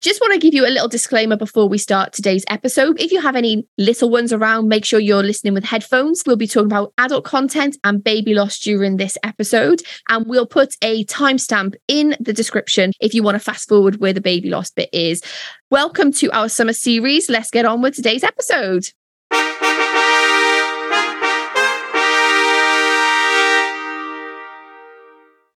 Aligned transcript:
Just 0.00 0.18
want 0.22 0.32
to 0.32 0.38
give 0.38 0.54
you 0.54 0.66
a 0.66 0.72
little 0.72 0.88
disclaimer 0.88 1.36
before 1.36 1.68
we 1.68 1.76
start 1.76 2.14
today's 2.14 2.42
episode. 2.48 2.98
If 2.98 3.12
you 3.12 3.20
have 3.20 3.36
any 3.36 3.66
little 3.76 4.08
ones 4.08 4.32
around, 4.32 4.66
make 4.66 4.86
sure 4.86 4.98
you're 4.98 5.22
listening 5.22 5.52
with 5.52 5.64
headphones. 5.64 6.22
We'll 6.26 6.36
be 6.36 6.46
talking 6.46 6.68
about 6.68 6.94
adult 6.96 7.26
content 7.26 7.76
and 7.84 8.02
baby 8.02 8.32
loss 8.32 8.58
during 8.60 8.96
this 8.96 9.18
episode. 9.22 9.82
And 10.08 10.24
we'll 10.26 10.46
put 10.46 10.74
a 10.80 11.04
timestamp 11.04 11.74
in 11.86 12.16
the 12.18 12.32
description 12.32 12.92
if 12.98 13.12
you 13.12 13.22
want 13.22 13.34
to 13.34 13.40
fast 13.40 13.68
forward 13.68 14.00
where 14.00 14.14
the 14.14 14.22
baby 14.22 14.48
loss 14.48 14.70
bit 14.70 14.88
is. 14.90 15.20
Welcome 15.70 16.12
to 16.12 16.30
our 16.30 16.48
summer 16.48 16.72
series. 16.72 17.28
Let's 17.28 17.50
get 17.50 17.66
on 17.66 17.82
with 17.82 17.94
today's 17.94 18.24
episode. 18.24 18.86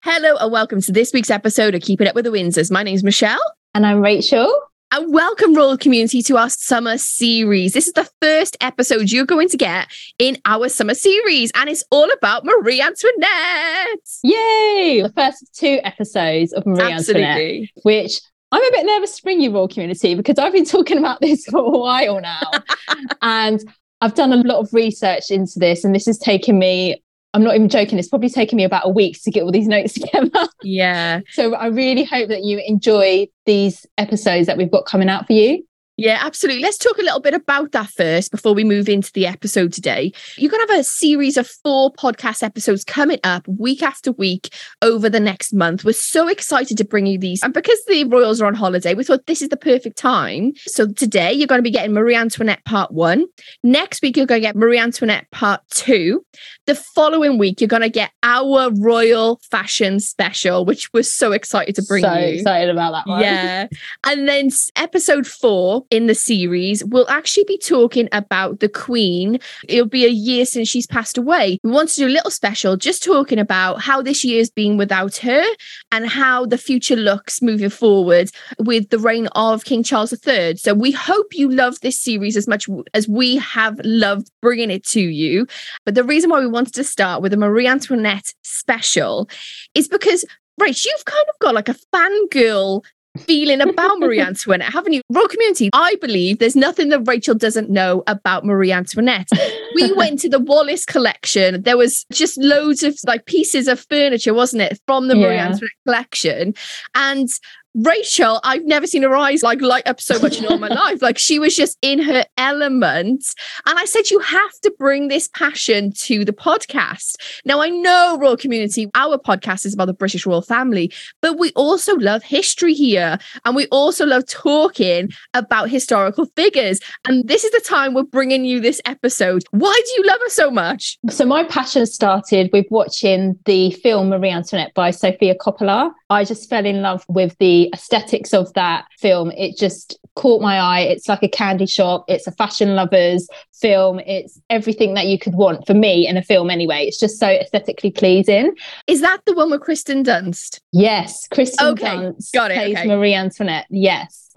Hello 0.02 0.36
and 0.36 0.52
welcome 0.52 0.82
to 0.82 0.92
this 0.92 1.14
week's 1.14 1.32
episode 1.32 1.76
of 1.76 1.82
Keeping 1.82 2.10
Up 2.10 2.16
with 2.16 2.26
the 2.26 2.32
Windsors. 2.32 2.70
My 2.70 2.84
name 2.84 2.96
is 2.96 3.06
Michelle. 3.06 3.40
And 3.76 3.88
I'm 3.88 4.02
Rachael. 4.02 4.54
And 4.92 5.12
welcome, 5.12 5.56
Royal 5.56 5.80
Community, 5.80 6.22
to 6.24 6.38
our 6.38 6.52
summer 6.52 7.00
series. 7.00 7.74
This 7.74 7.88
is 7.88 7.94
the 7.94 8.08
first 8.22 8.56
episode 8.62 9.12
you're 9.12 9.26
going 9.26 9.50
to 9.50 9.58
get 9.58 9.88
in 10.20 10.38
our 10.46 10.70
summer 10.70 10.94
series, 10.94 11.52
and 11.56 11.68
it's 11.68 11.84
all 11.90 12.08
about 12.12 12.46
Marie 12.46 12.80
Antoinette. 12.80 14.00
Yay! 14.22 15.02
The 15.02 15.12
first 15.16 15.56
two 15.56 15.80
episodes 15.84 16.54
of 16.54 16.68
Marie 16.68 16.92
Absolutely. 16.94 17.26
Antoinette, 17.26 17.70
which 17.82 18.22
I'm 18.52 18.64
a 18.64 18.72
bit 18.72 18.86
nervous 18.86 19.18
to 19.18 19.24
bring 19.24 19.42
you, 19.42 19.52
Royal 19.52 19.68
Community, 19.68 20.14
because 20.14 20.38
I've 20.38 20.54
been 20.54 20.66
talking 20.66 21.00
about 21.00 21.20
this 21.20 21.46
for 21.46 21.58
a 21.58 21.70
while 21.72 22.22
now. 22.22 22.52
and 23.24 23.60
I've 24.02 24.14
done 24.14 24.34
a 24.34 24.36
lot 24.36 24.60
of 24.60 24.72
research 24.72 25.32
into 25.32 25.58
this, 25.58 25.84
and 25.84 25.96
this 25.96 26.06
has 26.06 26.20
taken 26.20 26.60
me 26.60 27.03
I'm 27.34 27.44
not 27.44 27.56
even 27.56 27.70
joking. 27.70 27.98
It's 27.98 28.08
probably 28.08 28.30
taken 28.30 28.58
me 28.58 28.64
about 28.64 28.86
a 28.86 28.90
week 28.90 29.22
to 29.24 29.32
get 29.32 29.44
all 29.44 29.52
these 29.52 29.68
notes 29.68 29.94
together. 30.00 30.48
Yeah. 30.62 31.22
so 31.32 31.56
I 31.56 31.68
really 31.68 32.04
hope 32.04 32.30
that 32.30 32.44
you 32.44 32.62
enjoy 32.66 33.28
these 33.46 33.86
episodes 33.98 34.48
that 34.48 34.58
we've 34.58 34.72
got 34.72 34.86
coming 34.86 35.10
out 35.10 35.28
for 35.28 35.34
you. 35.34 35.66
Yeah, 35.98 36.18
absolutely. 36.22 36.64
Let's 36.64 36.80
talk 36.80 36.98
a 36.98 37.04
little 37.04 37.20
bit 37.20 37.36
about 37.36 37.72
that 37.74 37.90
first 37.90 38.32
before 38.32 38.56
we 38.56 38.64
move 38.64 38.90
into 38.90 39.12
the 39.14 39.28
episode 39.28 39.72
today. 39.72 40.12
You're 40.38 40.50
going 40.50 40.66
to 40.66 40.74
have 40.74 40.80
a 40.80 40.84
series 40.84 41.38
of 41.38 41.48
four 41.48 41.94
podcast 41.94 42.42
episodes 42.42 42.84
coming 42.84 43.20
up 43.24 43.48
week 43.48 43.84
after 43.84 44.12
week 44.12 44.52
over 44.82 45.08
the 45.08 45.20
next 45.20 45.54
month. 45.54 45.86
We're 45.86 45.94
so 45.94 46.28
excited 46.28 46.78
to 46.78 46.84
bring 46.84 47.06
you 47.06 47.20
these. 47.20 47.44
And 47.44 47.54
because 47.54 47.80
the 47.88 48.06
Royals 48.06 48.42
are 48.42 48.48
on 48.48 48.56
holiday, 48.56 48.96
we 48.96 49.04
thought 49.04 49.28
this 49.28 49.44
is 49.44 49.50
the 49.50 49.58
perfect 49.58 49.96
time. 49.96 50.54
So 50.66 50.92
today 50.92 51.32
you're 51.32 51.48
going 51.48 51.60
to 51.60 51.64
be 51.64 51.70
getting 51.70 51.94
Marie 51.94 52.16
Antoinette 52.16 52.66
part 52.66 52.92
one. 52.92 53.26
Next 53.64 54.02
week, 54.02 54.18
you're 54.18 54.26
going 54.26 54.42
to 54.42 54.48
get 54.48 54.56
Marie 54.56 54.80
Antoinette 54.80 55.30
part 55.32 55.62
two. 55.70 56.26
The 56.66 56.76
following 56.76 57.38
week, 57.38 57.62
you're 57.62 57.68
going 57.68 57.84
to 57.84 57.90
get 57.90 58.12
our 58.24 58.72
Royal 58.72 59.40
Fashion 59.52 60.00
Special, 60.00 60.66
which 60.66 60.92
we're 60.92 61.04
so 61.04 61.34
excited 61.34 61.76
to 61.76 61.84
bring 61.84 62.04
so 62.04 62.14
you. 62.14 62.36
excited 62.36 62.70
about 62.70 62.92
that 62.92 63.08
one. 63.08 63.22
Yeah. 63.22 63.68
And 64.06 64.28
then 64.28 64.50
episode 64.76 65.26
four 65.26 65.83
in 65.90 66.08
the 66.08 66.16
series, 66.16 66.84
we'll 66.84 67.10
actually 67.10 67.46
be 67.46 67.58
talking 67.58 68.10
about 68.12 68.60
the 68.60 68.70
Queen. 68.70 69.40
It'll 69.68 69.88
be 69.88 70.06
a 70.06 70.10
year 70.10 70.46
since 70.46 70.68
she's 70.68 70.88
passed 70.88 71.18
away. 71.18 71.60
We 71.64 71.72
want 71.72 71.90
to 71.90 71.96
do 71.96 72.08
a 72.08 72.10
little 72.10 72.32
special 72.32 72.78
just 72.78 73.04
talking 73.04 73.40
about 73.40 73.82
how 73.82 74.02
this 74.02 74.24
year's 74.24 74.50
been 74.50 74.78
without 74.78 75.18
her 75.18 75.44
and 75.92 76.08
how 76.08 76.46
the 76.46 76.58
future 76.58 76.96
looks 76.96 77.42
moving 77.42 77.70
forward 77.70 78.30
with 78.60 78.90
the 78.90 79.00
reign 79.00 79.28
of 79.36 79.66
King 79.66 79.84
Charles 79.84 80.14
III. 80.26 80.58
So 80.58 80.74
we 80.74 80.92
hope 80.92 81.34
you 81.38 81.50
love 81.50 81.80
this 81.82 82.00
series 82.00 82.38
as 82.38 82.48
much 82.48 82.68
as 82.94 83.08
we 83.08 83.38
have 83.38 83.80
loved 83.84 84.30
bringing 84.42 84.72
it 84.72 84.86
to 84.88 85.02
you. 85.02 85.48
But 85.86 85.96
the 85.96 86.04
reason 86.04 86.30
why 86.30 86.40
we 86.40 86.48
wanted 86.48 86.74
to 86.76 86.84
start 86.84 87.22
with 87.22 87.34
a 87.34 87.38
Marie 87.38 87.68
Antoinette 87.68 88.34
special 88.44 89.30
is 89.76 89.88
because 89.88 90.26
Rach, 90.60 90.86
you've 90.86 91.06
kind 91.06 91.26
of 91.30 91.40
got 91.40 91.56
like 91.56 91.70
a 91.70 91.76
fangirl 91.94 92.84
feeling 93.20 93.62
about 93.62 94.00
Marie 94.00 94.20
Antoinette, 94.20 94.74
haven't 94.74 94.94
you? 94.94 95.02
Royal 95.10 95.28
community, 95.28 95.70
I 95.74 95.96
believe 95.96 96.40
there's 96.40 96.56
nothing 96.56 96.90
that 96.90 97.02
Rachael 97.02 97.36
doesn't 97.36 97.70
know 97.70 98.04
about 98.08 98.46
Marie 98.46 98.72
Antoinette. 98.72 99.30
We 99.76 99.92
went 99.96 100.20
to 100.20 100.30
the 100.30 100.40
Wallace 100.40 100.86
collection. 100.86 101.62
There 101.62 101.78
was 101.78 102.06
just 102.12 102.38
loads 102.38 102.84
of 102.84 102.98
like 103.06 103.26
pieces 103.26 103.68
of 103.68 103.86
furniture, 103.90 104.34
wasn't 104.34 104.64
it, 104.64 104.80
from 104.88 105.08
the 105.08 105.18
yeah. 105.18 105.28
Marie 105.28 105.38
Antoinette 105.38 105.72
collection. 105.86 106.54
And 106.96 107.30
Rachael, 107.76 108.40
I've 108.44 108.66
never 108.66 108.86
seen 108.86 109.04
her 109.04 109.16
eyes 109.16 109.42
like 109.42 109.62
light 109.62 109.88
up 109.88 110.00
so 110.00 110.20
much 110.20 110.38
in 110.38 110.46
all 110.46 110.58
my 110.58 110.68
life. 110.84 111.02
Like 111.02 111.18
she 111.18 111.40
was 111.40 111.56
just 111.56 111.78
in 111.82 112.00
her 112.00 112.26
element. 112.38 113.26
And 113.66 113.80
I 113.80 113.86
said, 113.86 114.10
you 114.10 114.20
have 114.20 114.60
to 114.62 114.74
bring 114.78 115.08
this 115.08 115.28
passion 115.30 115.92
to 115.94 116.24
the 116.24 116.34
podcast. 116.34 117.16
Now, 117.46 117.62
I 117.62 117.70
know, 117.70 118.18
Royal 118.20 118.38
Community, 118.38 118.90
our 118.96 119.18
podcast 119.18 119.66
is 119.66 119.74
about 119.74 119.86
the 119.86 119.94
British 119.94 120.26
royal 120.26 120.42
family, 120.42 120.92
but 121.22 121.40
we 121.40 121.52
also 121.54 121.96
love 121.96 122.24
history 122.24 122.74
here. 122.74 123.18
And 123.46 123.56
we 123.56 123.68
also 123.68 124.06
love 124.06 124.28
talking 124.28 125.10
about 125.34 125.70
historical 125.70 126.26
figures. 126.36 126.80
And 127.08 127.28
this 127.28 127.44
is 127.44 127.52
the 127.52 127.62
time 127.62 127.94
we're 127.94 128.04
bringing 128.04 128.46
you 128.46 128.60
this 128.60 128.82
episode. 128.86 129.44
Why 129.52 129.82
do 129.86 129.92
you 130.02 130.08
love 130.08 130.20
her 130.22 130.30
so 130.30 130.52
much? 130.52 130.98
So, 131.10 131.26
my 131.26 131.44
passion 131.44 131.86
started 131.86 132.50
with 132.54 132.66
watching 132.70 133.38
the 133.46 133.72
film 133.72 134.10
Marie 134.10 134.30
Antoinette 134.30 134.74
by 134.74 134.92
Sofia 134.92 135.36
Coppola. 135.36 135.92
I 136.14 136.24
just 136.24 136.50
fell 136.50 136.66
in 136.66 136.82
love 136.82 137.04
with 137.10 137.36
the 137.40 137.70
aesthetics 137.74 138.34
of 138.34 138.54
that 138.54 138.86
film. 139.00 139.32
It 139.32 139.58
just 139.58 140.00
caught 140.16 140.42
my 140.42 140.60
eye. 140.60 140.82
It's 140.82 141.10
like 141.10 141.24
a 141.24 141.28
candy 141.28 141.66
shop. 141.66 142.06
It's 142.08 142.28
a 142.28 142.32
fashion 142.32 142.76
lovers 142.76 143.28
film. 143.54 144.00
It's 144.00 144.40
everything 144.50 144.94
that 144.94 145.08
you 145.08 145.18
could 145.18 145.34
want 145.34 145.66
for 145.66 145.74
me 145.74 146.08
in 146.08 146.16
a 146.16 146.24
film 146.24 146.50
anyway. 146.50 146.86
It's 146.86 147.00
just 147.00 147.20
so 147.20 147.28
aesthetically 147.28 147.92
pleasing. 147.92 148.54
Is 148.88 149.02
that 149.02 149.22
the 149.26 149.34
one 149.34 149.52
with 149.52 149.62
Kristen 149.62 150.04
Dunst? 150.04 150.60
Yes, 150.72 151.28
Kristen 151.30 151.68
okay. 151.68 151.88
Dunst 151.88 152.32
Got 152.34 152.52
it. 152.52 152.56
plays 152.56 152.78
okay. 152.78 152.88
Marie 152.88 153.14
Antoinette. 153.14 153.66
Yes. 153.70 154.34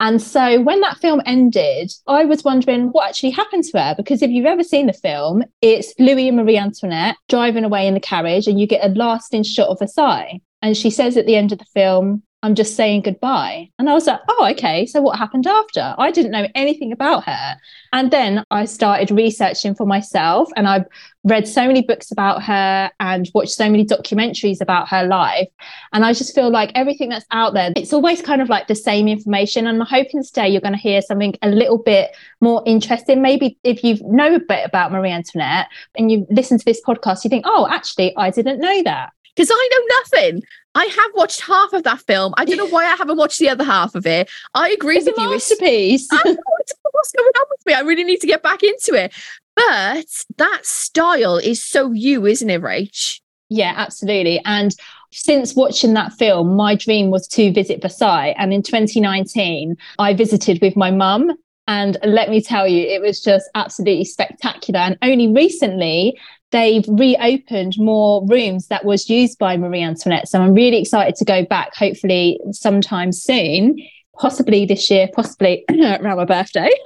And 0.00 0.20
so 0.20 0.60
when 0.60 0.80
that 0.80 0.98
film 0.98 1.22
ended, 1.24 1.92
I 2.06 2.24
was 2.24 2.42
wondering 2.42 2.88
what 2.88 3.08
actually 3.08 3.30
happened 3.30 3.64
to 3.64 3.80
her. 3.80 3.94
Because 3.96 4.22
if 4.22 4.30
you've 4.30 4.44
ever 4.44 4.64
seen 4.64 4.86
the 4.86 4.92
film, 4.92 5.44
it's 5.62 5.94
Louis 5.98 6.28
and 6.28 6.36
Marie 6.36 6.58
Antoinette 6.58 7.16
driving 7.28 7.64
away 7.64 7.86
in 7.86 7.94
the 7.94 8.00
carriage, 8.00 8.46
and 8.46 8.60
you 8.60 8.66
get 8.66 8.84
a 8.84 8.92
lasting 8.92 9.44
shot 9.44 9.68
of 9.68 9.78
Versailles. 9.78 10.40
And 10.64 10.74
she 10.74 10.88
says 10.88 11.18
at 11.18 11.26
the 11.26 11.36
end 11.36 11.52
of 11.52 11.58
the 11.58 11.66
film, 11.66 12.22
I'm 12.42 12.54
just 12.54 12.74
saying 12.74 13.02
goodbye. 13.02 13.68
And 13.78 13.90
I 13.90 13.92
was 13.92 14.06
like, 14.06 14.20
oh, 14.30 14.48
okay. 14.52 14.86
So 14.86 15.02
what 15.02 15.18
happened 15.18 15.46
after? 15.46 15.94
I 15.98 16.10
didn't 16.10 16.30
know 16.30 16.48
anything 16.54 16.90
about 16.90 17.24
her. 17.24 17.56
And 17.92 18.10
then 18.10 18.42
I 18.50 18.64
started 18.64 19.10
researching 19.10 19.74
for 19.74 19.84
myself 19.84 20.48
and 20.56 20.66
I've 20.66 20.86
read 21.22 21.46
so 21.46 21.66
many 21.66 21.82
books 21.82 22.10
about 22.10 22.42
her 22.44 22.90
and 22.98 23.30
watched 23.34 23.52
so 23.52 23.68
many 23.68 23.84
documentaries 23.84 24.62
about 24.62 24.88
her 24.88 25.06
life. 25.06 25.48
And 25.92 26.02
I 26.02 26.14
just 26.14 26.34
feel 26.34 26.50
like 26.50 26.72
everything 26.74 27.10
that's 27.10 27.26
out 27.30 27.52
there, 27.52 27.72
it's 27.76 27.92
always 27.92 28.22
kind 28.22 28.40
of 28.40 28.48
like 28.48 28.66
the 28.66 28.74
same 28.74 29.06
information. 29.06 29.66
And 29.66 29.82
I'm 29.82 29.86
hoping 29.86 30.22
today 30.22 30.48
you're 30.48 30.62
going 30.62 30.72
to 30.72 30.78
hear 30.78 31.02
something 31.02 31.34
a 31.42 31.50
little 31.50 31.78
bit 31.78 32.16
more 32.40 32.62
interesting. 32.64 33.20
Maybe 33.20 33.58
if 33.64 33.84
you 33.84 33.98
know 34.02 34.34
a 34.34 34.40
bit 34.40 34.64
about 34.64 34.92
Marie 34.92 35.10
Antoinette 35.10 35.68
and 35.94 36.10
you 36.10 36.26
listen 36.30 36.58
to 36.58 36.64
this 36.64 36.80
podcast, 36.86 37.22
you 37.24 37.28
think, 37.28 37.44
oh, 37.46 37.68
actually, 37.70 38.16
I 38.16 38.30
didn't 38.30 38.60
know 38.60 38.82
that 38.84 39.13
because 39.34 39.50
I 39.52 39.68
know 39.72 39.96
nothing. 40.00 40.42
I 40.74 40.86
have 40.86 41.10
watched 41.14 41.40
half 41.42 41.72
of 41.72 41.84
that 41.84 42.00
film. 42.00 42.34
I 42.36 42.44
don't 42.44 42.56
know 42.56 42.68
why 42.68 42.84
I 42.84 42.96
haven't 42.96 43.16
watched 43.16 43.38
the 43.38 43.48
other 43.48 43.64
half 43.64 43.94
of 43.94 44.06
it. 44.06 44.28
I 44.54 44.70
agree 44.70 44.96
it's 44.96 45.06
with 45.06 45.18
a 45.18 45.22
you. 45.22 45.30
Masterpiece. 45.30 46.08
I 46.10 46.20
know 46.24 46.36
what's 46.92 47.12
going 47.12 47.32
on 47.36 47.46
with 47.50 47.66
me. 47.66 47.74
I 47.74 47.80
really 47.80 48.04
need 48.04 48.20
to 48.20 48.26
get 48.26 48.42
back 48.42 48.62
into 48.62 48.94
it. 48.94 49.12
But 49.54 50.06
that 50.36 50.66
style 50.66 51.36
is 51.36 51.62
so 51.62 51.92
you, 51.92 52.26
isn't 52.26 52.50
it, 52.50 52.60
Rach? 52.60 53.20
Yeah, 53.50 53.74
absolutely. 53.76 54.40
And 54.44 54.74
since 55.12 55.54
watching 55.54 55.94
that 55.94 56.12
film, 56.12 56.56
my 56.56 56.74
dream 56.74 57.10
was 57.10 57.28
to 57.28 57.52
visit 57.52 57.80
Versailles. 57.80 58.34
And 58.36 58.52
in 58.52 58.62
2019, 58.62 59.76
I 59.98 60.14
visited 60.14 60.60
with 60.60 60.76
my 60.76 60.90
mum. 60.90 61.32
And 61.66 61.96
let 62.04 62.30
me 62.30 62.42
tell 62.42 62.66
you, 62.66 62.84
it 62.84 63.00
was 63.00 63.22
just 63.22 63.48
absolutely 63.54 64.04
spectacular. 64.04 64.80
And 64.80 64.98
only 65.02 65.32
recently, 65.32 66.18
they've 66.54 66.84
reopened 66.88 67.74
more 67.78 68.24
rooms 68.28 68.68
that 68.68 68.84
was 68.84 69.10
used 69.10 69.40
by 69.40 69.56
Marie 69.56 69.82
Antoinette. 69.82 70.28
So 70.28 70.40
I'm 70.40 70.54
really 70.54 70.80
excited 70.80 71.16
to 71.16 71.24
go 71.24 71.44
back, 71.44 71.74
hopefully 71.74 72.38
sometime 72.52 73.10
soon, 73.10 73.76
possibly 74.18 74.66
this 74.66 74.90
year, 74.90 75.08
possibly 75.12 75.64
around 75.70 76.16
my 76.16 76.24
birthday. 76.24 76.70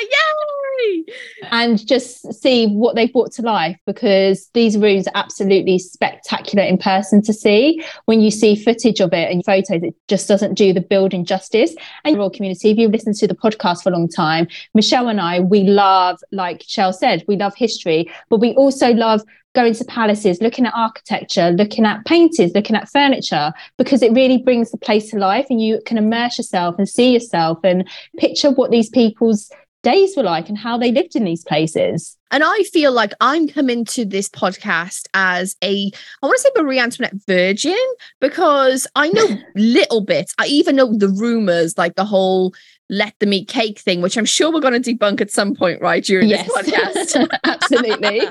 Yay! 0.00 1.04
And 1.50 1.84
just 1.86 2.32
see 2.34 2.66
what 2.66 2.94
they've 2.94 3.12
brought 3.12 3.32
to 3.32 3.42
life 3.42 3.76
because 3.86 4.48
these 4.54 4.76
rooms 4.76 5.08
are 5.08 5.16
absolutely 5.16 5.78
spectacular 5.78 6.62
in 6.62 6.78
person 6.78 7.22
to 7.22 7.32
see. 7.32 7.82
When 8.04 8.20
you 8.20 8.30
see 8.30 8.54
footage 8.54 9.00
of 9.00 9.12
it 9.12 9.30
and 9.30 9.44
photos, 9.44 9.82
it 9.82 9.94
just 10.08 10.28
doesn't 10.28 10.54
do 10.54 10.72
the 10.72 10.80
building 10.80 11.24
justice. 11.24 11.74
And 12.04 12.16
royal 12.16 12.30
community, 12.30 12.70
if 12.70 12.78
you've 12.78 12.92
listened 12.92 13.16
to 13.16 13.26
the 13.26 13.34
podcast 13.34 13.82
for 13.82 13.90
a 13.90 13.92
long 13.92 14.08
time, 14.08 14.46
Michelle 14.74 15.08
and 15.08 15.20
I, 15.20 15.40
we 15.40 15.64
love, 15.64 16.20
like 16.32 16.62
Shell 16.66 16.92
said, 16.92 17.24
we 17.26 17.36
love 17.36 17.54
history, 17.56 18.10
but 18.28 18.40
we 18.40 18.54
also 18.54 18.92
love 18.92 19.22
going 19.58 19.74
to 19.74 19.84
palaces, 19.86 20.40
looking 20.40 20.66
at 20.66 20.72
architecture, 20.76 21.50
looking 21.50 21.84
at 21.84 22.04
paintings, 22.04 22.52
looking 22.54 22.76
at 22.76 22.88
furniture, 22.88 23.52
because 23.76 24.02
it 24.02 24.12
really 24.12 24.38
brings 24.38 24.70
the 24.70 24.78
place 24.78 25.10
to 25.10 25.18
life 25.18 25.46
and 25.50 25.60
you 25.60 25.80
can 25.84 25.98
immerse 25.98 26.38
yourself 26.38 26.76
and 26.78 26.88
see 26.88 27.12
yourself 27.12 27.58
and 27.64 27.88
picture 28.18 28.52
what 28.52 28.70
these 28.70 28.88
people's 28.88 29.50
days 29.82 30.16
were 30.16 30.22
like 30.22 30.48
and 30.48 30.56
how 30.56 30.78
they 30.78 30.92
lived 30.92 31.16
in 31.16 31.24
these 31.24 31.42
places. 31.42 32.16
And 32.30 32.44
I 32.44 32.62
feel 32.72 32.92
like 32.92 33.12
I'm 33.20 33.48
coming 33.48 33.84
to 33.86 34.04
this 34.04 34.28
podcast 34.28 35.08
as 35.14 35.56
a, 35.64 35.90
I 36.22 36.26
want 36.26 36.36
to 36.36 36.42
say 36.42 36.62
Marie 36.62 36.78
Antoinette 36.78 37.14
virgin 37.26 37.78
because 38.20 38.86
I 38.94 39.08
know 39.08 39.26
little 39.56 40.04
bits. 40.04 40.34
I 40.38 40.46
even 40.46 40.76
know 40.76 40.96
the 40.96 41.08
rumors, 41.08 41.76
like 41.76 41.96
the 41.96 42.04
whole 42.04 42.54
let 42.90 43.18
them 43.18 43.32
eat 43.32 43.48
cake 43.48 43.78
thing, 43.78 44.00
which 44.00 44.16
I'm 44.16 44.24
sure 44.24 44.52
we're 44.52 44.60
going 44.60 44.80
to 44.80 44.94
debunk 44.94 45.20
at 45.20 45.30
some 45.30 45.54
point, 45.54 45.80
right? 45.80 46.02
During 46.02 46.28
yes. 46.28 46.46
this 46.46 46.56
podcast. 46.56 47.28
Absolutely. 47.44 48.22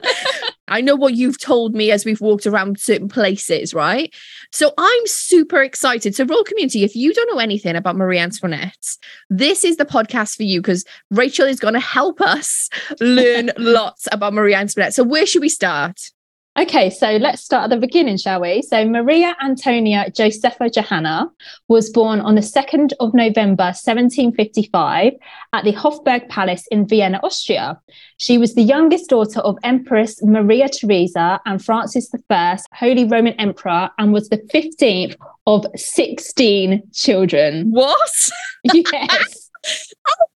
I 0.67 0.81
know 0.81 0.95
what 0.95 1.13
you've 1.13 1.39
told 1.39 1.73
me 1.73 1.91
as 1.91 2.05
we've 2.05 2.19
walked 2.19 2.45
around 2.45 2.79
certain 2.79 3.07
places, 3.07 3.73
right? 3.73 4.13
So 4.51 4.73
I'm 4.77 5.07
super 5.07 5.61
excited. 5.61 6.15
So, 6.15 6.25
Royal 6.25 6.43
Community, 6.43 6.83
if 6.83 6.95
you 6.95 7.13
don't 7.13 7.31
know 7.31 7.39
anything 7.39 7.75
about 7.75 7.95
Marie 7.95 8.19
Antoinette, 8.19 8.97
this 9.29 9.63
is 9.63 9.77
the 9.77 9.85
podcast 9.85 10.35
for 10.35 10.43
you 10.43 10.61
because 10.61 10.83
Rachael 11.11 11.47
is 11.47 11.59
going 11.59 11.73
to 11.73 11.79
help 11.79 12.19
us 12.19 12.69
learn 12.99 13.51
lots 13.57 14.07
about 14.11 14.33
Marie 14.33 14.55
Antoinette. 14.55 14.93
So, 14.93 15.03
where 15.03 15.25
should 15.25 15.41
we 15.41 15.49
start? 15.49 16.11
Okay, 16.59 16.89
so 16.89 17.17
let's 17.17 17.43
start 17.43 17.65
at 17.65 17.69
the 17.69 17.77
beginning, 17.77 18.17
shall 18.17 18.41
we? 18.41 18.63
So, 18.63 18.83
Maria 18.83 19.35
Antonia 19.43 20.09
Josepha 20.09 20.71
Johanna 20.71 21.29
was 21.67 21.91
born 21.91 22.19
on 22.19 22.33
the 22.33 22.41
2nd 22.41 22.93
of 22.99 23.13
November 23.13 23.65
1755 23.65 25.13
at 25.53 25.63
the 25.63 25.73
Hofburg 25.73 26.27
Palace 26.29 26.65
in 26.71 26.87
Vienna, 26.87 27.19
Austria. 27.21 27.79
She 28.17 28.39
was 28.39 28.55
the 28.55 28.63
youngest 28.63 29.11
daughter 29.11 29.39
of 29.41 29.55
Empress 29.63 30.23
Maria 30.23 30.67
Theresa 30.67 31.39
and 31.45 31.63
Francis 31.63 32.09
I, 32.31 32.57
Holy 32.73 33.05
Roman 33.05 33.33
Emperor, 33.33 33.91
and 33.99 34.11
was 34.11 34.29
the 34.29 34.39
15th 34.51 35.15
of 35.45 35.67
16 35.75 36.81
children. 36.91 37.69
What? 37.69 38.09
Yes. 38.73 39.51
Oh, 40.09 40.36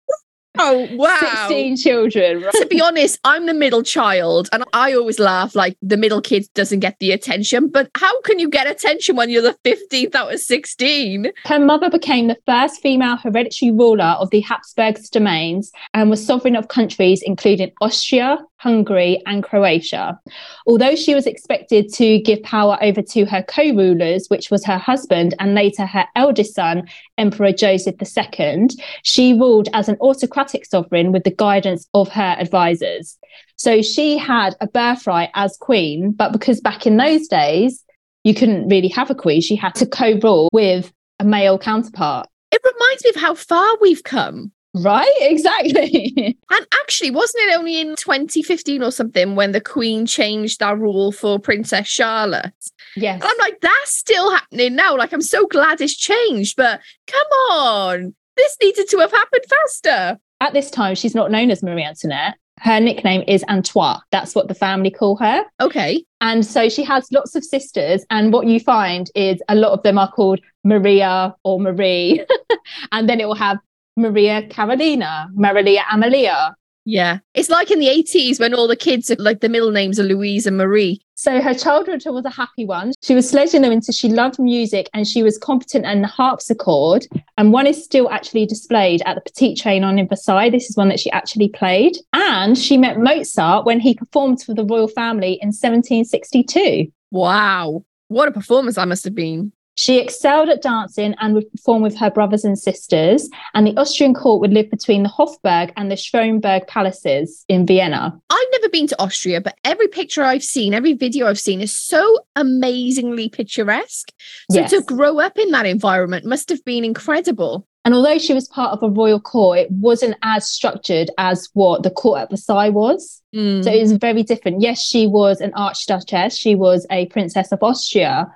Oh 0.58 0.88
wow. 0.94 1.48
16 1.48 1.78
children. 1.78 2.42
Right? 2.42 2.54
To 2.54 2.66
be 2.66 2.82
honest, 2.82 3.20
I'm 3.24 3.46
the 3.46 3.54
middle 3.54 3.84
child 3.84 4.50
and 4.52 4.64
I 4.74 4.94
always 4.94 5.20
laugh 5.20 5.56
like 5.56 5.78
the 5.82 5.98
middle 5.98 6.22
kid 6.22 6.48
doesn't 6.56 6.80
get 6.80 6.98
the 7.00 7.12
attention. 7.12 7.70
But 7.70 7.90
how 7.96 8.22
can 8.22 8.40
you 8.40 8.50
get 8.50 8.68
attention 8.68 9.16
when 9.16 9.30
you're 9.30 9.42
the 9.42 9.58
15th 9.64 10.16
out 10.16 10.34
of 10.34 10.40
16? 10.40 11.32
Her 11.46 11.60
mother 11.60 11.90
became 11.90 12.28
the 12.28 12.38
first 12.46 12.82
female 12.82 13.18
hereditary 13.18 13.72
ruler 13.72 14.16
of 14.20 14.30
the 14.32 14.42
Habsburg 14.42 14.98
domains 15.12 15.72
and 15.94 16.10
was 16.10 16.26
sovereign 16.26 16.56
of 16.56 16.68
countries 16.68 17.22
including 17.24 17.72
Austria, 17.82 18.40
Hungary, 18.60 19.22
and 19.26 19.44
Croatia. 19.44 20.20
Although 20.68 20.96
she 20.96 21.16
was 21.16 21.26
expected 21.26 21.92
to 21.94 22.20
give 22.20 22.44
power 22.44 22.78
over 22.82 23.02
to 23.02 23.26
her 23.26 23.42
co 23.44 23.72
rulers, 23.74 24.28
which 24.28 24.52
was 24.52 24.66
her 24.66 24.78
husband 24.78 25.34
and 25.40 25.56
later 25.56 25.86
her 25.86 26.06
eldest 26.16 26.56
son, 26.56 26.88
Emperor 27.18 27.54
Joseph 27.54 27.96
II, 28.02 28.68
she 29.04 29.34
ruled 29.34 29.70
as 29.74 29.88
an 29.88 29.98
autocratic 30.02 30.66
sovereign 30.66 31.12
with 31.12 31.24
the 31.24 31.32
guidance 31.32 31.88
of 31.94 32.10
her 32.10 32.36
advisors. 32.38 33.18
So 33.56 33.82
she 33.82 34.18
had 34.18 34.56
a 34.62 34.68
birthright 34.68 35.30
as 35.36 35.58
queen, 35.58 36.12
but 36.12 36.34
because 36.34 36.60
back 36.60 36.86
in 36.86 36.98
those 36.98 37.28
days, 37.28 37.84
you 38.24 38.34
couldn't 38.34 38.68
really 38.68 38.90
have 38.90 39.10
a 39.10 39.16
queen, 39.16 39.42
she 39.42 39.56
had 39.56 39.76
to 39.76 39.86
co 39.86 40.20
rule 40.22 40.50
with 40.52 40.92
a 41.20 41.24
male 41.24 41.58
counterpart. 41.58 42.28
It 42.52 42.62
reminds 42.64 43.04
me 43.04 43.10
of 43.12 43.16
how 43.16 43.36
far 43.36 43.78
we've 43.80 44.04
come. 44.04 44.52
Right, 44.76 45.12
exactly. 45.22 46.38
and 46.50 46.68
actually, 46.82 47.12
wasn't 47.12 47.44
it 47.46 47.58
only 47.58 47.80
in 47.80 47.96
2015 47.96 48.84
or 48.84 48.92
something 48.92 49.36
when 49.36 49.52
the 49.52 49.62
Queen 49.62 50.06
changed 50.06 50.60
that 50.60 50.78
rule 50.78 51.12
for 51.12 51.40
Princess 51.40 51.88
Charlotte? 51.88 52.54
Yes. 52.96 53.22
And 53.22 53.24
I'm 53.24 53.38
like, 53.40 53.60
that's 53.62 53.96
still 53.96 54.32
happening 54.32 54.76
now. 54.76 54.96
Like, 54.98 55.14
I'm 55.14 55.22
so 55.22 55.48
glad 55.48 55.82
it's 55.82 55.96
changed, 55.96 56.56
but 56.56 56.82
come 57.08 57.28
on, 57.52 58.16
this 58.38 58.58
needed 58.62 58.90
to 58.90 59.00
have 59.00 59.12
happened 59.12 59.44
faster. 59.50 60.20
At 60.42 60.54
this 60.54 60.72
time, 60.72 60.96
she's 60.96 61.16
not 61.16 61.32
known 61.32 61.52
as 61.52 61.62
Marie 61.62 61.84
Antoinette. 61.84 62.38
Her 62.60 62.80
nickname 62.80 63.24
is 63.28 63.44
Antoine. 63.50 64.00
That's 64.12 64.36
what 64.36 64.50
the 64.50 64.54
family 64.54 64.92
call 64.92 65.16
her. 65.18 65.44
Okay. 65.62 66.04
And 66.20 66.46
so 66.46 66.68
she 66.68 66.84
has 66.84 67.10
lots 67.12 67.36
of 67.36 67.44
sisters. 67.44 68.06
And 68.10 68.34
what 68.34 68.48
you 68.48 68.60
find 68.60 69.10
is 69.16 69.42
a 69.48 69.56
lot 69.56 69.72
of 69.72 69.84
them 69.84 69.98
are 69.98 70.12
called 70.12 70.42
Maria 70.66 71.34
or 71.44 71.60
Marie. 71.60 72.26
and 72.92 73.08
then 73.08 73.22
it 73.22 73.28
will 73.28 73.36
have 73.36 73.60
Maria 74.00 74.48
Carolina, 74.48 75.30
Maria 75.34 75.84
Amalia. 75.92 76.56
Yeah. 76.86 77.20
It's 77.36 77.50
like 77.50 77.70
in 77.70 77.80
the 77.80 77.88
80s 77.88 78.40
when 78.40 78.54
all 78.54 78.68
the 78.68 78.76
kids 78.76 79.12
are 79.12 79.16
like 79.20 79.42
the 79.42 79.50
middle 79.50 79.72
names 79.72 80.00
are 80.00 80.04
Louise 80.04 80.48
and 80.48 80.58
Marie. 80.58 81.02
So 81.16 81.42
her 81.42 81.54
childhood 81.54 82.02
was 82.06 82.26
a 82.26 82.30
happy 82.30 82.66
one. 82.66 82.94
She 83.04 83.14
was 83.14 83.30
sledging 83.30 83.62
them 83.62 83.74
into 83.74 83.92
she 83.92 84.08
loved 84.08 84.40
music 84.40 84.90
and 84.94 85.06
she 85.06 85.22
was 85.22 85.38
competent 85.38 85.86
in 85.86 86.02
the 86.02 86.08
harpsichord. 86.08 87.06
And 87.38 87.52
one 87.52 87.68
is 87.68 87.84
still 87.84 88.10
actually 88.10 88.46
displayed 88.46 89.04
at 89.06 89.16
the 89.16 89.22
Petit 89.22 89.56
Trianon 89.56 90.00
in 90.00 90.08
Versailles. 90.08 90.50
This 90.50 90.70
is 90.70 90.78
one 90.78 90.88
that 90.90 91.00
she 91.00 91.12
actually 91.12 91.50
played. 91.50 91.98
And 92.14 92.58
she 92.58 92.78
met 92.78 92.98
Mozart 92.98 93.66
when 93.66 93.82
he 93.82 93.94
performed 93.94 94.42
for 94.42 94.54
the 94.54 94.66
royal 94.66 94.88
family 94.88 95.34
in 95.42 95.50
1762. 95.50 96.92
Wow. 97.12 97.84
What 98.08 98.30
a 98.30 98.32
performance 98.32 98.78
that 98.78 98.88
must 98.88 99.04
have 99.04 99.14
been. 99.14 99.52
She 99.80 99.98
excelled 99.98 100.50
at 100.50 100.62
dancing 100.62 101.16
and 101.22 101.34
would 101.34 101.50
perform 101.52 101.82
with 101.82 101.96
her 102.00 102.12
brothers 102.12 102.44
and 102.44 102.60
sisters, 102.60 103.30
and 103.54 103.66
the 103.66 103.78
Austrian 103.78 104.14
court 104.14 104.42
would 104.42 104.52
live 104.52 104.70
between 104.70 105.04
the 105.04 105.10
Hofburg 105.10 105.72
and 105.78 105.90
the 105.90 105.96
Schönbrunn 105.96 106.68
palaces 106.68 107.46
in 107.48 107.66
Vienna. 107.66 108.20
I've 108.30 108.48
never 108.52 108.68
been 108.68 108.88
to 108.88 109.02
Austria, 109.02 109.40
but 109.40 109.58
every 109.64 109.88
picture 109.88 110.22
I've 110.22 110.44
seen, 110.44 110.74
every 110.74 110.96
video 110.96 111.28
I've 111.28 111.40
seen 111.40 111.62
is 111.62 111.74
so 111.74 112.20
amazingly 112.36 113.30
picturesque. 113.30 114.12
So 114.52 114.60
yes. 114.60 114.72
to 114.72 114.82
grow 114.82 115.18
up 115.22 115.40
in 115.40 115.50
that 115.52 115.66
environment 115.66 116.26
must 116.26 116.50
have 116.50 116.66
been 116.66 116.84
incredible. 116.84 117.66
And 117.86 117.94
although 117.94 118.18
she 118.18 118.34
was 118.34 118.50
part 118.50 118.74
of 118.74 118.84
a 118.84 118.94
royal 118.94 119.22
court, 119.22 119.60
it 119.60 119.72
wasn't 119.72 120.18
as 120.24 120.46
structured 120.46 121.10
as 121.18 121.48
what 121.54 121.84
the 121.84 121.90
court 121.90 122.20
at 122.20 122.30
Versailles 122.32 122.68
was. 122.68 123.22
Mm. 123.34 123.64
So 123.64 123.72
it 123.72 123.80
was 123.80 123.94
very 123.94 124.24
different. 124.24 124.60
Yes, 124.60 124.82
she 124.82 125.08
was 125.08 125.40
an 125.40 125.54
archduchess, 125.54 126.36
she 126.36 126.54
was 126.54 126.86
a 126.92 127.06
princess 127.06 127.54
of 127.54 127.64
Austria, 127.64 128.30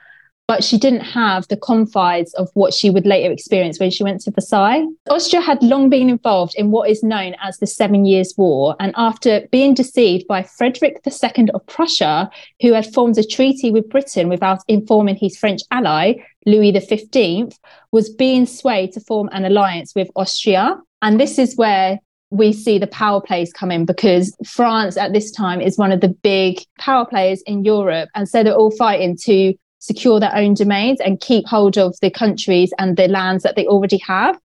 but 0.47 0.63
she 0.63 0.77
didn't 0.77 1.01
have 1.01 1.47
the 1.47 1.57
confines 1.57 2.33
of 2.33 2.49
what 2.53 2.73
she 2.73 2.89
would 2.89 3.05
later 3.05 3.31
experience 3.31 3.79
when 3.79 3.91
she 3.91 4.03
went 4.03 4.21
to 4.21 4.31
Versailles. 4.31 4.85
Austria 5.09 5.41
had 5.41 5.63
long 5.63 5.89
been 5.89 6.09
involved 6.09 6.53
in 6.57 6.71
what 6.71 6.89
is 6.89 7.03
known 7.03 7.35
as 7.41 7.57
the 7.57 7.67
Seven 7.67 8.05
Years' 8.05 8.33
War, 8.37 8.75
and 8.79 8.93
after 8.97 9.47
being 9.51 9.73
deceived 9.73 10.27
by 10.27 10.43
Frederick 10.43 11.01
II 11.05 11.49
of 11.53 11.65
Prussia, 11.67 12.29
who 12.61 12.73
had 12.73 12.93
formed 12.93 13.17
a 13.17 13.23
treaty 13.23 13.71
with 13.71 13.89
Britain 13.89 14.29
without 14.29 14.59
informing 14.67 15.15
his 15.15 15.37
French 15.37 15.61
ally, 15.71 16.15
Louis 16.45 16.77
XV, 16.77 17.57
was 17.91 18.09
being 18.09 18.45
swayed 18.45 18.91
to 18.93 18.99
form 18.99 19.29
an 19.31 19.45
alliance 19.45 19.95
with 19.95 20.09
Austria. 20.15 20.77
And 21.01 21.19
this 21.19 21.39
is 21.39 21.55
where 21.55 21.99
we 22.31 22.51
see 22.51 22.79
the 22.79 22.87
power 22.87 23.21
plays 23.21 23.53
come 23.53 23.69
in 23.69 23.85
because 23.85 24.35
France 24.45 24.97
at 24.97 25.13
this 25.13 25.29
time 25.31 25.61
is 25.61 25.77
one 25.77 25.91
of 25.91 26.01
the 26.01 26.09
big 26.09 26.59
power 26.79 27.05
players 27.05 27.43
in 27.43 27.63
Europe. 27.63 28.09
And 28.15 28.27
so 28.27 28.43
they're 28.43 28.55
all 28.55 28.71
fighting 28.71 29.15
to 29.23 29.53
secure 29.83 30.19
their 30.19 30.35
own 30.35 30.53
domains 30.53 31.01
and 31.01 31.19
keep 31.19 31.45
hold 31.45 31.77
of 31.77 31.95
the 32.01 32.09
countries 32.09 32.73
and 32.79 32.95
the 32.95 33.07
lands 33.09 33.43
that 33.43 33.55
they 33.55 33.67
already 33.67 33.97
have. 33.97 34.39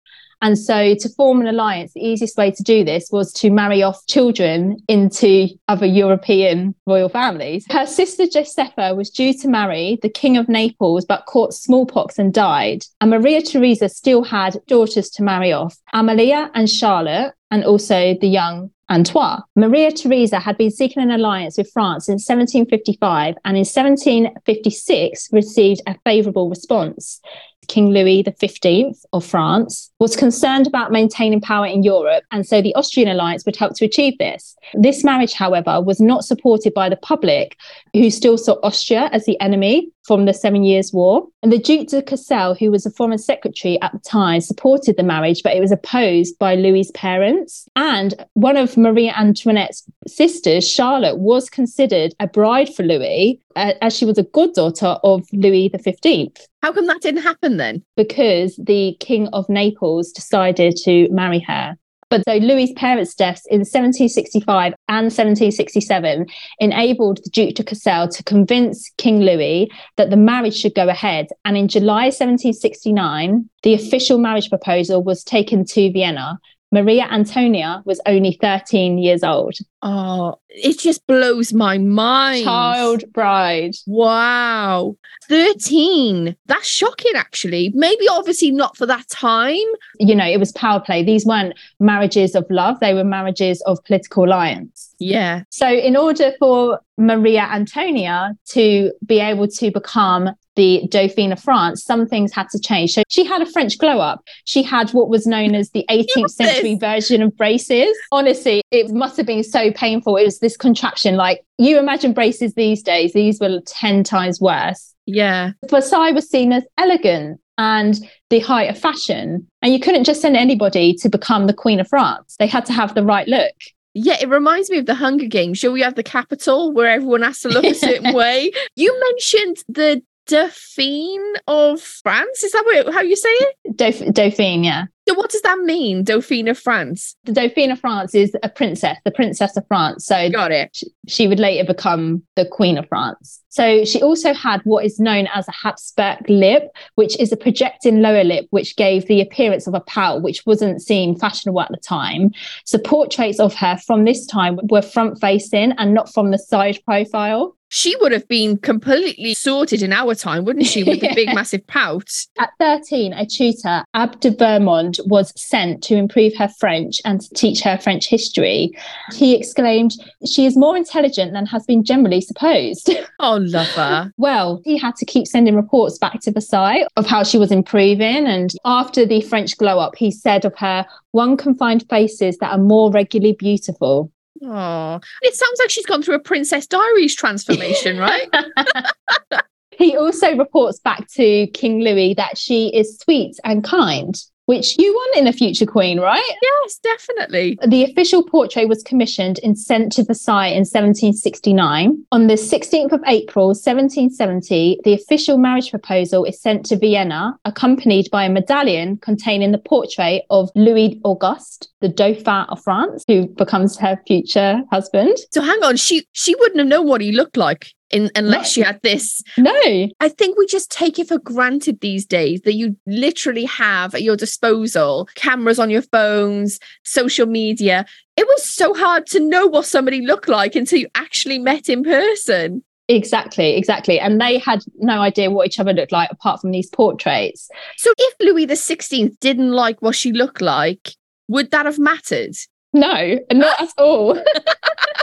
And 0.42 0.58
so, 0.58 0.96
to 0.96 1.10
form 1.10 1.42
an 1.42 1.48
alliance, 1.48 1.94
the 1.94 2.06
easiest 2.06 2.38
way 2.38 2.52
to 2.52 2.64
do 2.64 2.84
this 2.84 3.10
was 3.12 3.32
to 3.34 3.50
marry 3.50 3.82
off 3.82 4.06
children 4.08 4.78
into 4.88 5.48
other 5.68 5.86
European 5.86 6.76
royal 6.86 7.10
families. 7.10 7.66
Her 7.70 7.86
sister 7.86 8.28
Josepha 8.28 8.94
was 8.96 9.10
due 9.10 9.34
to 9.40 9.48
marry 9.48 9.98
the 10.02 10.10
King 10.10 10.38
of 10.38 10.50
Naples, 10.50 11.06
but 11.06 11.26
caught 11.26 11.54
smallpox 11.54 12.20
and 12.20 12.34
died. 12.34 12.84
And 13.02 13.12
Maria 13.12 13.42
Theresa 13.42 13.90
still 13.90 14.24
had 14.24 14.62
daughters 14.68 15.10
to 15.12 15.24
marry 15.24 15.54
off 15.54 15.78
Amalia 15.94 16.52
and 16.54 16.70
Charlotte, 16.70 17.34
and 17.50 17.64
also 17.64 18.16
the 18.20 18.28
young 18.28 18.72
Antoine. 18.90 19.42
Maria 19.56 19.92
Theresa 19.92 20.40
had 20.40 20.58
been 20.58 20.70
seeking 20.70 21.02
an 21.02 21.12
alliance 21.12 21.58
with 21.58 21.72
France 21.72 22.08
in 22.08 22.14
1755 22.14 23.36
and 23.44 23.58
in 23.58 23.66
1756 23.66 25.30
received 25.32 25.82
a 25.88 25.98
favourable 26.06 26.50
response. 26.50 27.20
King 27.68 27.90
Louis 27.90 28.24
XV 28.24 28.96
of 29.14 29.26
France, 29.26 29.92
was 30.00 30.16
concerned 30.16 30.68
about 30.68 30.92
maintaining 30.92 31.42
power 31.42 31.66
in 31.66 31.84
Europe, 31.84 32.24
and 32.32 32.46
so 32.46 32.62
the 32.62 32.76
Austrian 32.76 33.10
alliance 33.10 33.46
would 33.46 33.56
help 33.56 33.76
to 33.76 33.86
achieve 33.86 34.18
this. 34.18 34.56
This 34.74 35.04
marriage, 35.04 35.34
however, 35.34 35.82
was 35.82 36.00
not 36.00 36.26
supported 36.26 36.74
by 36.74 36.90
the 36.90 36.96
public, 36.96 37.58
who 37.94 38.10
still 38.10 38.38
saw 38.38 38.56
Austria 38.64 39.10
as 39.12 39.26
the 39.26 39.40
enemy 39.40 39.90
from 40.06 40.26
the 40.26 40.34
Seven 40.34 40.64
Years' 40.64 40.94
War. 40.94 41.28
And 41.42 41.52
the 41.52 41.58
Duke 41.58 41.88
de 41.88 42.02
Cassel, 42.02 42.56
who 42.56 42.72
was 42.72 42.84
the 42.84 42.92
foreign 42.92 43.18
secretary 43.18 43.82
at 43.82 43.92
the 43.92 44.00
time, 44.00 44.42
supported 44.42 44.98
the 44.98 45.04
marriage, 45.04 45.42
but 45.44 45.56
it 45.56 45.62
was 45.62 45.72
opposed 45.72 46.38
by 46.38 46.56
Louis's 46.56 46.92
parents. 46.92 47.68
And 47.76 48.14
one 48.34 48.58
of 48.58 48.78
Marie 48.78 49.10
Antoinette's 49.10 49.84
sisters, 50.08 50.70
Charlotte, 50.70 51.18
was 51.18 51.50
considered 51.50 52.14
a 52.20 52.28
bride 52.28 52.74
for 52.74 52.84
Louis, 52.84 53.40
uh, 53.56 53.74
as 53.82 53.96
she 53.96 54.06
was 54.06 54.18
a 54.18 54.24
goddaughter 54.24 54.98
of 55.04 55.28
Louis 55.34 55.72
XV. 55.76 56.32
How 56.62 56.74
come 56.74 56.88
that 56.88 57.02
didn't 57.02 57.24
happen 57.24 57.58
then? 57.58 57.84
Because 57.96 58.56
the 58.58 58.96
King 59.00 59.28
of 59.34 59.48
Naples 59.50 60.12
decided 60.12 60.76
to 60.84 61.10
marry 61.12 61.40
her. 61.40 61.78
But 62.10 62.24
so 62.28 62.38
Louis's 62.38 62.74
parents' 62.74 63.16
deaths 63.16 63.46
in 63.48 63.60
1765 63.60 64.74
and 64.88 65.06
1767 65.06 66.28
enabled 66.60 67.18
the 67.24 67.30
Duke 67.30 67.56
de 67.56 67.64
Cassel 67.64 68.08
to 68.10 68.24
convince 68.24 68.92
King 68.98 69.22
Louis 69.22 69.70
that 69.98 70.12
the 70.12 70.18
marriage 70.18 70.56
should 70.56 70.76
go 70.76 70.88
ahead. 70.88 71.28
And 71.46 71.58
in 71.58 71.68
July 71.68 72.06
1769, 72.06 73.50
the 73.64 73.74
official 73.74 74.20
marriage 74.20 74.50
proposal 74.50 75.04
was 75.04 75.24
taken 75.24 75.66
to 75.66 75.92
Vienna. 75.92 76.40
Maria 76.72 77.08
Antonia 77.10 77.82
was 77.86 78.02
only 78.06 78.38
13 78.42 78.98
years 78.98 79.24
old. 79.24 79.56
Oh, 79.88 80.40
it 80.50 80.80
just 80.80 81.06
blows 81.06 81.54
my 81.54 81.78
mind. 81.78 82.44
Child 82.44 83.04
bride. 83.14 83.76
Wow. 83.86 84.98
13. 85.30 86.36
That's 86.48 86.68
shocking, 86.68 87.12
actually. 87.16 87.72
Maybe 87.76 88.08
obviously 88.08 88.50
not 88.50 88.76
for 88.76 88.88
that 88.88 89.08
time. 89.10 89.68
You 90.00 90.16
know, 90.16 90.26
it 90.26 90.40
was 90.40 90.52
power 90.54 90.80
play. 90.80 91.04
These 91.04 91.24
weren't 91.24 91.54
marriages 91.80 92.34
of 92.34 92.48
love, 92.50 92.80
they 92.80 92.96
were 92.96 93.04
marriages 93.04 93.62
of 93.68 93.78
political 93.86 94.26
alliance. 94.26 94.96
Yeah. 94.98 95.44
So, 95.52 95.68
in 95.68 95.96
order 95.96 96.32
for 96.40 96.80
Maria 96.98 97.42
Antonia 97.42 98.36
to 98.54 98.92
be 99.06 99.20
able 99.20 99.48
to 99.50 99.70
become 99.70 100.32
the 100.56 100.88
Dauphine 100.90 101.32
of 101.32 101.40
France, 101.40 101.84
some 101.84 102.08
things 102.08 102.34
had 102.34 102.50
to 102.50 102.60
change. 102.60 102.94
So 102.94 103.04
she 103.10 103.26
had 103.26 103.42
a 103.42 103.46
French 103.46 103.78
glow 103.78 104.00
up. 104.00 104.24
She 104.46 104.64
had 104.64 104.90
what 104.92 105.10
was 105.10 105.28
known 105.28 105.54
as 105.54 105.72
the 105.72 105.86
18th 105.90 106.30
century 106.30 106.76
version 106.76 107.22
of 107.22 107.36
braces. 107.36 107.96
Honestly, 108.12 108.64
it 108.72 108.90
must 108.92 109.18
have 109.18 109.26
been 109.26 109.44
so 109.44 109.72
painful. 109.76 110.18
It 110.18 110.24
was 110.24 110.40
this 110.40 110.58
contraction. 110.58 111.16
Like 111.16 111.42
you 111.58 111.78
imagine 111.78 112.14
braces 112.14 112.54
these 112.54 112.82
days, 112.82 113.14
these 113.14 113.40
were 113.40 113.60
10 113.66 114.04
times 114.04 114.42
worse. 114.42 114.94
Yeah. 115.06 115.52
Versailles 115.70 116.12
was 116.12 116.30
seen 116.30 116.52
as 116.52 116.64
elegant 116.78 117.40
and 117.58 117.96
the 118.30 118.40
height 118.40 118.70
of 118.70 118.78
fashion. 118.78 119.48
And 119.62 119.74
you 119.74 119.80
couldn't 119.80 120.04
just 120.04 120.22
send 120.22 120.36
anybody 120.36 120.94
to 120.96 121.10
become 121.10 121.48
the 121.48 121.54
Queen 121.54 121.80
of 121.80 121.88
France. 121.88 122.36
They 122.40 122.48
had 122.48 122.66
to 122.66 122.74
have 122.74 122.96
the 122.96 123.04
right 123.04 123.28
look. 123.28 123.54
Yeah, 123.94 124.18
it 124.20 124.28
reminds 124.28 124.70
me 124.70 124.78
of 124.78 124.88
the 124.88 124.96
Hunger 124.96 125.28
Games. 125.28 125.60
Shall 125.60 125.72
we 125.72 125.82
have 125.82 125.96
the 125.96 126.04
capital 126.04 126.74
where 126.74 126.88
everyone 126.88 127.22
has 127.22 127.40
to 127.42 127.50
look 127.50 127.64
a 127.64 127.74
certain 127.76 128.14
way? 128.14 128.52
You 128.76 129.00
mentioned 129.00 129.58
the 129.70 130.02
Dauphine 130.28 131.34
of 131.48 131.82
France. 131.82 132.44
Is 132.44 132.52
that 132.52 132.64
what, 132.66 132.94
how 132.94 133.02
you 133.02 133.16
say 133.16 133.30
it? 133.30 133.56
Dauph- 133.78 134.14
Dauphine, 134.14 134.64
yeah. 134.64 134.86
So 135.08 135.14
what 135.14 135.30
does 135.30 135.42
that 135.42 135.60
mean, 135.60 136.04
Dauphine 136.04 136.48
of 136.48 136.58
France? 136.58 137.16
The 137.26 137.32
Dauphine 137.32 137.72
of 137.72 137.80
France 137.80 138.16
is 138.16 138.36
a 138.42 138.50
princess, 138.50 138.98
the 139.06 139.12
princess 139.12 139.56
of 139.56 139.68
France. 139.68 140.06
So 140.06 140.30
got 140.32 140.52
it. 140.52 140.72
She, 140.74 140.88
she 141.08 141.28
would 141.28 141.40
later 141.40 141.64
become 141.64 142.24
the 142.36 142.46
Queen 142.46 142.78
of 142.78 142.88
France. 142.88 143.42
So 143.50 143.86
she 143.86 144.02
also 144.02 144.34
had 144.34 144.62
what 144.64 144.84
is 144.84 145.00
known 145.00 145.28
as 145.34 145.48
a 145.48 145.52
Habsburg 145.52 146.28
lip, 146.28 146.64
which 146.96 147.18
is 147.20 147.32
a 147.32 147.38
projecting 147.38 148.02
lower 148.02 148.24
lip, 148.24 148.48
which 148.50 148.76
gave 148.76 149.08
the 149.08 149.22
appearance 149.22 149.68
of 149.68 149.76
a 149.76 149.80
pout, 149.80 150.24
which 150.24 150.46
wasn't 150.46 150.82
seen 150.82 151.18
fashionable 151.18 151.62
at 151.62 151.70
the 151.70 151.78
time. 151.78 152.32
So 152.66 152.80
portraits 152.80 153.40
of 153.40 153.54
her 153.56 153.78
from 153.86 154.06
this 154.06 154.26
time 154.26 154.60
were 154.64 154.82
front 154.82 155.22
facing 155.22 155.74
and 155.78 155.94
not 155.94 156.12
from 156.12 156.32
the 156.32 156.40
side 156.40 156.80
profile 156.84 157.55
she 157.70 157.96
would 157.98 158.12
have 158.12 158.28
been 158.28 158.58
completely 158.58 159.34
sorted 159.34 159.82
in 159.82 159.92
our 159.92 160.16
time, 160.16 160.46
wouldn't 160.46 160.68
she, 160.68 160.84
with 160.84 161.02
the 161.02 161.14
big 161.16 161.28
massive 161.36 161.66
pout? 161.68 162.10
At 162.40 162.52
13, 162.60 163.14
a 163.14 163.26
tutor, 163.26 163.84
Abbe 163.94 164.18
de 164.20 164.32
Vermond, 164.32 164.98
was 165.06 165.34
sent 165.40 165.84
to 165.84 165.96
improve 165.96 166.34
her 166.36 166.48
French 166.48 167.02
and 167.06 167.22
to 167.22 167.30
teach 167.34 167.62
her 167.62 167.78
French 167.78 168.08
history. 168.08 168.72
He 169.14 169.36
exclaimed, 169.36 169.96
She 170.26 170.46
is 170.46 170.56
more 170.58 170.78
intelligent 170.78 171.34
than 171.34 171.46
has 171.48 171.66
been 171.66 171.84
generally 171.84 172.22
supposed. 172.22 172.90
Oh, 173.20 173.38
love 173.38 173.68
her. 173.70 174.12
well, 174.18 174.62
he 174.66 174.78
had 174.78 174.96
to 174.98 175.06
keep 175.06 175.26
sending 175.26 175.56
reports 175.56 175.98
back 175.98 176.20
to 176.22 176.32
Versailles 176.32 176.86
of 176.98 177.06
how 177.08 177.24
she 177.24 177.38
was 177.38 177.52
improving. 177.52 178.28
And 178.28 178.52
after 178.66 179.06
the 179.06 179.22
French 179.22 179.58
glow 179.58 179.80
up, 179.80 179.96
he 179.96 180.12
said 180.12 180.44
of 180.44 180.54
her, 180.58 180.86
One 181.12 181.38
can 181.38 181.56
find 181.56 181.88
faces 181.90 182.38
that 182.40 182.52
are 182.52 182.58
more 182.58 182.92
regularly 182.92 183.34
beautiful. 183.34 184.12
Oh, 184.44 185.00
it 185.22 185.36
sounds 185.36 185.60
like 185.60 185.70
she's 185.70 185.86
gone 185.86 186.02
through 186.02 186.16
a 186.16 186.20
Princess 186.20 186.68
Diaries 186.68 187.16
transformation, 187.16 187.98
right? 187.98 188.30
he 189.72 189.96
also 189.96 190.36
reports 190.36 190.80
back 190.80 191.08
to 191.14 191.48
King 191.48 191.82
Louis 191.82 192.14
that 192.16 192.38
she 192.38 192.68
is 192.76 193.00
sweet 193.00 193.38
and 193.44 193.64
kind 193.64 194.16
which 194.46 194.78
you 194.78 194.94
want 194.94 195.18
in 195.18 195.28
a 195.28 195.34
future 195.34 195.66
queen, 195.66 196.00
right? 196.00 196.24
Yes, 196.42 196.78
definitely. 196.78 197.58
The 197.68 197.84
official 197.84 198.24
portrait 198.24 198.70
was 198.70 198.84
commissioned 198.84 199.40
and 199.44 199.58
sent 199.58 199.92
to 199.94 200.04
Versailles 200.04 200.48
in 200.48 200.66
1769. 200.66 202.06
On 202.12 202.28
the 202.28 202.36
16th 202.36 202.92
of 202.92 203.02
April, 203.08 203.48
1770, 203.48 204.82
the 204.84 204.94
official 204.94 205.38
marriage 205.38 205.70
proposal 205.70 206.26
is 206.26 206.40
sent 206.40 206.66
to 206.68 206.78
Vienna, 206.78 207.38
accompanied 207.46 208.10
by 208.12 208.26
a 208.26 208.30
medallion 208.30 208.98
containing 208.98 209.52
the 209.52 209.58
portrait 209.58 210.24
of 210.30 210.50
Louis 210.56 211.00
Auguste, 211.04 211.70
the 211.82 211.90
Dauphin 211.90 212.46
of 212.50 212.62
France, 212.64 213.04
who 213.08 213.28
becomes 213.28 213.78
her 213.78 214.00
future 214.08 214.62
husband. 214.72 215.18
So 215.32 215.42
hang 215.42 215.64
on, 215.64 215.78
she 215.78 216.08
she 216.14 216.36
wouldn't 216.36 216.60
have 216.60 216.68
known 216.68 216.88
what 216.88 217.02
he 217.02 217.12
looked 217.12 217.38
like 217.38 217.75
in, 217.92 218.10
unless 218.16 218.58
no. 218.58 218.62
you 218.62 218.66
had 218.66 218.82
this. 218.82 219.22
No. 219.38 219.54
I 220.00 220.10
think 220.10 220.38
we 220.38 220.46
just 220.48 220.72
take 220.72 221.00
it 221.00 221.08
for 221.08 221.20
granted 221.20 221.82
these 221.82 222.06
days 222.06 222.42
that 222.42 222.54
you 222.54 222.76
literally 222.86 223.46
have 223.46 223.94
at 223.96 224.04
your 224.04 224.16
disposal 224.16 225.08
cameras 225.16 225.60
on 225.60 225.70
your 225.70 225.82
phones, 225.82 226.60
social 226.84 227.26
media. 227.26 227.86
It 228.18 228.28
was 228.28 228.50
so 228.50 228.74
hard 228.74 229.06
to 229.08 229.20
know 229.20 229.48
what 229.48 229.66
somebody 229.66 230.02
looked 230.02 230.30
like 230.30 230.56
until 230.56 230.80
you 230.80 230.88
actually 230.96 231.40
met 231.40 231.70
in 231.70 231.84
person. 231.84 232.64
Exactly, 232.88 233.56
exactly. 233.56 234.00
And 234.00 234.22
they 234.22 234.38
had 234.38 234.64
no 234.78 235.02
idea 235.02 235.32
what 235.32 235.48
each 235.48 235.60
other 235.60 235.74
looked 235.74 235.92
like 235.92 236.12
apart 236.12 236.42
from 236.42 236.52
these 236.52 236.70
portraits. 236.70 237.50
So 237.78 237.92
if 237.98 238.16
Louis 238.20 238.46
XVI 238.46 239.18
didn't 239.20 239.52
like 239.52 239.82
what 239.82 239.96
she 239.96 240.12
looked 240.12 240.42
like, 240.42 240.92
would 241.28 241.50
that 241.52 241.66
have 241.66 241.80
mattered? 241.80 242.36
No, 242.74 243.20
not 243.32 243.62
at 243.62 243.70
all. 243.78 244.22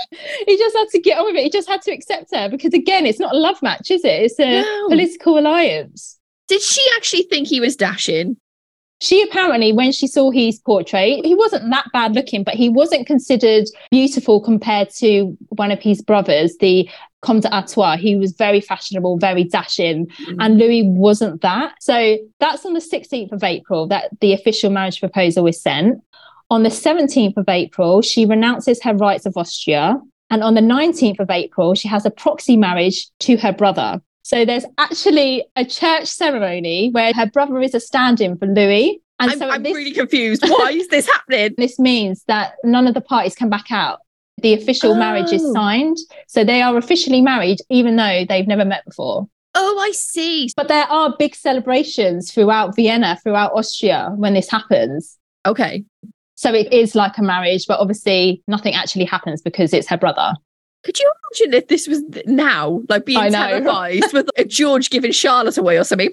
he 0.46 0.56
just 0.56 0.76
had 0.76 0.88
to 0.88 1.00
get 1.00 1.18
on 1.18 1.26
with 1.26 1.36
it. 1.36 1.44
He 1.44 1.50
just 1.50 1.68
had 1.68 1.82
to 1.82 1.92
accept 1.92 2.34
her 2.34 2.48
because, 2.48 2.74
again, 2.74 3.06
it's 3.06 3.20
not 3.20 3.34
a 3.34 3.38
love 3.38 3.60
match, 3.62 3.90
is 3.90 4.04
it? 4.04 4.22
It's 4.22 4.38
a 4.38 4.62
no. 4.62 4.88
political 4.88 5.38
alliance. 5.38 6.18
Did 6.48 6.62
she 6.62 6.84
actually 6.96 7.22
think 7.24 7.48
he 7.48 7.60
was 7.60 7.76
dashing? 7.76 8.36
She 9.00 9.20
apparently, 9.20 9.72
when 9.72 9.90
she 9.90 10.06
saw 10.06 10.30
his 10.30 10.60
portrait, 10.60 11.24
he 11.24 11.34
wasn't 11.34 11.68
that 11.70 11.86
bad 11.92 12.14
looking, 12.14 12.44
but 12.44 12.54
he 12.54 12.68
wasn't 12.68 13.04
considered 13.04 13.64
beautiful 13.90 14.40
compared 14.40 14.90
to 14.90 15.36
one 15.48 15.72
of 15.72 15.80
his 15.80 16.00
brothers, 16.00 16.56
the 16.60 16.88
Comte 17.20 17.42
d'Artois. 17.42 17.96
He 17.96 18.14
was 18.14 18.30
very 18.30 18.60
fashionable, 18.60 19.18
very 19.18 19.42
dashing, 19.42 20.06
mm. 20.06 20.36
and 20.38 20.56
Louis 20.56 20.84
wasn't 20.86 21.40
that. 21.40 21.74
So 21.80 22.16
that's 22.38 22.64
on 22.64 22.74
the 22.74 22.80
16th 22.80 23.32
of 23.32 23.42
April 23.42 23.88
that 23.88 24.10
the 24.20 24.34
official 24.34 24.70
marriage 24.70 25.00
proposal 25.00 25.42
was 25.42 25.60
sent. 25.60 26.00
On 26.52 26.64
the 26.64 26.68
17th 26.68 27.38
of 27.38 27.48
April, 27.48 28.02
she 28.02 28.26
renounces 28.26 28.82
her 28.82 28.92
rights 28.92 29.24
of 29.24 29.38
Austria. 29.38 29.98
And 30.28 30.42
on 30.42 30.52
the 30.52 30.60
19th 30.60 31.18
of 31.18 31.30
April, 31.30 31.74
she 31.74 31.88
has 31.88 32.04
a 32.04 32.10
proxy 32.10 32.58
marriage 32.58 33.06
to 33.20 33.38
her 33.38 33.54
brother. 33.54 34.02
So 34.20 34.44
there's 34.44 34.66
actually 34.76 35.46
a 35.56 35.64
church 35.64 36.08
ceremony 36.08 36.90
where 36.90 37.14
her 37.14 37.24
brother 37.24 37.58
is 37.62 37.74
a 37.74 37.80
stand 37.80 38.20
in 38.20 38.36
for 38.36 38.44
Louis. 38.44 39.00
And 39.18 39.30
I'm, 39.30 39.38
so 39.38 39.48
I'm 39.48 39.62
this... 39.62 39.74
really 39.74 39.92
confused. 39.92 40.46
Why 40.46 40.72
is 40.72 40.88
this 40.88 41.06
happening? 41.06 41.54
This 41.56 41.78
means 41.78 42.22
that 42.28 42.56
none 42.64 42.86
of 42.86 42.92
the 42.92 43.00
parties 43.00 43.34
can 43.34 43.48
back 43.48 43.72
out. 43.72 44.00
The 44.42 44.52
official 44.52 44.92
oh. 44.92 44.96
marriage 44.96 45.32
is 45.32 45.42
oh. 45.42 45.54
signed. 45.54 45.96
So 46.28 46.44
they 46.44 46.60
are 46.60 46.76
officially 46.76 47.22
married, 47.22 47.60
even 47.70 47.96
though 47.96 48.26
they've 48.28 48.46
never 48.46 48.66
met 48.66 48.84
before. 48.84 49.26
Oh, 49.54 49.78
I 49.80 49.92
see. 49.92 50.50
But 50.54 50.68
there 50.68 50.84
are 50.84 51.16
big 51.18 51.34
celebrations 51.34 52.30
throughout 52.30 52.76
Vienna, 52.76 53.18
throughout 53.22 53.52
Austria 53.54 54.12
when 54.16 54.34
this 54.34 54.50
happens. 54.50 55.18
Okay. 55.46 55.84
So 56.42 56.52
it 56.52 56.72
is 56.72 56.96
like 56.96 57.18
a 57.18 57.22
marriage, 57.22 57.66
but 57.68 57.78
obviously 57.78 58.42
nothing 58.48 58.74
actually 58.74 59.04
happens 59.04 59.40
because 59.40 59.72
it's 59.72 59.86
her 59.86 59.96
brother. 59.96 60.32
Could 60.82 60.98
you 60.98 61.08
imagine 61.38 61.54
if 61.54 61.68
this 61.68 61.86
was 61.86 62.02
now, 62.26 62.82
like 62.88 63.06
being 63.06 63.30
televised 63.30 64.12
with 64.12 64.28
like, 64.36 64.48
George 64.48 64.90
giving 64.90 65.12
Charlotte 65.12 65.56
away 65.56 65.78
or 65.78 65.84
something? 65.84 66.10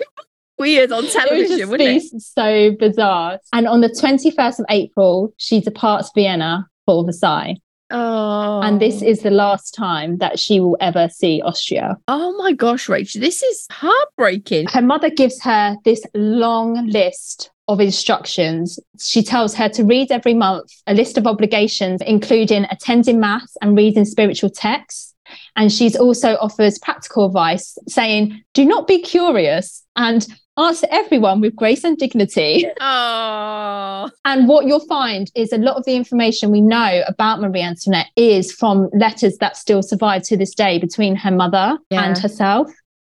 Weird 0.60 0.92
on 0.92 1.08
television, 1.08 1.60
it 1.60 1.68
would 1.68 1.80
wouldn't 1.80 2.04
it? 2.14 2.22
So 2.22 2.76
bizarre. 2.80 3.40
And 3.54 3.68
on 3.68 3.82
the 3.82 3.90
21st 3.90 4.60
of 4.60 4.66
April, 4.70 5.34
she 5.38 5.62
departs 5.62 6.12
Vienna 6.14 6.68
for 6.86 7.04
Versailles. 7.04 7.56
Oh. 7.92 8.62
And 8.62 8.80
this 8.80 9.02
is 9.02 9.22
the 9.22 9.32
last 9.32 9.74
time 9.74 10.18
that 10.18 10.40
she 10.40 10.60
will 10.60 10.78
ever 10.80 11.10
see 11.10 11.42
Austria. 11.42 11.98
Oh 12.08 12.36
my 12.38 12.54
gosh, 12.54 12.88
Rachael, 12.88 13.22
this 13.22 13.42
is 13.42 13.68
heartbreaking. 13.72 14.68
Her 14.68 14.82
mother 14.82 15.10
gives 15.10 15.42
her 15.42 15.76
this 15.86 16.04
long 16.14 16.88
list 16.88 17.52
of 17.68 17.80
instructions. 17.80 18.80
She 19.00 19.24
tells 19.24 19.56
her 19.56 19.70
to 19.70 19.84
read 19.84 20.12
every 20.12 20.34
month 20.34 20.72
a 20.88 20.94
list 20.94 21.18
of 21.18 21.28
obligations, 21.28 22.02
including 22.06 22.66
attending 22.72 23.20
mass 23.20 23.56
and 23.62 23.78
reading 23.78 24.06
spiritual 24.06 24.50
texts. 24.50 25.14
And 25.56 25.72
she's 25.72 25.96
also 25.96 26.38
offers 26.42 26.80
practical 26.80 27.26
advice 27.26 27.78
saying, 27.88 28.44
do 28.54 28.66
not 28.66 28.88
be 28.88 29.00
curious 29.02 29.84
and 29.96 30.28
answer 30.60 30.88
everyone 30.92 31.42
with 31.42 31.56
grace 31.56 31.84
and 31.84 31.98
dignity. 31.98 32.66
Oh. 32.82 34.10
and 34.26 34.48
what 34.48 34.66
you'll 34.66 34.86
find 34.88 35.32
is 35.36 35.52
a 35.52 35.58
lot 35.58 35.78
of 35.78 35.86
the 35.86 35.96
information 35.96 36.52
we 36.52 36.62
know 36.62 37.04
about 37.08 37.42
Marie 37.42 37.62
Antoinette 37.62 38.08
is 38.16 38.52
from 38.52 38.90
letters 38.94 39.38
that 39.38 39.58
still 39.58 39.82
survive 39.82 40.24
to 40.24 40.38
this 40.38 40.54
day 40.54 40.80
between 40.80 41.16
her 41.16 41.32
mother 41.32 41.78
yeah. 41.90 42.04
and 42.04 42.18
herself. 42.18 42.72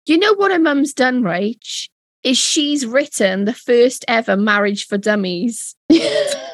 You 0.05 0.17
know 0.17 0.33
what 0.33 0.51
her 0.51 0.59
mum's 0.59 0.93
done, 0.93 1.21
Rach? 1.21 1.87
Is 2.23 2.37
she's 2.37 2.85
written 2.85 3.45
the 3.45 3.53
first 3.53 4.05
ever 4.07 4.35
marriage 4.37 4.87
for 4.87 4.97
dummies. 4.97 5.75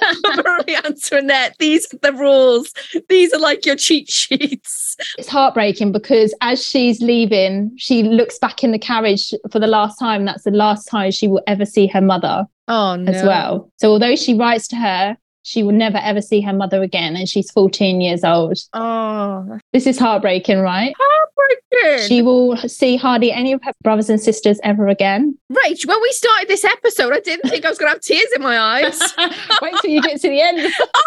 Marie 0.36 0.78
Antoinette, 0.86 1.56
these 1.60 1.94
are 1.94 1.98
the 2.02 2.14
rules. 2.14 2.74
These 3.10 3.34
are 3.34 3.40
like 3.40 3.66
your 3.66 3.76
cheat 3.76 4.10
sheets. 4.10 4.96
It's 5.18 5.28
heartbreaking 5.28 5.92
because 5.92 6.34
as 6.42 6.66
she's 6.66 7.02
leaving, 7.02 7.72
she 7.78 8.04
looks 8.04 8.40
back 8.40 8.64
in 8.64 8.72
the 8.72 8.80
carriage 8.80 9.34
for 9.52 9.60
the 9.60 9.68
last 9.68 9.98
time. 9.98 10.26
That's 10.26 10.44
the 10.44 10.52
last 10.52 10.86
time 10.86 11.12
she 11.12 11.28
will 11.28 11.44
ever 11.48 11.66
see 11.66 11.88
her 11.88 12.02
mother. 12.02 12.46
Oh, 12.68 12.96
no. 12.96 13.12
As 13.12 13.24
well. 13.24 13.72
So 13.78 13.92
although 13.92 14.16
she 14.16 14.34
writes 14.34 14.68
to 14.70 14.76
her, 14.76 15.18
she 15.48 15.64
will 15.64 15.72
never 15.72 15.98
ever 16.00 16.22
see 16.22 16.42
her 16.42 16.52
mother 16.52 16.84
again, 16.84 17.16
and 17.16 17.30
she's 17.30 17.50
14 17.52 18.02
years 18.02 18.26
old. 18.26 18.60
Oh, 18.74 19.58
this 19.72 19.88
is 19.88 19.98
heartbreaking, 19.98 20.60
right? 20.60 20.94
Heartbreaking. 21.00 22.08
She 22.10 22.22
will 22.22 22.58
see 22.58 22.98
hardly 22.98 23.32
any 23.32 23.54
of 23.54 23.64
her 23.64 23.72
brothers 23.82 24.10
and 24.10 24.20
sisters 24.20 24.60
ever 24.66 24.90
again. 24.90 25.38
Rach, 25.50 25.86
when 25.86 26.02
we 26.02 26.12
started 26.12 26.50
this 26.50 26.66
episode, 26.66 27.14
I 27.14 27.22
didn't 27.22 27.50
think 27.50 27.64
I 27.64 27.70
was 27.70 27.78
going 27.78 27.88
to 27.90 27.94
have 27.94 28.02
tears 28.02 28.28
in 28.36 28.42
my 28.42 28.60
eyes. 28.60 29.00
Wait 29.62 29.74
till 29.82 29.92
you 29.92 30.02
get 30.02 30.20
to 30.20 30.28
the 30.28 30.42
end. 30.42 30.60
oh, 30.80 31.02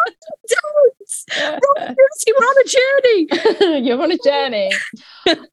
don't. 0.49 1.97
We're 2.29 2.47
on 2.47 2.57
a 2.65 2.69
journey. 3.59 3.85
You're 3.87 4.01
on 4.01 4.13
a 4.13 4.19
journey. 4.25 4.71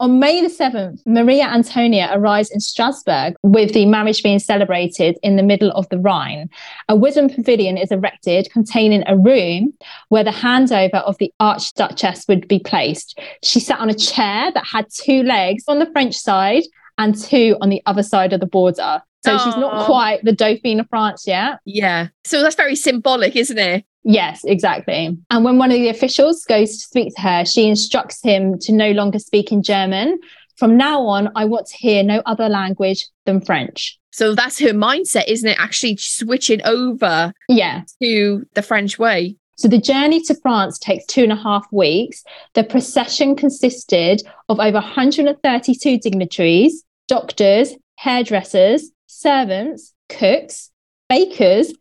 on 0.00 0.18
May 0.18 0.40
the 0.40 0.48
7th, 0.48 1.00
Maria 1.04 1.44
Antonia 1.44 2.08
arrives 2.12 2.50
in 2.50 2.60
Strasbourg 2.60 3.34
with 3.42 3.74
the 3.74 3.84
marriage 3.84 4.22
being 4.22 4.38
celebrated 4.38 5.18
in 5.22 5.36
the 5.36 5.42
middle 5.42 5.70
of 5.72 5.88
the 5.90 5.98
Rhine. 5.98 6.48
A 6.88 6.96
wooden 6.96 7.28
pavilion 7.28 7.76
is 7.76 7.90
erected 7.90 8.48
containing 8.52 8.77
a 9.06 9.16
room 9.16 9.72
where 10.08 10.24
the 10.24 10.30
handover 10.30 11.02
of 11.02 11.18
the 11.18 11.32
Archduchess 11.40 12.26
would 12.28 12.48
be 12.48 12.58
placed. 12.58 13.18
She 13.42 13.60
sat 13.60 13.80
on 13.80 13.90
a 13.90 13.94
chair 13.94 14.52
that 14.52 14.64
had 14.64 14.86
two 14.92 15.22
legs 15.22 15.64
on 15.68 15.78
the 15.78 15.90
French 15.92 16.16
side 16.16 16.62
and 16.96 17.16
two 17.16 17.56
on 17.60 17.68
the 17.68 17.82
other 17.86 18.02
side 18.02 18.32
of 18.32 18.40
the 18.40 18.46
border. 18.46 19.02
So 19.24 19.36
Aww. 19.36 19.44
she's 19.44 19.56
not 19.56 19.86
quite 19.86 20.24
the 20.24 20.32
Dauphine 20.32 20.80
of 20.80 20.88
France 20.88 21.26
yet. 21.26 21.58
Yeah. 21.64 22.08
So 22.24 22.42
that's 22.42 22.54
very 22.54 22.76
symbolic, 22.76 23.34
isn't 23.36 23.58
it? 23.58 23.84
Yes, 24.04 24.42
exactly. 24.44 25.18
And 25.28 25.44
when 25.44 25.58
one 25.58 25.70
of 25.70 25.76
the 25.76 25.88
officials 25.88 26.44
goes 26.44 26.70
to 26.70 26.78
speak 26.78 27.14
to 27.16 27.20
her, 27.20 27.44
she 27.44 27.68
instructs 27.68 28.22
him 28.22 28.58
to 28.60 28.72
no 28.72 28.92
longer 28.92 29.18
speak 29.18 29.52
in 29.52 29.62
German. 29.62 30.18
From 30.56 30.76
now 30.76 31.02
on, 31.02 31.30
I 31.36 31.44
want 31.44 31.66
to 31.66 31.76
hear 31.76 32.02
no 32.02 32.22
other 32.24 32.48
language 32.48 33.06
than 33.26 33.40
French. 33.40 33.97
So 34.10 34.34
that's 34.34 34.58
her 34.60 34.72
mindset, 34.72 35.24
isn't 35.28 35.48
it? 35.48 35.58
Actually 35.60 35.96
switching 35.96 36.60
over 36.64 37.32
yeah. 37.48 37.82
to 38.02 38.46
the 38.54 38.62
French 38.62 38.98
way. 38.98 39.36
So 39.56 39.66
the 39.66 39.80
journey 39.80 40.22
to 40.22 40.34
France 40.36 40.78
takes 40.78 41.04
two 41.06 41.24
and 41.24 41.32
a 41.32 41.36
half 41.36 41.66
weeks. 41.72 42.22
The 42.54 42.62
procession 42.62 43.34
consisted 43.34 44.22
of 44.48 44.60
over 44.60 44.74
132 44.74 45.98
dignitaries, 45.98 46.84
doctors, 47.08 47.74
hairdressers, 47.96 48.90
servants, 49.06 49.92
cooks, 50.08 50.70
bakers, 51.08 51.72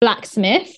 blacksmith, 0.00 0.76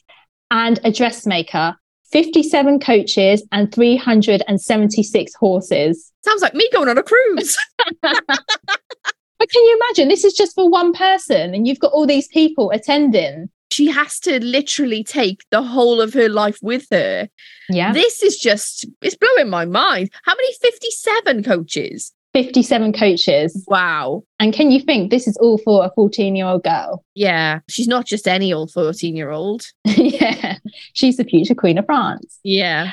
and 0.50 0.80
a 0.82 0.90
dressmaker, 0.90 1.76
57 2.10 2.80
coaches, 2.80 3.46
and 3.52 3.72
376 3.72 5.34
horses. 5.34 6.12
Sounds 6.24 6.42
like 6.42 6.54
me 6.54 6.68
going 6.72 6.88
on 6.88 6.98
a 6.98 7.04
cruise. 7.04 7.56
But 9.38 9.50
can 9.50 9.62
you 9.64 9.80
imagine? 9.82 10.08
This 10.08 10.24
is 10.24 10.34
just 10.34 10.54
for 10.54 10.68
one 10.68 10.92
person, 10.92 11.54
and 11.54 11.66
you've 11.66 11.78
got 11.78 11.92
all 11.92 12.06
these 12.06 12.28
people 12.28 12.70
attending. 12.70 13.48
She 13.70 13.88
has 13.88 14.18
to 14.20 14.42
literally 14.42 15.04
take 15.04 15.42
the 15.50 15.62
whole 15.62 16.00
of 16.00 16.14
her 16.14 16.28
life 16.28 16.58
with 16.62 16.86
her. 16.90 17.28
Yeah. 17.68 17.92
This 17.92 18.22
is 18.22 18.38
just, 18.38 18.86
it's 19.02 19.14
blowing 19.14 19.50
my 19.50 19.66
mind. 19.66 20.10
How 20.24 20.34
many 20.34 20.52
57 20.54 21.44
coaches? 21.44 22.12
57 22.34 22.92
coaches. 22.92 23.64
Wow. 23.68 24.22
And 24.38 24.52
can 24.52 24.70
you 24.70 24.80
think 24.80 25.10
this 25.10 25.26
is 25.26 25.36
all 25.38 25.58
for 25.58 25.84
a 25.84 25.90
14 25.94 26.36
year 26.36 26.46
old 26.46 26.64
girl? 26.64 27.04
Yeah. 27.14 27.60
She's 27.68 27.88
not 27.88 28.06
just 28.06 28.28
any 28.28 28.52
old 28.52 28.70
14 28.72 29.16
year 29.16 29.30
old. 29.30 29.66
yeah. 29.84 30.56
She's 30.92 31.16
the 31.16 31.24
future 31.24 31.54
Queen 31.54 31.78
of 31.78 31.86
France. 31.86 32.38
Yeah. 32.44 32.92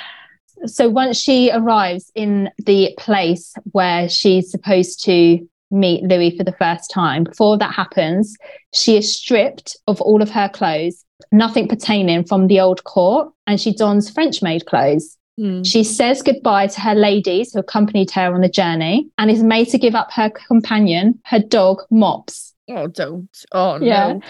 So 0.66 0.90
once 0.90 1.20
she 1.20 1.52
arrives 1.52 2.12
in 2.16 2.50
the 2.58 2.94
place 2.98 3.54
where 3.72 4.10
she's 4.10 4.50
supposed 4.50 5.04
to 5.06 5.48
meet 5.72 6.04
Louis 6.04 6.36
for 6.38 6.44
the 6.44 6.54
first 6.54 6.92
time. 6.92 7.24
Before 7.24 7.58
that 7.58 7.74
happens, 7.74 8.36
she 8.74 8.98
is 8.98 9.16
stripped 9.16 9.78
of 9.88 10.02
all 10.02 10.22
of 10.22 10.30
her 10.30 10.50
clothes, 10.50 11.04
nothing 11.32 11.68
pertaining 11.68 12.26
from 12.26 12.48
the 12.48 12.60
old 12.60 12.84
court, 12.84 13.32
and 13.48 13.60
she 13.60 13.74
dons 13.74 14.10
French 14.10 14.42
made 14.42 14.66
clothes. 14.66 15.18
Mm. 15.40 15.66
She 15.66 15.84
says 15.84 16.22
goodbye 16.22 16.68
to 16.68 16.82
her 16.82 16.96
ladies 16.96 17.54
who 17.54 17.60
accompanied 17.60 18.12
her 18.12 18.34
on 18.34 18.42
the 18.42 18.50
journey 18.50 19.10
and 19.18 19.30
is 19.30 19.44
made 19.44 19.68
to 19.70 19.78
give 19.78 19.96
up 19.96 20.12
her 20.14 20.30
companion, 20.30 21.20
her 21.26 21.40
dog, 21.40 21.82
Mops. 21.92 22.54
Oh, 22.68 22.88
don't. 22.88 23.30
Oh, 23.52 23.80
yeah. 23.80 24.14
no. 24.14 24.22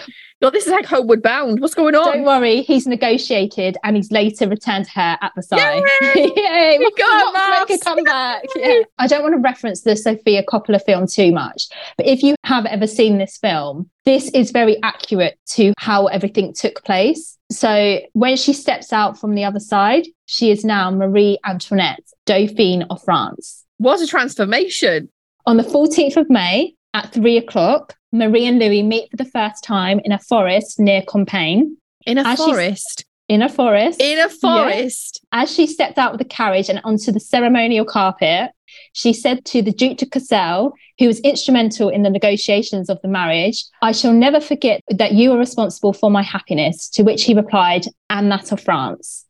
God, 0.42 0.50
this 0.50 0.66
is 0.66 0.72
like 0.72 0.84
Homeward 0.84 1.22
Bound. 1.22 1.60
What's 1.60 1.74
going 1.74 1.94
on? 1.94 2.04
Don't 2.04 2.24
worry, 2.24 2.60
he's 2.62 2.86
negotiated 2.86 3.78
and 3.82 3.96
he's 3.96 4.10
later 4.10 4.46
returned 4.46 4.84
to 4.86 4.90
her 4.90 5.16
at 5.22 5.34
Versailles. 5.34 5.82
Yay! 6.02 6.32
Yay! 6.36 6.78
We 6.78 6.90
got 6.92 7.32
make 7.76 7.82
a 7.82 7.84
comeback. 7.84 8.44
Yeah. 8.56 8.82
I 8.98 9.06
don't 9.06 9.22
want 9.22 9.34
to 9.34 9.40
reference 9.40 9.82
the 9.82 9.96
Sofia 9.96 10.42
Coppola 10.42 10.82
film 10.82 11.06
too 11.06 11.32
much, 11.32 11.68
but 11.96 12.06
if 12.06 12.22
you 12.22 12.34
have 12.44 12.64
ever 12.66 12.86
seen 12.86 13.18
this 13.18 13.36
film, 13.36 13.90
this 14.04 14.30
is 14.30 14.50
very 14.50 14.82
accurate 14.82 15.38
to 15.50 15.72
how 15.78 16.06
everything 16.06 16.54
took 16.54 16.82
place. 16.84 17.36
So 17.50 18.00
when 18.14 18.36
she 18.36 18.52
steps 18.52 18.92
out 18.92 19.18
from 19.18 19.34
the 19.34 19.44
other 19.44 19.60
side, 19.60 20.06
she 20.24 20.50
is 20.50 20.64
now 20.64 20.90
Marie 20.90 21.38
Antoinette, 21.44 22.04
Dauphine 22.24 22.84
of 22.90 23.02
France. 23.02 23.64
What 23.78 24.00
a 24.00 24.06
transformation. 24.06 25.10
On 25.44 25.56
the 25.56 25.62
14th 25.62 26.16
of 26.16 26.30
May 26.30 26.74
at 26.94 27.12
three 27.12 27.36
o'clock, 27.36 27.94
Marie 28.12 28.46
and 28.46 28.58
Louis 28.58 28.82
meet 28.82 29.10
for 29.10 29.16
the 29.16 29.26
first 29.26 29.62
time 29.62 30.00
in 30.04 30.12
a 30.12 30.18
forest 30.18 30.80
near 30.80 31.02
Compiègne. 31.02 31.72
In 32.06 32.18
a 32.18 32.22
As 32.22 32.38
forest? 32.38 33.04
In 33.28 33.42
a 33.42 33.48
forest. 33.48 34.00
In 34.00 34.18
a 34.18 34.28
forest. 34.28 35.20
Yeah. 35.32 35.42
As 35.42 35.52
she 35.52 35.66
stepped 35.66 35.98
out 35.98 36.12
of 36.12 36.18
the 36.18 36.24
carriage 36.24 36.68
and 36.68 36.80
onto 36.84 37.10
the 37.10 37.20
ceremonial 37.20 37.84
carpet, 37.84 38.52
she 38.92 39.12
said 39.12 39.44
to 39.46 39.62
the 39.62 39.72
Duke 39.72 39.98
de 39.98 40.06
Courcelles, 40.06 40.72
who 40.98 41.06
was 41.06 41.20
instrumental 41.20 41.88
in 41.88 42.02
the 42.02 42.10
negotiations 42.10 42.88
of 42.88 43.00
the 43.02 43.08
marriage, 43.08 43.64
I 43.82 43.92
shall 43.92 44.12
never 44.12 44.40
forget 44.40 44.80
that 44.88 45.12
you 45.12 45.32
are 45.32 45.38
responsible 45.38 45.92
for 45.92 46.10
my 46.10 46.22
happiness. 46.22 46.88
To 46.90 47.02
which 47.02 47.24
he 47.24 47.34
replied, 47.34 47.86
and 48.10 48.30
that 48.30 48.52
of 48.52 48.60
France. 48.60 49.24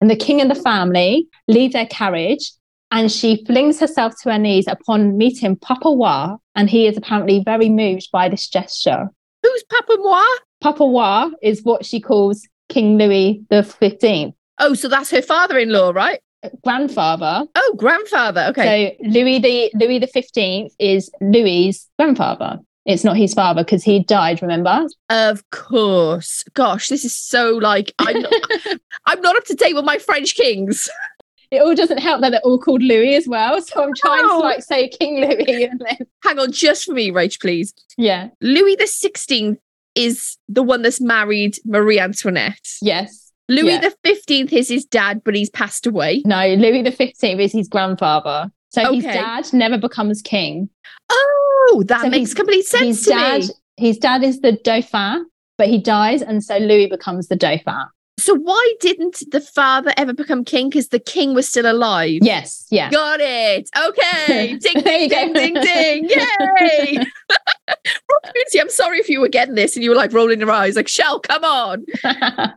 And 0.00 0.10
the 0.10 0.16
king 0.16 0.40
and 0.40 0.50
the 0.50 0.54
family 0.54 1.26
leave 1.48 1.72
their 1.72 1.86
carriage 1.86 2.52
and 2.90 3.10
she 3.10 3.44
flings 3.44 3.78
herself 3.78 4.14
to 4.22 4.32
her 4.32 4.38
knees 4.38 4.66
upon 4.66 5.16
meeting 5.16 5.56
Papa 5.56 5.88
Roy, 5.88 6.34
and 6.56 6.68
he 6.68 6.86
is 6.86 6.96
apparently 6.96 7.42
very 7.44 7.68
moved 7.68 8.08
by 8.12 8.28
this 8.28 8.48
gesture. 8.48 9.08
Who's 9.42 9.64
Papa 9.70 9.96
Roy? 9.98 10.24
Papa 10.60 10.84
Roy 10.84 11.30
is 11.42 11.62
what 11.62 11.86
she 11.86 12.00
calls 12.00 12.46
King 12.70 12.96
Louis 12.96 13.44
the 13.50 13.62
Fifteenth. 13.62 14.34
Oh, 14.58 14.74
so 14.74 14.88
that's 14.88 15.10
her 15.10 15.22
father-in-law, 15.22 15.90
right? 15.90 16.20
Grandfather. 16.64 17.46
Oh, 17.54 17.74
grandfather. 17.76 18.46
Okay. 18.50 18.96
So 18.98 19.08
Louis 19.10 19.38
the 19.40 19.70
Louis 19.74 19.98
the 19.98 20.06
Fifteenth 20.06 20.72
is 20.78 21.10
Louis's 21.20 21.86
grandfather. 21.98 22.60
It's 22.86 23.04
not 23.04 23.16
his 23.16 23.34
father 23.34 23.62
because 23.62 23.84
he 23.84 24.02
died. 24.02 24.40
Remember? 24.40 24.86
Of 25.10 25.48
course. 25.50 26.42
Gosh, 26.54 26.88
this 26.88 27.04
is 27.04 27.14
so 27.14 27.52
like 27.52 27.92
I'm. 27.98 28.22
Not, 28.22 28.32
I'm 29.06 29.20
not 29.20 29.36
up 29.36 29.44
to 29.44 29.54
date 29.54 29.74
with 29.74 29.84
my 29.84 29.98
French 29.98 30.34
kings. 30.34 30.88
it 31.50 31.60
all 31.60 31.74
doesn't 31.74 31.98
help 31.98 32.20
that 32.22 32.30
they're 32.30 32.40
all 32.40 32.58
called 32.58 32.82
Louis 32.82 33.16
as 33.16 33.28
well. 33.28 33.60
So 33.60 33.82
I'm 33.82 33.94
trying 33.94 34.22
oh. 34.24 34.40
to 34.40 34.46
like 34.46 34.62
say 34.62 34.88
King 34.88 35.20
Louis 35.20 35.64
and 35.64 35.80
then 35.80 36.06
hang 36.24 36.38
on 36.38 36.52
just 36.52 36.84
for 36.84 36.92
me, 36.92 37.10
Rach, 37.10 37.40
please. 37.40 37.74
Yeah. 37.98 38.28
Louis 38.40 38.76
the 38.76 38.86
Sixteenth 38.86 39.58
is 39.94 40.36
the 40.48 40.62
one 40.62 40.82
that's 40.82 41.00
married 41.00 41.56
Marie 41.64 41.98
Antoinette. 41.98 42.68
Yes. 42.82 43.32
Louis 43.48 43.72
yeah. 43.72 43.80
the 43.80 43.94
Fifteenth 44.04 44.52
is 44.52 44.68
his 44.68 44.84
dad, 44.84 45.22
but 45.24 45.34
he's 45.34 45.50
passed 45.50 45.86
away. 45.86 46.22
No, 46.24 46.54
Louis 46.54 46.82
the 46.82 46.92
Fifteenth 46.92 47.40
is 47.40 47.52
his 47.52 47.68
grandfather. 47.68 48.50
So 48.68 48.82
okay. 48.86 48.94
his 48.94 49.04
dad 49.04 49.52
never 49.52 49.76
becomes 49.76 50.22
king. 50.22 50.70
Oh, 51.10 51.82
that 51.88 52.02
so 52.02 52.08
makes 52.08 52.32
complete 52.34 52.64
sense 52.64 52.98
his 52.98 53.02
to 53.04 53.10
dad, 53.10 53.40
me. 53.40 53.48
His 53.76 53.98
dad 53.98 54.22
is 54.22 54.40
the 54.40 54.52
Dauphin, 54.52 55.26
but 55.58 55.66
he 55.66 55.78
dies, 55.78 56.22
and 56.22 56.44
so 56.44 56.58
Louis 56.58 56.86
becomes 56.86 57.26
the 57.26 57.34
Dauphin. 57.34 57.86
So 58.20 58.34
why 58.34 58.74
didn't 58.80 59.22
the 59.30 59.40
father 59.40 59.92
ever 59.96 60.12
become 60.12 60.44
king? 60.44 60.68
Because 60.68 60.88
the 60.88 60.98
king 60.98 61.34
was 61.34 61.48
still 61.48 61.70
alive. 61.70 62.18
Yes, 62.22 62.66
yeah. 62.70 62.90
Got 62.90 63.20
it. 63.20 63.70
Okay. 63.76 64.56
ding, 64.60 64.82
ding, 64.82 65.08
ding, 65.08 65.32
ding, 65.32 65.54
ding. 65.54 66.08
Yay. 66.08 66.98
I'm 68.60 68.70
sorry 68.70 68.98
if 68.98 69.08
you 69.08 69.20
were 69.20 69.28
getting 69.28 69.54
this 69.54 69.74
and 69.74 69.82
you 69.82 69.90
were 69.90 69.96
like 69.96 70.12
rolling 70.12 70.40
your 70.40 70.50
eyes, 70.50 70.76
like, 70.76 70.88
Shell, 70.88 71.20
come 71.20 71.44
on. 71.44 71.86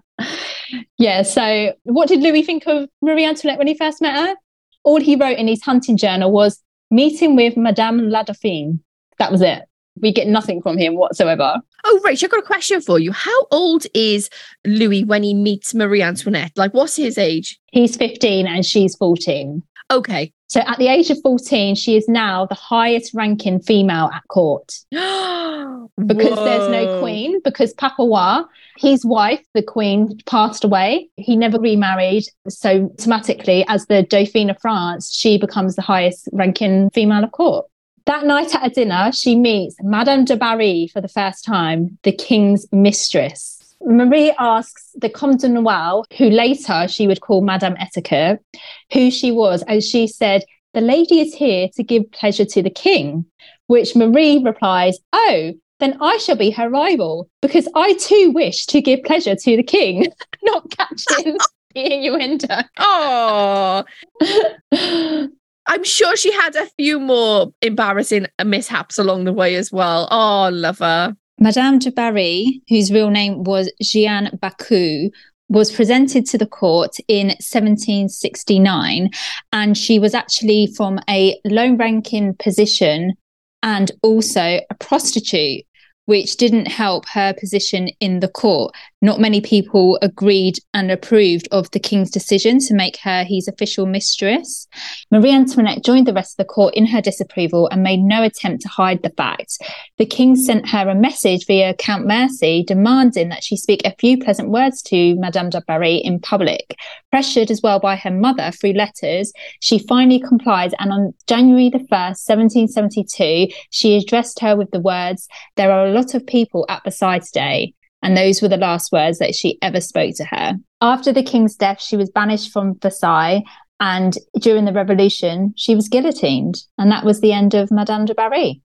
yeah. 0.97 1.21
So 1.21 1.73
what 1.83 2.09
did 2.09 2.19
Louis 2.19 2.43
think 2.43 2.67
of 2.67 2.89
Marie 3.01 3.25
Antoinette 3.25 3.57
when 3.57 3.67
he 3.67 3.77
first 3.77 4.01
met 4.01 4.15
her? 4.15 4.35
All 4.83 4.99
he 4.99 5.15
wrote 5.15 5.37
in 5.37 5.47
his 5.47 5.63
hunting 5.63 5.95
journal 5.95 6.31
was 6.31 6.61
meeting 6.91 7.35
with 7.35 7.55
Madame 7.55 8.09
la 8.09 8.23
Dauphine. 8.23 8.83
That 9.17 9.31
was 9.31 9.41
it 9.41 9.63
we 9.99 10.11
get 10.11 10.27
nothing 10.27 10.61
from 10.61 10.77
him 10.77 10.95
whatsoever. 10.95 11.61
Oh, 11.85 11.99
Rach, 12.05 12.23
I've 12.23 12.29
got 12.29 12.39
a 12.39 12.43
question 12.43 12.81
for 12.81 12.99
you. 12.99 13.11
How 13.11 13.45
old 13.51 13.85
is 13.93 14.29
Louis 14.65 15.03
when 15.03 15.23
he 15.23 15.33
meets 15.33 15.73
Marie 15.73 16.01
Antoinette? 16.01 16.51
Like, 16.55 16.73
what's 16.73 16.95
his 16.95 17.17
age? 17.17 17.59
He's 17.71 17.97
15 17.97 18.47
and 18.47 18.65
she's 18.65 18.95
14. 18.95 19.63
Okay. 19.91 20.33
So 20.47 20.61
at 20.61 20.77
the 20.77 20.87
age 20.87 21.09
of 21.09 21.19
14, 21.21 21.75
she 21.75 21.97
is 21.97 22.07
now 22.07 22.45
the 22.45 22.55
highest 22.55 23.13
ranking 23.13 23.59
female 23.59 24.09
at 24.13 24.23
court. 24.29 24.71
because 24.91 26.35
there's 26.35 26.69
no 26.69 26.99
queen, 26.99 27.41
because 27.43 27.73
Papa 27.73 28.03
Roy, 28.03 28.43
his 28.77 29.05
wife, 29.05 29.41
the 29.53 29.63
queen, 29.63 30.17
passed 30.25 30.63
away. 30.63 31.09
He 31.17 31.35
never 31.35 31.59
remarried. 31.59 32.23
So 32.49 32.91
automatically, 32.99 33.65
as 33.67 33.85
the 33.87 34.03
Dauphine 34.03 34.49
of 34.49 34.57
France, 34.61 35.13
she 35.13 35.37
becomes 35.37 35.75
the 35.75 35.81
highest 35.81 36.29
ranking 36.31 36.89
female 36.91 37.23
of 37.23 37.31
court. 37.31 37.65
That 38.05 38.25
night 38.25 38.53
at 38.53 38.67
a 38.67 38.69
dinner, 38.69 39.11
she 39.13 39.35
meets 39.35 39.77
Madame 39.81 40.25
de 40.25 40.35
Barry 40.35 40.89
for 40.91 40.99
the 40.99 41.07
first 41.07 41.45
time, 41.45 41.97
the 42.03 42.11
king's 42.11 42.65
mistress. 42.73 43.75
Marie 43.81 44.33
asks 44.39 44.91
the 44.95 45.09
Comte 45.09 45.41
de 45.41 45.49
Noailles, 45.49 46.03
who 46.17 46.29
later 46.29 46.87
she 46.87 47.07
would 47.07 47.21
call 47.21 47.41
Madame 47.41 47.75
Etiquette, 47.79 48.43
who 48.91 49.09
she 49.09 49.31
was, 49.31 49.63
and 49.63 49.81
she 49.81 50.07
said, 50.07 50.43
The 50.73 50.81
lady 50.81 51.21
is 51.21 51.33
here 51.33 51.69
to 51.75 51.83
give 51.83 52.11
pleasure 52.11 52.45
to 52.45 52.61
the 52.61 52.69
king. 52.69 53.25
Which 53.67 53.95
Marie 53.95 54.39
replies, 54.43 54.97
Oh, 55.13 55.53
then 55.79 55.97
I 56.01 56.17
shall 56.17 56.35
be 56.35 56.51
her 56.51 56.69
rival 56.69 57.29
because 57.41 57.67
I 57.73 57.93
too 57.93 58.31
wish 58.33 58.65
to 58.67 58.81
give 58.81 59.03
pleasure 59.03 59.35
to 59.35 59.57
the 59.57 59.63
king, 59.63 60.07
not 60.43 60.69
catching 60.69 61.37
the 61.73 61.93
innuendo. 61.93 62.57
Oh. 62.77 63.83
I'm 65.67 65.83
sure 65.83 66.15
she 66.15 66.31
had 66.33 66.55
a 66.55 66.67
few 66.77 66.99
more 66.99 67.53
embarrassing 67.61 68.27
mishaps 68.43 68.97
along 68.97 69.23
the 69.23 69.33
way 69.33 69.55
as 69.55 69.71
well. 69.71 70.07
Oh, 70.11 70.49
love 70.51 70.79
her. 70.79 71.15
Madame 71.39 71.79
de 71.79 71.91
Barry, 71.91 72.61
whose 72.69 72.91
real 72.91 73.09
name 73.09 73.43
was 73.43 73.71
Jeanne 73.81 74.37
Bacquot, 74.41 75.11
was 75.49 75.71
presented 75.71 76.25
to 76.25 76.37
the 76.37 76.45
court 76.45 76.97
in 77.07 77.27
1769, 77.27 79.09
and 79.51 79.77
she 79.77 79.99
was 79.99 80.13
actually 80.13 80.67
from 80.75 80.99
a 81.09 81.39
low 81.45 81.73
ranking 81.75 82.35
position 82.35 83.13
and 83.61 83.91
also 84.01 84.41
a 84.41 84.75
prostitute 84.79 85.63
which 86.05 86.37
didn't 86.37 86.67
help 86.67 87.07
her 87.09 87.33
position 87.33 87.89
in 87.99 88.19
the 88.19 88.27
court. 88.27 88.73
Not 89.01 89.19
many 89.19 89.41
people 89.41 89.99
agreed 90.01 90.55
and 90.73 90.89
approved 90.89 91.47
of 91.51 91.69
the 91.71 91.79
king's 91.79 92.09
decision 92.09 92.59
to 92.59 92.73
make 92.73 92.97
her 92.97 93.23
his 93.23 93.47
official 93.47 93.85
mistress. 93.85 94.67
Marie 95.11 95.33
Antoinette 95.33 95.83
joined 95.83 96.07
the 96.07 96.13
rest 96.13 96.33
of 96.33 96.45
the 96.45 96.53
court 96.53 96.73
in 96.73 96.85
her 96.85 97.01
disapproval 97.01 97.67
and 97.69 97.83
made 97.83 97.99
no 97.99 98.23
attempt 98.23 98.61
to 98.61 98.69
hide 98.69 99.03
the 99.03 99.09
fact. 99.11 99.57
The 99.97 100.05
king 100.05 100.35
sent 100.35 100.69
her 100.69 100.89
a 100.89 100.95
message 100.95 101.45
via 101.47 101.73
Count 101.73 102.07
Mercy 102.07 102.63
demanding 102.65 103.29
that 103.29 103.43
she 103.43 103.57
speak 103.57 103.81
a 103.85 103.95
few 103.99 104.17
pleasant 104.17 104.49
words 104.49 104.81
to 104.83 105.15
Madame 105.15 105.49
de 105.49 105.61
Barry 105.61 105.95
in 105.97 106.19
public. 106.19 106.77
Pressured 107.11 107.51
as 107.51 107.61
well 107.61 107.79
by 107.79 107.95
her 107.95 108.11
mother 108.11 108.51
through 108.51 108.73
letters, 108.73 109.31
she 109.59 109.79
finally 109.79 110.19
complied 110.19 110.73
and 110.79 110.91
on 110.91 111.13
January 111.27 111.69
the 111.69 111.79
1st, 111.79 112.23
1772, 112.25 113.53
she 113.69 113.97
addressed 113.97 114.39
her 114.39 114.55
with 114.55 114.71
the 114.71 114.79
words, 114.79 115.27
There 115.55 115.71
are 115.71 115.92
lot 115.93 116.13
of 116.13 116.25
people 116.25 116.65
at 116.69 116.83
Versailles 116.83 117.19
today. 117.19 117.73
And 118.01 118.17
those 118.17 118.41
were 118.41 118.49
the 118.49 118.57
last 118.57 118.91
words 118.91 119.19
that 119.19 119.35
she 119.35 119.57
ever 119.61 119.79
spoke 119.79 120.15
to 120.15 120.25
her. 120.25 120.55
After 120.81 121.13
the 121.13 121.23
king's 121.23 121.55
death, 121.55 121.81
she 121.81 121.95
was 121.95 122.09
banished 122.09 122.51
from 122.51 122.77
Versailles. 122.79 123.43
And 123.79 124.17
during 124.39 124.65
the 124.65 124.73
revolution, 124.73 125.53
she 125.55 125.75
was 125.75 125.87
guillotined. 125.87 126.55
And 126.77 126.91
that 126.91 127.05
was 127.05 127.21
the 127.21 127.31
end 127.31 127.53
of 127.53 127.71
Madame 127.71 128.05
de 128.05 128.13
Barry. 128.13 128.61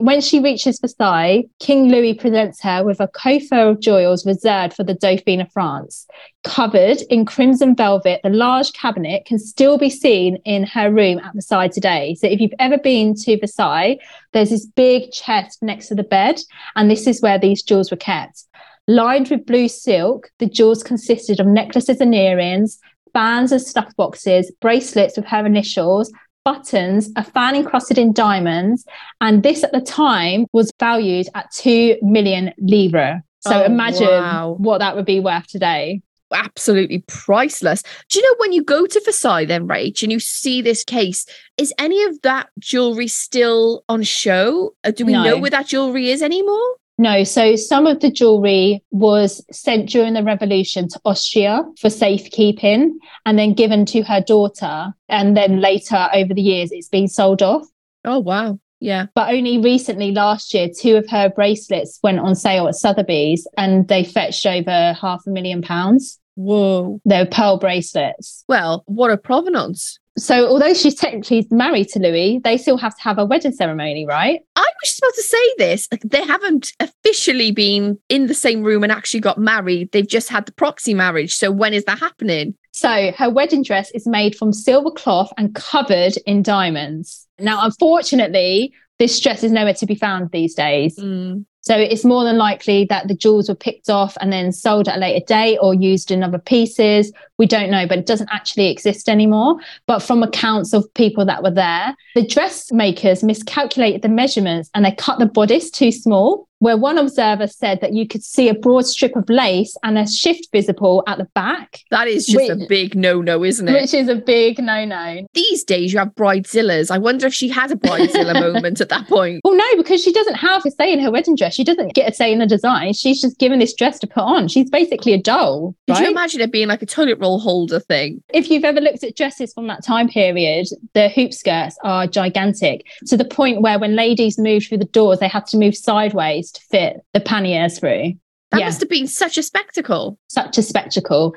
When 0.00 0.22
she 0.22 0.40
reaches 0.40 0.80
Versailles, 0.80 1.44
King 1.58 1.90
Louis 1.90 2.14
presents 2.14 2.62
her 2.62 2.82
with 2.82 3.00
a 3.00 3.08
coffer 3.08 3.68
of 3.68 3.80
jewels 3.80 4.24
reserved 4.24 4.72
for 4.72 4.82
the 4.82 4.94
Dauphine 4.94 5.42
of 5.42 5.52
France. 5.52 6.06
Covered 6.42 7.02
in 7.10 7.26
crimson 7.26 7.76
velvet, 7.76 8.22
the 8.22 8.30
large 8.30 8.72
cabinet 8.72 9.26
can 9.26 9.38
still 9.38 9.76
be 9.76 9.90
seen 9.90 10.36
in 10.46 10.64
her 10.64 10.90
room 10.90 11.18
at 11.18 11.34
Versailles 11.34 11.68
today. 11.68 12.14
So 12.14 12.28
if 12.28 12.40
you've 12.40 12.54
ever 12.58 12.78
been 12.78 13.14
to 13.16 13.38
Versailles, 13.38 13.98
there's 14.32 14.48
this 14.48 14.64
big 14.64 15.12
chest 15.12 15.62
next 15.62 15.88
to 15.88 15.94
the 15.94 16.02
bed, 16.02 16.40
and 16.76 16.90
this 16.90 17.06
is 17.06 17.20
where 17.20 17.38
these 17.38 17.62
jewels 17.62 17.90
were 17.90 17.98
kept. 17.98 18.44
Lined 18.88 19.28
with 19.28 19.44
blue 19.44 19.68
silk, 19.68 20.30
the 20.38 20.46
jewels 20.46 20.82
consisted 20.82 21.40
of 21.40 21.46
necklaces 21.46 22.00
and 22.00 22.14
earrings, 22.14 22.78
bands 23.12 23.52
and 23.52 23.60
stuff 23.60 23.94
boxes, 23.96 24.50
bracelets 24.62 25.18
with 25.18 25.26
her 25.26 25.44
initials, 25.44 26.10
buttons, 26.44 27.10
a 27.16 27.24
fan 27.24 27.56
encrusted 27.56 27.98
in 27.98 28.12
diamonds. 28.12 28.84
And 29.20 29.42
this 29.42 29.64
at 29.64 29.72
the 29.72 29.80
time 29.80 30.46
was 30.52 30.72
valued 30.78 31.28
at 31.34 31.50
2 31.52 31.98
million 32.02 32.52
livres. 32.58 33.20
So 33.40 33.62
oh, 33.62 33.64
imagine 33.64 34.06
wow. 34.06 34.56
what 34.58 34.78
that 34.78 34.96
would 34.96 35.06
be 35.06 35.20
worth 35.20 35.46
today. 35.46 36.02
Absolutely 36.32 37.02
priceless. 37.08 37.82
Do 38.08 38.18
you 38.18 38.24
know 38.24 38.36
when 38.38 38.52
you 38.52 38.62
go 38.62 38.86
to 38.86 39.02
Versailles, 39.04 39.46
then, 39.46 39.66
Rach, 39.66 40.02
and 40.02 40.12
you 40.12 40.20
see 40.20 40.62
this 40.62 40.84
case, 40.84 41.26
is 41.56 41.74
any 41.78 42.04
of 42.04 42.20
that 42.22 42.50
jewelry 42.58 43.08
still 43.08 43.82
on 43.88 44.02
show? 44.02 44.74
Uh, 44.84 44.92
do 44.92 45.04
we 45.04 45.12
no. 45.12 45.24
know 45.24 45.38
where 45.38 45.50
that 45.50 45.66
jewelry 45.66 46.10
is 46.10 46.22
anymore? 46.22 46.76
No, 47.00 47.24
so 47.24 47.56
some 47.56 47.86
of 47.86 48.00
the 48.00 48.10
jewelry 48.10 48.84
was 48.90 49.42
sent 49.50 49.88
during 49.88 50.12
the 50.12 50.22
revolution 50.22 50.86
to 50.90 51.00
Austria 51.06 51.64
for 51.80 51.88
safekeeping 51.88 52.98
and 53.24 53.38
then 53.38 53.54
given 53.54 53.86
to 53.86 54.02
her 54.02 54.20
daughter. 54.20 54.92
And 55.08 55.34
then 55.34 55.62
later 55.62 56.10
over 56.12 56.34
the 56.34 56.42
years, 56.42 56.70
it's 56.72 56.90
been 56.90 57.08
sold 57.08 57.40
off. 57.40 57.66
Oh, 58.04 58.18
wow. 58.18 58.60
Yeah. 58.80 59.06
But 59.14 59.32
only 59.32 59.56
recently 59.56 60.12
last 60.12 60.52
year, 60.52 60.68
two 60.68 60.96
of 60.96 61.08
her 61.08 61.30
bracelets 61.30 61.98
went 62.02 62.20
on 62.20 62.34
sale 62.34 62.68
at 62.68 62.74
Sotheby's 62.74 63.48
and 63.56 63.88
they 63.88 64.04
fetched 64.04 64.44
over 64.44 64.92
half 64.92 65.22
a 65.26 65.30
million 65.30 65.62
pounds. 65.62 66.19
Whoa. 66.40 67.00
They're 67.04 67.26
pearl 67.26 67.58
bracelets. 67.58 68.44
Well, 68.48 68.82
what 68.86 69.10
a 69.10 69.18
provenance. 69.18 69.98
So, 70.16 70.48
although 70.48 70.74
she's 70.74 70.94
technically 70.94 71.46
married 71.50 71.88
to 71.90 71.98
Louis, 71.98 72.40
they 72.42 72.56
still 72.56 72.78
have 72.78 72.96
to 72.96 73.02
have 73.02 73.18
a 73.18 73.26
wedding 73.26 73.52
ceremony, 73.52 74.06
right? 74.06 74.40
I 74.56 74.60
was 74.60 74.68
just 74.84 74.98
about 74.98 75.14
to 75.14 75.22
say 75.22 75.54
this. 75.58 75.88
They 76.04 76.24
haven't 76.24 76.72
officially 76.80 77.52
been 77.52 77.98
in 78.08 78.26
the 78.26 78.34
same 78.34 78.62
room 78.62 78.82
and 78.82 78.90
actually 78.90 79.20
got 79.20 79.38
married. 79.38 79.92
They've 79.92 80.06
just 80.06 80.28
had 80.28 80.46
the 80.46 80.52
proxy 80.52 80.94
marriage. 80.94 81.34
So, 81.34 81.50
when 81.50 81.74
is 81.74 81.84
that 81.84 81.98
happening? 81.98 82.54
So, 82.72 83.12
her 83.12 83.30
wedding 83.30 83.62
dress 83.62 83.90
is 83.92 84.06
made 84.06 84.34
from 84.34 84.52
silver 84.52 84.90
cloth 84.90 85.32
and 85.36 85.54
covered 85.54 86.16
in 86.26 86.42
diamonds. 86.42 87.26
Now, 87.38 87.64
unfortunately, 87.64 88.72
this 88.98 89.20
dress 89.20 89.44
is 89.44 89.52
nowhere 89.52 89.74
to 89.74 89.86
be 89.86 89.94
found 89.94 90.30
these 90.30 90.54
days. 90.54 90.96
Mm. 90.98 91.44
So 91.62 91.76
it's 91.76 92.04
more 92.04 92.24
than 92.24 92.38
likely 92.38 92.86
that 92.86 93.08
the 93.08 93.14
jewels 93.14 93.48
were 93.48 93.54
picked 93.54 93.90
off 93.90 94.16
and 94.20 94.32
then 94.32 94.50
sold 94.50 94.88
at 94.88 94.96
a 94.96 95.00
later 95.00 95.24
date 95.26 95.58
or 95.58 95.74
used 95.74 96.10
in 96.10 96.22
other 96.22 96.38
pieces. 96.38 97.12
We 97.38 97.46
don't 97.46 97.70
know, 97.70 97.86
but 97.86 97.98
it 97.98 98.06
doesn't 98.06 98.30
actually 98.32 98.70
exist 98.70 99.08
anymore. 99.08 99.56
But 99.86 100.00
from 100.00 100.22
accounts 100.22 100.72
of 100.72 100.92
people 100.94 101.24
that 101.26 101.42
were 101.42 101.50
there, 101.50 101.94
the 102.14 102.26
dressmakers 102.26 103.22
miscalculated 103.22 104.02
the 104.02 104.08
measurements 104.08 104.70
and 104.74 104.84
they 104.84 104.92
cut 104.92 105.18
the 105.18 105.26
bodice 105.26 105.70
too 105.70 105.92
small 105.92 106.48
where 106.60 106.76
one 106.76 106.98
observer 106.98 107.46
said 107.46 107.80
that 107.80 107.94
you 107.94 108.06
could 108.06 108.22
see 108.22 108.48
a 108.48 108.54
broad 108.54 108.86
strip 108.86 109.16
of 109.16 109.28
lace 109.28 109.76
and 109.82 109.98
a 109.98 110.06
shift 110.06 110.48
visible 110.52 111.02
at 111.06 111.18
the 111.18 111.24
back. 111.34 111.80
That 111.90 112.06
is 112.06 112.26
just 112.26 112.36
which, 112.36 112.50
a 112.50 112.66
big 112.68 112.94
no 112.94 113.20
no, 113.20 113.42
isn't 113.42 113.66
it? 113.66 113.72
Which 113.72 113.94
is 113.94 114.08
a 114.08 114.14
big 114.14 114.62
no 114.62 114.84
no. 114.84 115.26
These 115.34 115.64
days 115.64 115.92
you 115.92 115.98
have 115.98 116.14
bridezillas. 116.14 116.90
I 116.90 116.98
wonder 116.98 117.26
if 117.26 117.34
she 117.34 117.48
had 117.48 117.72
a 117.72 117.76
bridezilla 117.76 118.34
moment 118.52 118.80
at 118.80 118.90
that 118.90 119.08
point. 119.08 119.40
Well, 119.42 119.56
no, 119.56 119.76
because 119.76 120.04
she 120.04 120.12
doesn't 120.12 120.34
have 120.34 120.64
a 120.64 120.70
say 120.70 120.92
in 120.92 121.00
her 121.00 121.10
wedding 121.10 121.34
dress. 121.34 121.54
She 121.54 121.64
doesn't 121.64 121.94
get 121.94 122.12
a 122.12 122.14
say 122.14 122.32
in 122.32 122.38
the 122.38 122.46
design. 122.46 122.92
She's 122.92 123.20
just 123.20 123.38
given 123.38 123.58
this 123.58 123.74
dress 123.74 123.98
to 124.00 124.06
put 124.06 124.22
on. 124.22 124.48
She's 124.48 124.68
basically 124.68 125.14
a 125.14 125.18
doll. 125.18 125.74
Could 125.86 125.94
right? 125.94 126.04
you 126.04 126.10
imagine 126.10 126.42
it 126.42 126.52
being 126.52 126.68
like 126.68 126.82
a 126.82 126.86
toilet 126.86 127.18
roll 127.18 127.40
holder 127.40 127.80
thing? 127.80 128.22
If 128.34 128.50
you've 128.50 128.64
ever 128.64 128.80
looked 128.80 129.02
at 129.02 129.16
dresses 129.16 129.54
from 129.54 129.66
that 129.68 129.82
time 129.82 130.08
period, 130.08 130.66
the 130.92 131.08
hoop 131.08 131.32
skirts 131.32 131.78
are 131.84 132.06
gigantic 132.06 132.84
to 133.06 133.16
the 133.16 133.24
point 133.24 133.62
where 133.62 133.78
when 133.78 133.96
ladies 133.96 134.38
moved 134.38 134.68
through 134.68 134.78
the 134.78 134.84
doors, 134.84 135.20
they 135.20 135.28
had 135.28 135.46
to 135.46 135.56
move 135.56 135.74
sideways 135.74 136.49
to 136.52 136.60
fit 136.70 137.00
the 137.12 137.20
panniers 137.20 137.78
through. 137.78 138.14
That 138.50 138.60
yeah. 138.60 138.66
must 138.66 138.80
have 138.80 138.88
been 138.88 139.06
such 139.06 139.38
a 139.38 139.42
spectacle. 139.42 140.18
Such 140.28 140.58
a 140.58 140.62
spectacle. 140.62 141.34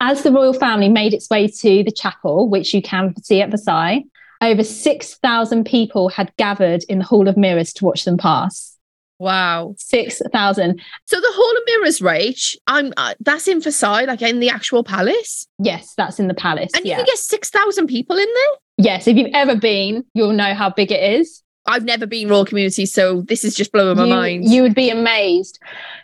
As 0.00 0.22
the 0.22 0.32
royal 0.32 0.54
family 0.54 0.88
made 0.88 1.12
its 1.12 1.28
way 1.28 1.46
to 1.46 1.84
the 1.84 1.92
chapel, 1.92 2.48
which 2.48 2.72
you 2.72 2.80
can 2.80 3.14
see 3.22 3.42
at 3.42 3.50
Versailles, 3.50 4.04
over 4.40 4.64
6,000 4.64 5.64
people 5.64 6.08
had 6.08 6.34
gathered 6.36 6.84
in 6.88 6.98
the 6.98 7.04
Hall 7.04 7.28
of 7.28 7.36
Mirrors 7.36 7.72
to 7.74 7.84
watch 7.84 8.04
them 8.04 8.16
pass. 8.16 8.76
Wow. 9.18 9.74
6,000. 9.78 10.80
So 11.06 11.20
the 11.20 11.32
Hall 11.32 11.56
of 11.56 11.62
Mirrors, 11.66 12.00
Rach, 12.00 12.56
I'm 12.66 12.92
uh, 12.96 13.14
that's 13.20 13.46
in 13.46 13.60
Versailles, 13.60 14.04
like 14.04 14.22
in 14.22 14.40
the 14.40 14.50
actual 14.50 14.82
palace? 14.82 15.46
Yes, 15.58 15.94
that's 15.96 16.18
in 16.18 16.28
the 16.28 16.34
palace. 16.34 16.72
And 16.74 16.84
yeah. 16.84 16.92
you 16.92 16.96
can 16.96 17.06
get 17.06 17.18
6,000 17.18 17.86
people 17.86 18.16
in 18.16 18.26
there? 18.26 18.56
Yes, 18.86 19.06
if 19.06 19.16
you've 19.16 19.30
ever 19.34 19.54
been, 19.54 20.04
you'll 20.14 20.32
know 20.32 20.52
how 20.54 20.70
big 20.70 20.90
it 20.90 21.20
is. 21.20 21.43
I've 21.66 21.84
never 21.84 22.06
been 22.06 22.28
royal 22.28 22.44
community, 22.44 22.84
so 22.86 23.22
this 23.22 23.44
is 23.44 23.54
just 23.54 23.72
blowing 23.72 23.96
my 23.96 24.04
you, 24.04 24.14
mind. 24.14 24.44
You 24.48 24.62
would 24.62 24.74
be 24.74 24.90
amazed. 24.90 25.58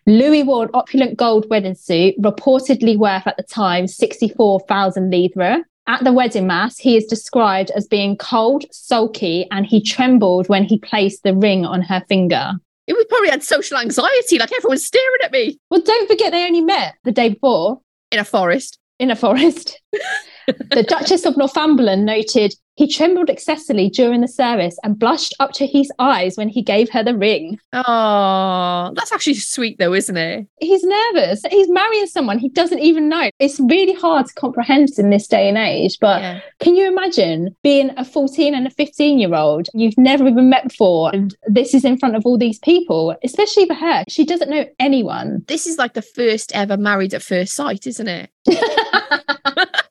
Louis 0.07 0.43
wore 0.43 0.65
an 0.65 0.71
opulent 0.75 1.19
gold 1.19 1.49
wedding 1.51 1.75
suit, 1.75 2.15
reportedly 2.21 2.97
worth 2.97 3.27
at 3.27 3.37
the 3.37 3.43
time 3.43 3.87
64,000 3.87 5.11
livres. 5.11 5.65
At 5.87 6.05
the 6.05 6.13
wedding 6.13 6.47
mass, 6.47 6.79
he 6.79 6.97
is 6.97 7.05
described 7.07 7.71
as 7.73 7.87
being 7.87 8.17
cold, 8.17 8.65
sulky, 8.71 9.47
and 9.51 9.67
he 9.67 9.83
trembled 9.83 10.49
when 10.49 10.65
he 10.65 10.79
placed 10.79 11.25
the 11.25 11.35
ring 11.35 11.67
on 11.67 11.83
her 11.83 12.03
finger. 12.09 12.53
It 12.87 12.95
was 12.95 13.07
probably 13.09 13.31
had 13.31 13.43
social 13.43 13.77
anxiety, 13.77 14.39
like 14.39 14.53
everyone's 14.57 14.87
staring 14.87 15.19
at 15.25 15.33
me. 15.33 15.59
Well, 15.71 15.83
don't 15.83 16.09
forget 16.09 16.33
they 16.33 16.47
only 16.47 16.61
met 16.61 16.95
the 17.05 17.13
day 17.13 17.31
before 17.31 17.81
in 18.11 18.19
a 18.19 18.25
forest. 18.25 18.79
In 18.99 19.11
a 19.11 19.17
forest. 19.17 19.81
the 20.47 20.85
Duchess 20.89 21.25
of 21.25 21.37
Northumberland 21.37 22.05
noted 22.05 22.55
he 22.81 22.89
trembled 22.89 23.29
excessively 23.29 23.91
during 23.91 24.23
the 24.23 24.29
service 24.29 24.79
and 24.83 24.99
blushed 24.99 25.35
up 25.39 25.53
to 25.53 25.67
his 25.67 25.93
eyes 25.99 26.39
when 26.39 26.49
he 26.49 26.63
gave 26.63 26.89
her 26.89 27.03
the 27.03 27.15
ring. 27.15 27.59
Oh, 27.75 28.91
that's 28.95 29.13
actually 29.13 29.35
sweet, 29.35 29.79
though, 29.79 29.93
isn't 29.93 30.17
it? 30.17 30.47
He's 30.61 30.83
nervous. 30.83 31.43
He's 31.51 31.69
marrying 31.69 32.07
someone 32.07 32.39
he 32.39 32.49
doesn't 32.49 32.79
even 32.79 33.11
know. 33.11 33.29
It's 33.39 33.61
really 33.61 33.93
hard 33.93 34.27
to 34.27 34.33
comprehend 34.33 34.89
in 34.97 35.11
this 35.11 35.27
day 35.27 35.47
and 35.47 35.59
age. 35.59 35.99
But 36.01 36.23
yeah. 36.23 36.41
can 36.61 36.75
you 36.75 36.89
imagine 36.89 37.55
being 37.63 37.91
a 37.99 38.05
14 38.05 38.55
and 38.55 38.67
a 38.67 38.71
15 38.71 39.19
year 39.19 39.35
old 39.35 39.69
you've 39.75 39.99
never 39.99 40.27
even 40.27 40.49
met 40.49 40.69
before? 40.69 41.15
And 41.15 41.37
this 41.49 41.75
is 41.75 41.85
in 41.85 41.99
front 41.99 42.17
of 42.17 42.25
all 42.25 42.39
these 42.39 42.61
people, 42.61 43.15
especially 43.23 43.67
for 43.67 43.75
her. 43.75 44.05
She 44.09 44.25
doesn't 44.25 44.49
know 44.49 44.65
anyone. 44.79 45.45
This 45.49 45.67
is 45.67 45.77
like 45.77 45.93
the 45.93 46.01
first 46.01 46.51
ever 46.55 46.79
married 46.79 47.13
at 47.13 47.23
first 47.23 47.53
sight, 47.53 47.87
isn't 47.87 48.09
it? 48.09 48.31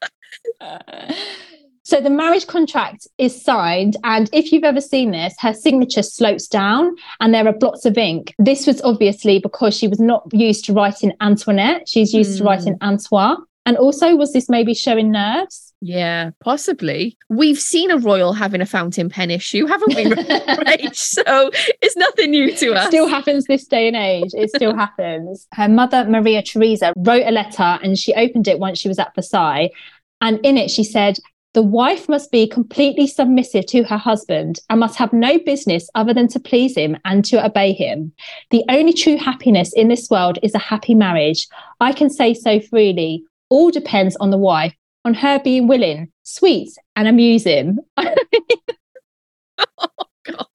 So 1.90 2.00
the 2.00 2.12
marriage 2.12 2.46
contract 2.46 3.08
is 3.18 3.42
signed, 3.42 3.98
and 4.04 4.30
if 4.32 4.52
you've 4.52 4.64
ever 4.64 4.80
seen 4.80 5.10
this, 5.10 5.34
her 5.40 5.56
signature 5.56 6.04
slopes 6.04 6.48
down 6.48 6.96
and 7.20 7.34
there 7.34 7.48
are 7.48 7.54
blots 7.54 7.84
of 7.84 7.98
ink. 7.98 8.36
This 8.38 8.68
was 8.68 8.80
obviously 8.84 9.40
because 9.40 9.76
she 9.76 9.88
was 9.88 10.00
not 10.00 10.24
used 10.32 10.66
to 10.66 10.74
writing 10.74 11.14
Antoinette, 11.20 11.90
she's 11.90 12.14
used 12.14 12.36
mm. 12.36 12.38
to 12.38 12.44
writing 12.44 12.74
hmm. 12.74 12.84
Antoine. 12.84 13.38
And 13.66 13.76
also, 13.78 14.16
was 14.16 14.34
this 14.34 14.50
maybe 14.50 14.74
showing 14.74 15.12
nerves? 15.12 15.74
Yeah, 15.82 16.32
possibly. 16.44 17.18
We've 17.30 17.60
seen 17.60 17.92
a 17.92 17.98
royal 17.98 18.34
having 18.34 18.62
a 18.62 18.66
fountain 18.66 19.10
pen 19.10 19.32
issue, 19.32 19.66
haven't 19.66 19.96
we? 19.96 20.12
right. 20.12 20.90
So 20.96 21.52
it's 21.82 21.96
nothing 21.96 22.32
new 22.32 22.56
to 22.56 22.74
us. 22.74 22.88
Still 22.88 23.08
happens 23.08 23.46
this 23.46 23.66
day 23.66 23.88
and 23.88 23.96
age. 23.96 24.32
It 24.34 24.50
still 24.50 24.76
happens. 24.76 25.48
Her 25.54 25.70
mother, 25.70 26.06
Maria 26.06 26.42
Theresa, 26.42 26.94
wrote 26.98 27.26
a 27.26 27.32
letter 27.32 27.80
and 27.84 27.98
she 27.98 28.14
opened 28.14 28.48
it 28.48 28.60
once 28.60 28.80
she 28.80 28.88
was 28.88 29.00
at 29.00 29.14
Versailles. 29.16 29.70
And 30.22 30.40
in 30.44 30.58
it, 30.58 30.70
she 30.70 30.84
said, 30.84 31.18
the 31.54 31.64
wife 31.64 32.08
must 32.08 32.32
be 32.32 32.48
completely 32.48 33.08
submissive 33.08 33.66
to 33.68 33.84
her 33.84 33.98
husband 33.98 34.60
and 34.70 34.80
must 34.80 34.98
have 34.98 35.12
no 35.12 35.40
business 35.40 35.90
other 35.96 36.14
than 36.14 36.28
to 36.30 36.40
please 36.40 36.76
him 36.76 36.96
and 37.06 37.26
to 37.26 37.44
obey 37.44 37.74
him. 37.74 38.12
The 38.52 38.64
only 38.70 38.94
true 38.94 39.18
happiness 39.18 39.74
in 39.74 39.88
this 39.88 40.10
world 40.12 40.38
is 40.44 40.54
a 40.54 40.60
happy 40.60 40.94
marriage. 40.94 41.48
I 41.80 41.92
can 41.94 42.12
say 42.12 42.36
so 42.36 42.60
freely. 42.60 43.24
All 43.50 43.72
depends 43.72 44.16
on 44.18 44.30
the 44.30 44.38
wife, 44.38 44.76
on 45.06 45.16
her 45.16 45.40
being 45.40 45.68
willing, 45.68 46.12
sweet, 46.22 46.70
and 46.96 47.08
amusing. 47.08 47.80
oh, 47.98 49.88
God. 50.24 50.46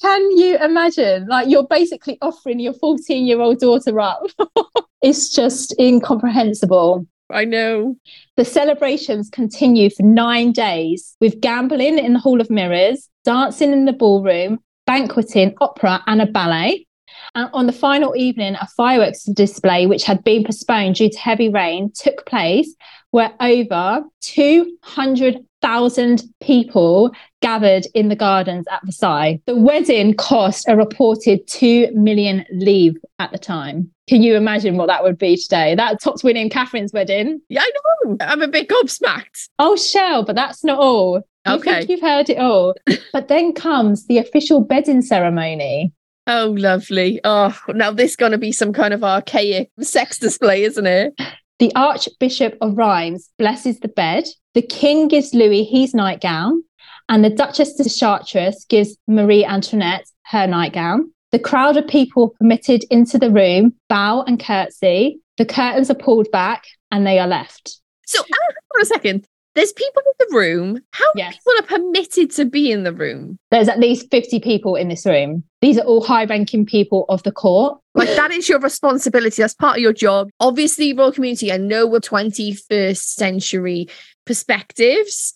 Can 0.00 0.30
you 0.38 0.56
imagine? 0.56 1.26
Like, 1.26 1.48
you're 1.48 1.66
basically 1.66 2.16
offering 2.22 2.58
your 2.58 2.72
14 2.72 3.26
year 3.26 3.40
old 3.40 3.60
daughter 3.60 4.00
up. 4.00 4.22
it's 5.02 5.34
just 5.34 5.78
incomprehensible. 5.78 7.06
I 7.32 7.44
know. 7.44 7.96
The 8.36 8.44
celebrations 8.44 9.30
continue 9.30 9.90
for 9.90 10.02
nine 10.02 10.52
days 10.52 11.16
with 11.20 11.40
gambling 11.40 11.98
in 11.98 12.12
the 12.12 12.18
Hall 12.18 12.40
of 12.40 12.50
Mirrors, 12.50 13.08
dancing 13.24 13.72
in 13.72 13.84
the 13.84 13.92
ballroom, 13.92 14.58
banqueting, 14.86 15.54
opera, 15.60 16.02
and 16.06 16.22
a 16.22 16.26
ballet. 16.26 16.86
And 17.34 17.50
on 17.52 17.66
the 17.66 17.72
final 17.72 18.14
evening, 18.16 18.56
a 18.60 18.66
fireworks 18.76 19.24
display, 19.24 19.86
which 19.86 20.04
had 20.04 20.24
been 20.24 20.44
postponed 20.44 20.96
due 20.96 21.10
to 21.10 21.18
heavy 21.18 21.48
rain, 21.48 21.92
took 21.94 22.26
place 22.26 22.74
where 23.10 23.32
over 23.40 24.02
200,000 24.20 26.22
people 26.40 27.10
gathered 27.42 27.86
in 27.94 28.08
the 28.08 28.16
gardens 28.16 28.66
at 28.70 28.84
Versailles. 28.84 29.40
The 29.46 29.56
wedding 29.56 30.14
cost 30.14 30.68
a 30.68 30.76
reported 30.76 31.46
2 31.46 31.92
million 31.92 32.44
livres 32.52 33.02
at 33.18 33.32
the 33.32 33.38
time. 33.38 33.90
Can 34.10 34.24
you 34.24 34.34
imagine 34.34 34.76
what 34.76 34.88
that 34.88 35.04
would 35.04 35.18
be 35.18 35.36
today? 35.36 35.76
That 35.76 36.00
tops 36.00 36.24
winning 36.24 36.50
Catherine's 36.50 36.92
wedding. 36.92 37.40
Yeah, 37.48 37.62
I 37.62 37.70
know. 38.04 38.16
I'm 38.20 38.42
a 38.42 38.48
bit 38.48 38.68
gobsmacked. 38.68 39.48
Oh, 39.60 39.76
Shell, 39.76 40.24
but 40.24 40.34
that's 40.34 40.64
not 40.64 40.80
all. 40.80 41.22
You 41.46 41.54
okay. 41.54 41.86
you've 41.88 42.00
heard 42.00 42.28
it 42.28 42.38
all. 42.38 42.74
but 43.12 43.28
then 43.28 43.52
comes 43.52 44.08
the 44.08 44.18
official 44.18 44.62
bedding 44.62 45.00
ceremony. 45.00 45.92
Oh, 46.26 46.56
lovely. 46.58 47.20
Oh, 47.22 47.56
now 47.68 47.92
this 47.92 48.10
is 48.10 48.16
going 48.16 48.32
to 48.32 48.38
be 48.38 48.50
some 48.50 48.72
kind 48.72 48.92
of 48.92 49.04
archaic 49.04 49.70
sex 49.80 50.18
display, 50.18 50.64
isn't 50.64 50.86
it? 50.88 51.14
The 51.60 51.70
Archbishop 51.76 52.58
of 52.60 52.76
Rheims 52.76 53.30
blesses 53.38 53.78
the 53.78 53.86
bed. 53.86 54.24
The 54.54 54.62
king 54.62 55.06
gives 55.06 55.34
Louis 55.34 55.62
his 55.62 55.94
nightgown, 55.94 56.64
and 57.08 57.24
the 57.24 57.30
Duchess 57.30 57.74
de 57.74 57.88
Chartres 57.88 58.66
gives 58.68 58.96
Marie 59.06 59.44
Antoinette 59.44 60.06
her 60.24 60.48
nightgown. 60.48 61.12
The 61.32 61.38
crowd 61.38 61.76
of 61.76 61.86
people 61.86 62.34
permitted 62.38 62.84
into 62.90 63.18
the 63.18 63.30
room 63.30 63.74
bow 63.88 64.22
and 64.22 64.40
curtsy. 64.40 65.20
The 65.38 65.46
curtains 65.46 65.90
are 65.90 65.94
pulled 65.94 66.30
back 66.30 66.64
and 66.90 67.06
they 67.06 67.18
are 67.18 67.28
left. 67.28 67.80
So, 68.06 68.22
for 68.24 68.80
a 68.80 68.84
second, 68.84 69.26
there's 69.54 69.72
people 69.72 70.02
in 70.06 70.26
the 70.26 70.36
room. 70.36 70.80
How 70.92 71.06
yes. 71.14 71.36
people 71.36 71.52
are 71.58 71.78
permitted 71.78 72.30
to 72.32 72.44
be 72.44 72.70
in 72.70 72.84
the 72.84 72.92
room? 72.92 73.38
There's 73.50 73.68
at 73.68 73.78
least 73.78 74.10
50 74.10 74.40
people 74.40 74.74
in 74.74 74.88
this 74.88 75.06
room. 75.06 75.44
These 75.60 75.78
are 75.78 75.84
all 75.84 76.02
high 76.02 76.24
ranking 76.24 76.66
people 76.66 77.04
of 77.08 77.22
the 77.22 77.32
court. 77.32 77.80
Like, 77.94 78.08
that 78.08 78.30
is 78.30 78.48
your 78.48 78.60
responsibility. 78.60 79.42
That's 79.42 79.54
part 79.54 79.76
of 79.76 79.82
your 79.82 79.92
job. 79.92 80.30
Obviously, 80.40 80.92
royal 80.92 81.12
community, 81.12 81.52
I 81.52 81.56
know 81.56 81.86
we're 81.86 82.00
21st 82.00 82.96
century 82.96 83.88
perspectives 84.24 85.34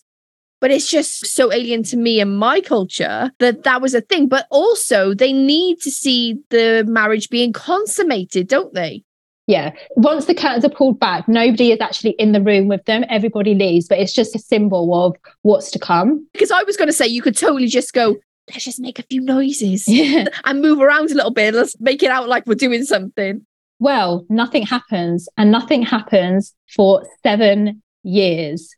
but 0.61 0.71
it's 0.71 0.89
just 0.89 1.25
so 1.27 1.51
alien 1.51 1.83
to 1.83 1.97
me 1.97 2.19
and 2.19 2.37
my 2.37 2.61
culture 2.61 3.31
that 3.39 3.63
that 3.63 3.81
was 3.81 3.93
a 3.93 4.01
thing. 4.01 4.27
But 4.27 4.47
also, 4.49 5.13
they 5.13 5.33
need 5.33 5.79
to 5.81 5.91
see 5.91 6.39
the 6.49 6.83
marriage 6.87 7.29
being 7.29 7.53
consummated, 7.53 8.47
don't 8.47 8.73
they? 8.73 9.03
Yeah. 9.47 9.73
Once 9.95 10.25
the 10.25 10.33
curtains 10.33 10.65
are 10.65 10.69
pulled 10.69 10.99
back, 10.99 11.27
nobody 11.27 11.71
is 11.71 11.79
actually 11.79 12.11
in 12.11 12.31
the 12.31 12.41
room 12.41 12.67
with 12.67 12.83
them. 12.85 13.05
Everybody 13.09 13.53
leaves, 13.53 13.87
but 13.87 13.99
it's 13.99 14.13
just 14.13 14.35
a 14.35 14.39
symbol 14.39 15.05
of 15.05 15.15
what's 15.43 15.69
to 15.71 15.79
come. 15.79 16.27
Because 16.33 16.51
I 16.51 16.63
was 16.63 16.77
going 16.77 16.87
to 16.87 16.93
say, 16.93 17.05
you 17.05 17.21
could 17.21 17.37
totally 17.37 17.67
just 17.67 17.93
go, 17.93 18.15
let's 18.49 18.65
just 18.65 18.79
make 18.79 18.97
a 18.97 19.03
few 19.03 19.21
noises 19.21 19.83
yeah. 19.87 20.25
and 20.45 20.61
move 20.61 20.79
around 20.79 21.11
a 21.11 21.15
little 21.15 21.31
bit. 21.31 21.53
Let's 21.53 21.79
make 21.79 22.01
it 22.01 22.09
out 22.09 22.27
like 22.27 22.45
we're 22.47 22.55
doing 22.55 22.83
something. 22.83 23.45
Well, 23.79 24.25
nothing 24.29 24.65
happens, 24.65 25.27
and 25.35 25.51
nothing 25.51 25.83
happens 25.83 26.55
for 26.73 27.05
seven 27.23 27.83
years. 28.03 28.73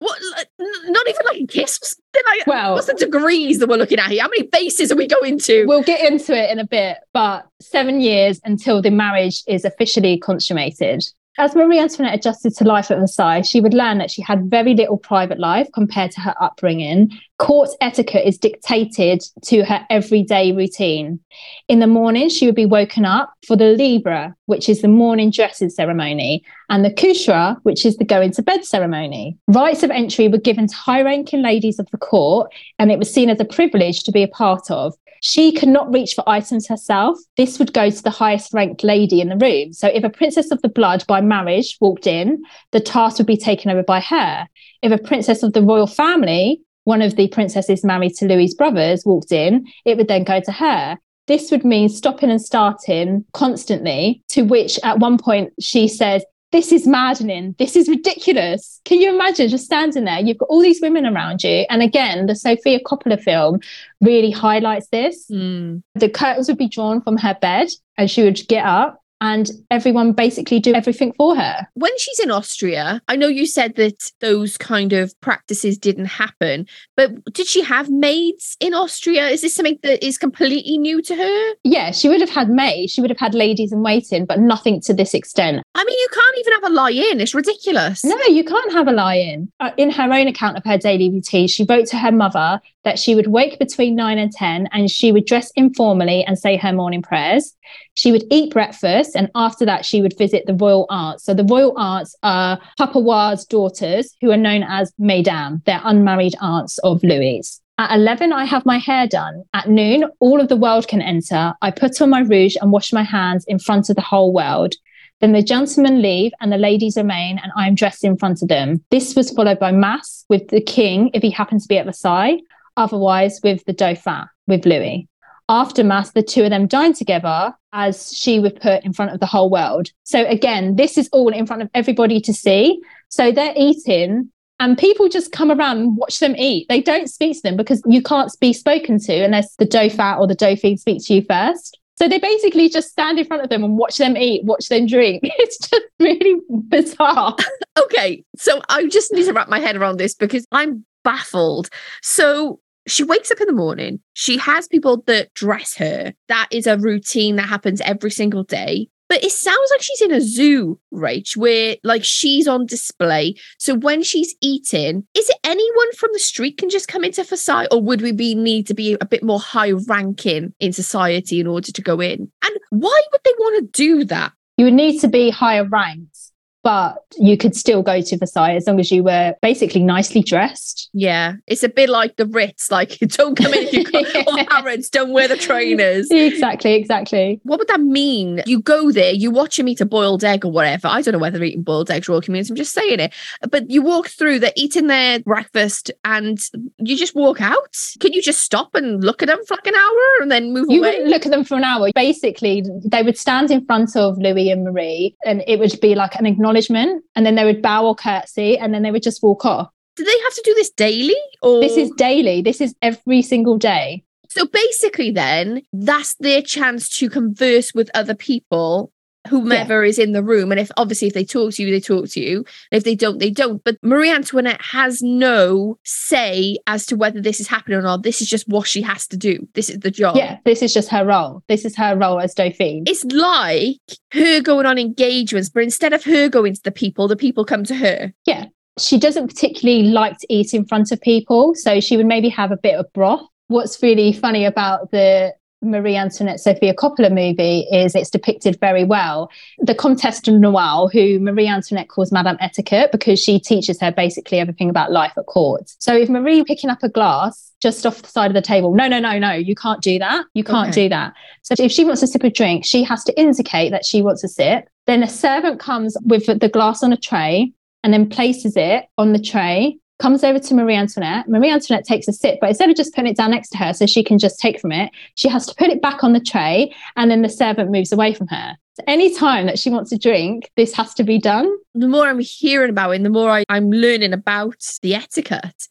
What? 0.00 0.18
Not 0.58 1.08
even 1.08 1.20
like 1.26 1.42
a 1.42 1.46
kiss. 1.46 1.94
Like, 2.14 2.46
well, 2.46 2.74
what's 2.74 2.86
the 2.86 2.94
degrees 2.94 3.58
that 3.58 3.68
we're 3.68 3.76
looking 3.76 3.98
at 3.98 4.10
here? 4.10 4.22
How 4.22 4.28
many 4.28 4.48
bases 4.48 4.90
are 4.90 4.96
we 4.96 5.06
going 5.06 5.38
to? 5.40 5.66
We'll 5.66 5.82
get 5.82 6.10
into 6.10 6.34
it 6.34 6.50
in 6.50 6.58
a 6.58 6.66
bit, 6.66 6.98
but 7.12 7.46
seven 7.60 8.00
years 8.00 8.40
until 8.42 8.80
the 8.80 8.90
marriage 8.90 9.42
is 9.46 9.64
officially 9.64 10.18
consummated. 10.18 11.04
As 11.38 11.54
Marie 11.54 11.78
Antoinette 11.78 12.14
adjusted 12.14 12.54
to 12.56 12.64
life 12.64 12.90
at 12.90 12.98
Versailles, 12.98 13.42
she 13.42 13.60
would 13.60 13.72
learn 13.72 13.98
that 13.98 14.10
she 14.10 14.20
had 14.20 14.50
very 14.50 14.74
little 14.74 14.98
private 14.98 15.38
life 15.38 15.68
compared 15.72 16.10
to 16.12 16.20
her 16.20 16.34
upbringing. 16.40 17.10
Court 17.38 17.70
etiquette 17.80 18.26
is 18.26 18.36
dictated 18.36 19.22
to 19.44 19.64
her 19.64 19.86
everyday 19.88 20.52
routine. 20.52 21.20
In 21.68 21.78
the 21.78 21.86
morning, 21.86 22.28
she 22.28 22.46
would 22.46 22.56
be 22.56 22.66
woken 22.66 23.04
up 23.04 23.32
for 23.46 23.56
the 23.56 23.72
Libra, 23.72 24.34
which 24.46 24.68
is 24.68 24.82
the 24.82 24.88
morning 24.88 25.30
dressing 25.30 25.70
ceremony, 25.70 26.44
and 26.68 26.84
the 26.84 26.92
Coucher, 26.92 27.56
which 27.62 27.86
is 27.86 27.96
the 27.96 28.04
going 28.04 28.32
to 28.32 28.42
bed 28.42 28.64
ceremony. 28.64 29.38
Rights 29.46 29.82
of 29.82 29.90
entry 29.90 30.28
were 30.28 30.36
given 30.36 30.66
to 30.66 30.74
high 30.74 31.00
ranking 31.00 31.42
ladies 31.42 31.78
of 31.78 31.88
the 31.92 31.98
court, 31.98 32.52
and 32.78 32.90
it 32.90 32.98
was 32.98 33.12
seen 33.12 33.30
as 33.30 33.40
a 33.40 33.44
privilege 33.44 34.02
to 34.02 34.12
be 34.12 34.22
a 34.22 34.28
part 34.28 34.70
of. 34.70 34.94
She 35.20 35.52
could 35.52 35.68
not 35.68 35.92
reach 35.92 36.14
for 36.14 36.28
items 36.28 36.66
herself. 36.66 37.18
This 37.36 37.58
would 37.58 37.72
go 37.72 37.90
to 37.90 38.02
the 38.02 38.10
highest 38.10 38.52
ranked 38.52 38.82
lady 38.82 39.20
in 39.20 39.28
the 39.28 39.36
room. 39.36 39.72
So 39.72 39.88
if 39.88 40.02
a 40.02 40.10
princess 40.10 40.50
of 40.50 40.62
the 40.62 40.68
blood 40.68 41.04
by 41.06 41.20
marriage 41.20 41.76
walked 41.80 42.06
in, 42.06 42.42
the 42.72 42.80
task 42.80 43.18
would 43.18 43.26
be 43.26 43.36
taken 43.36 43.70
over 43.70 43.82
by 43.82 44.00
her. 44.00 44.48
If 44.82 44.92
a 44.92 44.98
princess 44.98 45.42
of 45.42 45.52
the 45.52 45.62
royal 45.62 45.86
family, 45.86 46.62
one 46.84 47.02
of 47.02 47.16
the 47.16 47.28
princesses 47.28 47.84
married 47.84 48.14
to 48.16 48.26
Louis's 48.26 48.54
brothers, 48.54 49.04
walked 49.04 49.32
in, 49.32 49.66
it 49.84 49.96
would 49.96 50.08
then 50.08 50.24
go 50.24 50.40
to 50.40 50.52
her. 50.52 50.98
This 51.26 51.50
would 51.50 51.64
mean 51.64 51.88
stopping 51.88 52.30
and 52.30 52.42
starting 52.42 53.24
constantly, 53.32 54.22
to 54.30 54.42
which 54.42 54.80
at 54.82 54.98
one 54.98 55.18
point 55.18 55.52
she 55.60 55.86
says, 55.86 56.24
this 56.52 56.72
is 56.72 56.86
maddening. 56.86 57.54
This 57.58 57.76
is 57.76 57.88
ridiculous. 57.88 58.80
Can 58.84 59.00
you 59.00 59.14
imagine 59.14 59.48
just 59.48 59.64
standing 59.64 60.04
there? 60.04 60.18
You've 60.18 60.38
got 60.38 60.48
all 60.48 60.60
these 60.60 60.80
women 60.80 61.06
around 61.06 61.44
you. 61.44 61.64
And 61.70 61.82
again, 61.82 62.26
the 62.26 62.34
Sofia 62.34 62.80
Coppola 62.80 63.20
film 63.20 63.60
really 64.00 64.32
highlights 64.32 64.88
this. 64.88 65.26
Mm. 65.30 65.82
The 65.94 66.08
curtains 66.08 66.48
would 66.48 66.58
be 66.58 66.68
drawn 66.68 67.02
from 67.02 67.16
her 67.18 67.36
bed 67.40 67.68
and 67.96 68.10
she 68.10 68.24
would 68.24 68.40
get 68.48 68.64
up 68.64 69.00
and 69.20 69.50
everyone 69.70 70.12
basically 70.12 70.60
do 70.60 70.74
everything 70.74 71.12
for 71.12 71.36
her. 71.36 71.66
When 71.74 71.96
she's 71.98 72.18
in 72.18 72.30
Austria, 72.30 73.02
I 73.08 73.16
know 73.16 73.28
you 73.28 73.46
said 73.46 73.76
that 73.76 74.10
those 74.20 74.56
kind 74.56 74.92
of 74.92 75.18
practices 75.20 75.78
didn't 75.78 76.06
happen, 76.06 76.66
but 76.96 77.10
did 77.32 77.46
she 77.46 77.62
have 77.62 77.90
maids 77.90 78.56
in 78.60 78.74
Austria? 78.74 79.28
Is 79.28 79.42
this 79.42 79.54
something 79.54 79.78
that 79.82 80.04
is 80.04 80.18
completely 80.18 80.78
new 80.78 81.02
to 81.02 81.14
her? 81.14 81.54
Yeah, 81.64 81.90
she 81.90 82.08
would 82.08 82.20
have 82.20 82.30
had 82.30 82.48
maids, 82.48 82.92
she 82.92 83.00
would 83.00 83.10
have 83.10 83.18
had 83.18 83.34
ladies 83.34 83.72
in 83.72 83.82
waiting, 83.82 84.26
but 84.26 84.40
nothing 84.40 84.80
to 84.82 84.94
this 84.94 85.14
extent. 85.14 85.62
I 85.74 85.84
mean, 85.84 85.98
you 85.98 86.08
can't 86.12 86.38
even 86.38 86.52
have 86.54 86.70
a 86.70 86.74
lie 86.74 86.90
in. 86.90 87.20
It's 87.20 87.34
ridiculous. 87.34 88.04
No, 88.04 88.16
you 88.26 88.44
can't 88.44 88.72
have 88.72 88.88
a 88.88 88.92
lie 88.92 89.16
in. 89.16 89.50
Uh, 89.60 89.70
in 89.76 89.90
her 89.90 90.12
own 90.12 90.28
account 90.28 90.56
of 90.56 90.64
her 90.64 90.78
daily 90.78 91.10
routine, 91.10 91.48
she 91.48 91.64
wrote 91.68 91.86
to 91.88 91.98
her 91.98 92.12
mother 92.12 92.60
that 92.84 92.98
she 92.98 93.14
would 93.14 93.26
wake 93.26 93.58
between 93.58 93.94
9 93.94 94.18
and 94.18 94.32
10 94.32 94.68
and 94.72 94.90
she 94.90 95.12
would 95.12 95.26
dress 95.26 95.50
informally 95.54 96.24
and 96.24 96.38
say 96.38 96.56
her 96.56 96.72
morning 96.72 97.02
prayers. 97.02 97.54
She 97.94 98.10
would 98.10 98.24
eat 98.30 98.52
breakfast 98.52 99.14
and 99.14 99.30
after 99.34 99.64
that 99.66 99.84
she 99.84 100.00
would 100.00 100.16
visit 100.16 100.46
the 100.46 100.54
royal 100.54 100.86
aunts. 100.88 101.24
So 101.24 101.34
the 101.34 101.44
royal 101.44 101.78
aunts 101.78 102.16
are 102.22 102.58
Papa 102.78 103.00
Roy's 103.00 103.44
daughters 103.44 104.14
who 104.20 104.30
are 104.30 104.36
known 104.36 104.62
as 104.62 104.92
Mesdames. 104.98 105.60
They're 105.66 105.80
unmarried 105.84 106.34
aunts 106.40 106.78
of 106.78 107.02
Louis. 107.02 107.60
At 107.78 107.94
11, 107.96 108.32
I 108.32 108.44
have 108.44 108.66
my 108.66 108.76
hair 108.76 109.06
done. 109.06 109.42
At 109.54 109.70
noon, 109.70 110.04
all 110.20 110.38
of 110.38 110.48
the 110.48 110.56
world 110.56 110.86
can 110.86 111.00
enter. 111.00 111.54
I 111.62 111.70
put 111.70 112.02
on 112.02 112.10
my 112.10 112.20
rouge 112.20 112.56
and 112.60 112.72
wash 112.72 112.92
my 112.92 113.02
hands 113.02 113.44
in 113.46 113.58
front 113.58 113.88
of 113.88 113.96
the 113.96 114.02
whole 114.02 114.34
world. 114.34 114.74
Then 115.20 115.32
the 115.32 115.42
gentlemen 115.42 116.02
leave 116.02 116.32
and 116.40 116.52
the 116.52 116.58
ladies 116.58 116.98
remain, 116.98 117.38
and 117.42 117.52
I 117.56 117.68
am 117.68 117.74
dressed 117.74 118.04
in 118.04 118.18
front 118.18 118.42
of 118.42 118.48
them. 118.48 118.84
This 118.90 119.16
was 119.16 119.30
followed 119.30 119.58
by 119.58 119.72
Mass 119.72 120.26
with 120.28 120.48
the 120.48 120.60
king 120.60 121.10
if 121.14 121.22
he 121.22 121.30
happens 121.30 121.62
to 121.62 121.68
be 121.68 121.78
at 121.78 121.86
Versailles, 121.86 122.40
otherwise, 122.80 123.40
with 123.42 123.64
the 123.66 123.72
Dauphin, 123.72 124.24
with 124.46 124.66
Louis. 124.66 125.06
After 125.48 125.84
Mass, 125.84 126.12
the 126.12 126.22
two 126.22 126.44
of 126.44 126.50
them 126.50 126.66
dine 126.66 126.92
together 126.92 127.54
as 127.72 128.12
she 128.16 128.38
would 128.38 128.60
put 128.60 128.84
in 128.84 128.92
front 128.92 129.12
of 129.12 129.20
the 129.20 129.26
whole 129.26 129.50
world. 129.50 129.90
So, 130.04 130.26
again, 130.26 130.76
this 130.76 130.98
is 130.98 131.08
all 131.12 131.32
in 131.32 131.46
front 131.46 131.62
of 131.62 131.70
everybody 131.74 132.20
to 132.20 132.32
see. 132.32 132.80
So, 133.08 133.30
they're 133.30 133.54
eating 133.56 134.30
and 134.60 134.76
people 134.76 135.08
just 135.08 135.32
come 135.32 135.50
around 135.50 135.78
and 135.78 135.96
watch 135.96 136.18
them 136.18 136.36
eat. 136.36 136.68
They 136.68 136.82
don't 136.82 137.08
speak 137.08 137.36
to 137.36 137.42
them 137.42 137.56
because 137.56 137.82
you 137.86 138.02
can't 138.02 138.30
be 138.40 138.52
spoken 138.52 138.98
to 139.00 139.24
unless 139.24 139.56
the 139.56 139.64
Dauphin 139.64 140.16
or 140.18 140.26
the 140.26 140.34
Dauphine 140.34 140.76
speaks 140.76 141.06
to 141.06 141.14
you 141.14 141.22
first. 141.22 141.78
So 141.96 142.08
they 142.08 142.18
basically 142.18 142.68
just 142.68 142.90
stand 142.90 143.18
in 143.18 143.26
front 143.26 143.42
of 143.42 143.50
them 143.50 143.64
and 143.64 143.76
watch 143.76 143.98
them 143.98 144.16
eat, 144.16 144.44
watch 144.44 144.68
them 144.68 144.86
drink. 144.86 145.22
It's 145.38 145.58
just 145.68 145.84
really 145.98 146.40
bizarre. 146.68 147.36
okay. 147.84 148.24
So 148.36 148.62
I 148.68 148.86
just 148.86 149.12
need 149.12 149.24
to 149.24 149.32
wrap 149.32 149.48
my 149.48 149.60
head 149.60 149.76
around 149.76 149.98
this 149.98 150.14
because 150.14 150.46
I'm 150.52 150.84
baffled. 151.04 151.70
So 152.02 152.60
she 152.90 153.04
wakes 153.04 153.30
up 153.30 153.40
in 153.40 153.46
the 153.46 153.52
morning. 153.52 154.00
She 154.14 154.36
has 154.38 154.68
people 154.68 155.02
that 155.06 155.32
dress 155.34 155.74
her. 155.76 156.12
That 156.28 156.48
is 156.50 156.66
a 156.66 156.78
routine 156.78 157.36
that 157.36 157.48
happens 157.48 157.80
every 157.82 158.10
single 158.10 158.44
day. 158.44 158.88
But 159.08 159.24
it 159.24 159.32
sounds 159.32 159.70
like 159.72 159.82
she's 159.82 160.02
in 160.02 160.12
a 160.12 160.20
zoo, 160.20 160.78
Rach, 160.94 161.36
where 161.36 161.76
like 161.82 162.04
she's 162.04 162.46
on 162.46 162.64
display. 162.66 163.34
So 163.58 163.74
when 163.74 164.04
she's 164.04 164.36
eating, 164.40 165.04
is 165.16 165.28
it 165.28 165.36
anyone 165.42 165.92
from 165.94 166.10
the 166.12 166.20
street 166.20 166.58
can 166.58 166.70
just 166.70 166.86
come 166.86 167.02
into 167.02 167.24
Versailles, 167.24 167.66
or 167.72 167.82
would 167.82 168.02
we 168.02 168.12
be 168.12 168.36
need 168.36 168.68
to 168.68 168.74
be 168.74 168.96
a 169.00 169.04
bit 169.04 169.24
more 169.24 169.40
high 169.40 169.72
ranking 169.72 170.54
in 170.60 170.72
society 170.72 171.40
in 171.40 171.48
order 171.48 171.72
to 171.72 171.82
go 171.82 172.00
in? 172.00 172.30
And 172.44 172.56
why 172.70 173.02
would 173.10 173.20
they 173.24 173.34
want 173.36 173.64
to 173.64 173.82
do 173.82 174.04
that? 174.04 174.32
You 174.56 174.66
would 174.66 174.74
need 174.74 175.00
to 175.00 175.08
be 175.08 175.30
higher 175.30 175.64
ranked 175.64 176.29
but 176.62 176.98
you 177.18 177.36
could 177.36 177.56
still 177.56 177.82
go 177.82 178.00
to 178.00 178.18
Versailles 178.18 178.54
as 178.54 178.66
long 178.66 178.78
as 178.80 178.90
you 178.90 179.02
were 179.02 179.34
basically 179.40 179.82
nicely 179.82 180.22
dressed. 180.22 180.90
Yeah, 180.92 181.34
it's 181.46 181.62
a 181.62 181.68
bit 181.68 181.88
like 181.88 182.16
the 182.16 182.26
Ritz. 182.26 182.70
Like, 182.70 182.98
don't 183.00 183.36
come 183.36 183.52
in 183.54 183.64
if 183.64 183.72
you 183.72 183.84
got 183.84 184.26
or 184.26 184.52
Harrods, 184.52 184.90
don't 184.90 185.12
wear 185.12 185.28
the 185.28 185.36
trainers. 185.36 186.08
Exactly, 186.10 186.74
exactly. 186.74 187.40
What 187.44 187.58
would 187.58 187.68
that 187.68 187.80
mean? 187.80 188.42
You 188.46 188.60
go 188.60 188.90
there, 188.90 189.12
you 189.12 189.30
watch 189.30 189.56
them 189.56 189.68
eat 189.68 189.80
a 189.80 189.86
boiled 189.86 190.22
egg 190.22 190.44
or 190.44 190.52
whatever. 190.52 190.88
I 190.88 191.02
don't 191.02 191.12
know 191.12 191.18
whether 191.18 191.38
they're 191.38 191.46
eating 191.46 191.62
boiled 191.62 191.90
eggs 191.90 192.08
royal 192.08 192.20
communions. 192.20 192.50
I'm 192.50 192.56
just 192.56 192.72
saying 192.72 193.00
it. 193.00 193.14
But 193.50 193.70
you 193.70 193.82
walk 193.82 194.08
through, 194.08 194.40
they're 194.40 194.52
eating 194.56 194.86
their 194.86 195.20
breakfast, 195.20 195.90
and 196.04 196.38
you 196.78 196.96
just 196.96 197.14
walk 197.14 197.40
out. 197.40 197.76
Can 198.00 198.12
you 198.12 198.20
just 198.20 198.42
stop 198.42 198.74
and 198.74 199.02
look 199.02 199.22
at 199.22 199.26
them 199.26 199.38
for 199.46 199.54
like 199.54 199.66
an 199.66 199.74
hour 199.74 200.22
and 200.22 200.30
then 200.30 200.52
move 200.52 200.66
you 200.68 200.80
away? 200.80 200.90
You 200.90 200.98
wouldn't 200.98 201.10
look 201.10 201.26
at 201.26 201.32
them 201.32 201.44
for 201.44 201.56
an 201.56 201.64
hour. 201.64 201.90
Basically, 201.94 202.64
they 202.84 203.02
would 203.02 203.16
stand 203.16 203.50
in 203.50 203.64
front 203.64 203.96
of 203.96 204.18
Louis 204.18 204.50
and 204.50 204.64
Marie, 204.64 205.16
and 205.24 205.42
it 205.46 205.58
would 205.58 205.80
be 205.80 205.94
like 205.94 206.14
an 206.16 206.26
acknowledgement 206.26 206.49
acknowledgement 206.50 207.04
and 207.14 207.24
then 207.24 207.34
they 207.34 207.44
would 207.44 207.62
bow 207.62 207.86
or 207.86 207.94
curtsy 207.94 208.58
and 208.58 208.74
then 208.74 208.82
they 208.82 208.90
would 208.90 209.02
just 209.02 209.22
walk 209.22 209.44
off. 209.44 209.68
Do 209.96 210.04
they 210.04 210.18
have 210.24 210.34
to 210.34 210.42
do 210.44 210.54
this 210.54 210.70
daily 210.70 211.16
or 211.42 211.60
this 211.60 211.76
is 211.76 211.90
daily? 211.96 212.42
This 212.42 212.60
is 212.60 212.74
every 212.82 213.22
single 213.22 213.58
day. 213.58 214.04
So 214.28 214.46
basically 214.46 215.10
then 215.10 215.62
that's 215.72 216.14
their 216.16 216.42
chance 216.42 216.88
to 216.98 217.10
converse 217.10 217.74
with 217.74 217.90
other 217.94 218.14
people 218.14 218.92
whomever 219.28 219.84
yeah. 219.84 219.88
is 219.88 219.98
in 219.98 220.12
the 220.12 220.22
room. 220.22 220.50
And 220.50 220.60
if 220.60 220.70
obviously 220.76 221.08
if 221.08 221.14
they 221.14 221.24
talk 221.24 221.52
to 221.54 221.62
you, 221.62 221.70
they 221.70 221.80
talk 221.80 222.08
to 222.10 222.20
you. 222.20 222.44
If 222.70 222.84
they 222.84 222.94
don't, 222.94 223.18
they 223.18 223.30
don't. 223.30 223.62
But 223.64 223.76
Marie 223.82 224.10
Antoinette 224.10 224.62
has 224.62 225.02
no 225.02 225.78
say 225.84 226.58
as 226.66 226.86
to 226.86 226.96
whether 226.96 227.20
this 227.20 227.40
is 227.40 227.48
happening 227.48 227.78
or 227.78 227.82
not. 227.82 228.02
This 228.02 228.20
is 228.20 228.28
just 228.28 228.48
what 228.48 228.66
she 228.66 228.82
has 228.82 229.06
to 229.08 229.16
do. 229.16 229.46
This 229.54 229.68
is 229.68 229.80
the 229.80 229.90
job. 229.90 230.16
Yeah, 230.16 230.38
this 230.44 230.62
is 230.62 230.72
just 230.72 230.88
her 230.90 231.04
role. 231.04 231.42
This 231.48 231.64
is 231.64 231.76
her 231.76 231.96
role 231.96 232.20
as 232.20 232.34
Dauphine. 232.34 232.84
It's 232.86 233.04
like 233.04 233.76
her 234.12 234.40
going 234.40 234.66
on 234.66 234.78
engagements, 234.78 235.48
but 235.48 235.62
instead 235.62 235.92
of 235.92 236.04
her 236.04 236.28
going 236.28 236.54
to 236.54 236.62
the 236.62 236.70
people, 236.70 237.08
the 237.08 237.16
people 237.16 237.44
come 237.44 237.64
to 237.64 237.74
her. 237.74 238.12
Yeah. 238.26 238.46
She 238.78 238.98
doesn't 238.98 239.28
particularly 239.28 239.88
like 239.88 240.16
to 240.18 240.26
eat 240.30 240.54
in 240.54 240.64
front 240.64 240.90
of 240.92 241.00
people. 241.00 241.54
So 241.54 241.80
she 241.80 241.96
would 241.96 242.06
maybe 242.06 242.28
have 242.30 242.50
a 242.50 242.56
bit 242.56 242.76
of 242.76 242.90
broth 242.94 243.26
what's 243.50 243.82
really 243.82 244.12
funny 244.12 244.44
about 244.44 244.92
the 244.92 245.34
Marie 245.62 245.96
Antoinette 245.96 246.40
Sofia 246.40 246.74
Coppola 246.74 247.10
movie 247.10 247.66
is 247.70 247.94
it's 247.94 248.10
depicted 248.10 248.58
very 248.60 248.84
well. 248.84 249.30
The 249.58 249.74
Comtesse 249.74 250.20
de 250.20 250.32
Noailles, 250.32 250.90
who 250.92 251.20
Marie 251.20 251.48
Antoinette 251.48 251.88
calls 251.88 252.10
Madame 252.10 252.38
Etiquette 252.40 252.92
because 252.92 253.22
she 253.22 253.38
teaches 253.38 253.80
her 253.80 253.92
basically 253.92 254.38
everything 254.38 254.70
about 254.70 254.90
life 254.90 255.12
at 255.18 255.26
court. 255.26 255.70
So 255.78 255.94
if 255.94 256.08
Marie 256.08 256.44
picking 256.44 256.70
up 256.70 256.82
a 256.82 256.88
glass 256.88 257.52
just 257.60 257.84
off 257.84 258.00
the 258.00 258.08
side 258.08 258.30
of 258.30 258.34
the 258.34 258.42
table, 258.42 258.74
no, 258.74 258.88
no, 258.88 258.98
no, 259.00 259.18
no, 259.18 259.32
you 259.32 259.54
can't 259.54 259.82
do 259.82 259.98
that. 259.98 260.24
You 260.32 260.44
can't 260.44 260.70
okay. 260.70 260.84
do 260.84 260.88
that. 260.90 261.12
So 261.42 261.54
if 261.58 261.70
she 261.70 261.84
wants 261.84 262.00
to 262.00 262.06
sip 262.06 262.24
a 262.24 262.30
drink, 262.30 262.64
she 262.64 262.82
has 262.84 263.04
to 263.04 263.20
indicate 263.20 263.70
that 263.70 263.84
she 263.84 264.00
wants 264.00 264.24
a 264.24 264.28
sip. 264.28 264.68
Then 264.86 265.02
a 265.02 265.08
servant 265.08 265.60
comes 265.60 265.96
with 266.04 266.26
the 266.40 266.48
glass 266.48 266.82
on 266.82 266.92
a 266.92 266.96
tray 266.96 267.52
and 267.84 267.92
then 267.92 268.08
places 268.08 268.56
it 268.56 268.86
on 268.96 269.12
the 269.12 269.20
tray 269.20 269.78
comes 270.00 270.24
over 270.24 270.38
to 270.38 270.54
Marie 270.54 270.74
Antoinette. 270.74 271.28
Marie 271.28 271.50
Antoinette 271.50 271.84
takes 271.84 272.08
a 272.08 272.12
sip, 272.12 272.38
but 272.40 272.48
instead 272.48 272.70
of 272.70 272.76
just 272.76 272.94
putting 272.94 273.10
it 273.10 273.16
down 273.16 273.30
next 273.30 273.50
to 273.50 273.58
her 273.58 273.72
so 273.72 273.86
she 273.86 274.02
can 274.02 274.18
just 274.18 274.40
take 274.40 274.58
from 274.58 274.72
it, 274.72 274.90
she 275.14 275.28
has 275.28 275.46
to 275.46 275.54
put 275.54 275.68
it 275.68 275.82
back 275.82 276.02
on 276.02 276.12
the 276.12 276.20
tray 276.20 276.74
and 276.96 277.10
then 277.10 277.22
the 277.22 277.28
servant 277.28 277.70
moves 277.70 277.92
away 277.92 278.14
from 278.14 278.26
her. 278.28 278.56
So 278.74 278.84
any 278.86 279.14
time 279.14 279.46
that 279.46 279.58
she 279.58 279.70
wants 279.70 279.90
to 279.90 279.98
drink, 279.98 280.50
this 280.56 280.72
has 280.74 280.94
to 280.94 281.04
be 281.04 281.18
done. 281.18 281.54
The 281.74 281.88
more 281.88 282.08
I'm 282.08 282.20
hearing 282.20 282.70
about 282.70 282.92
it, 282.92 282.96
and 282.96 283.06
the 283.06 283.10
more 283.10 283.30
I, 283.30 283.44
I'm 283.48 283.70
learning 283.70 284.12
about 284.12 284.56
the 284.82 284.94
etiquette, 284.94 285.68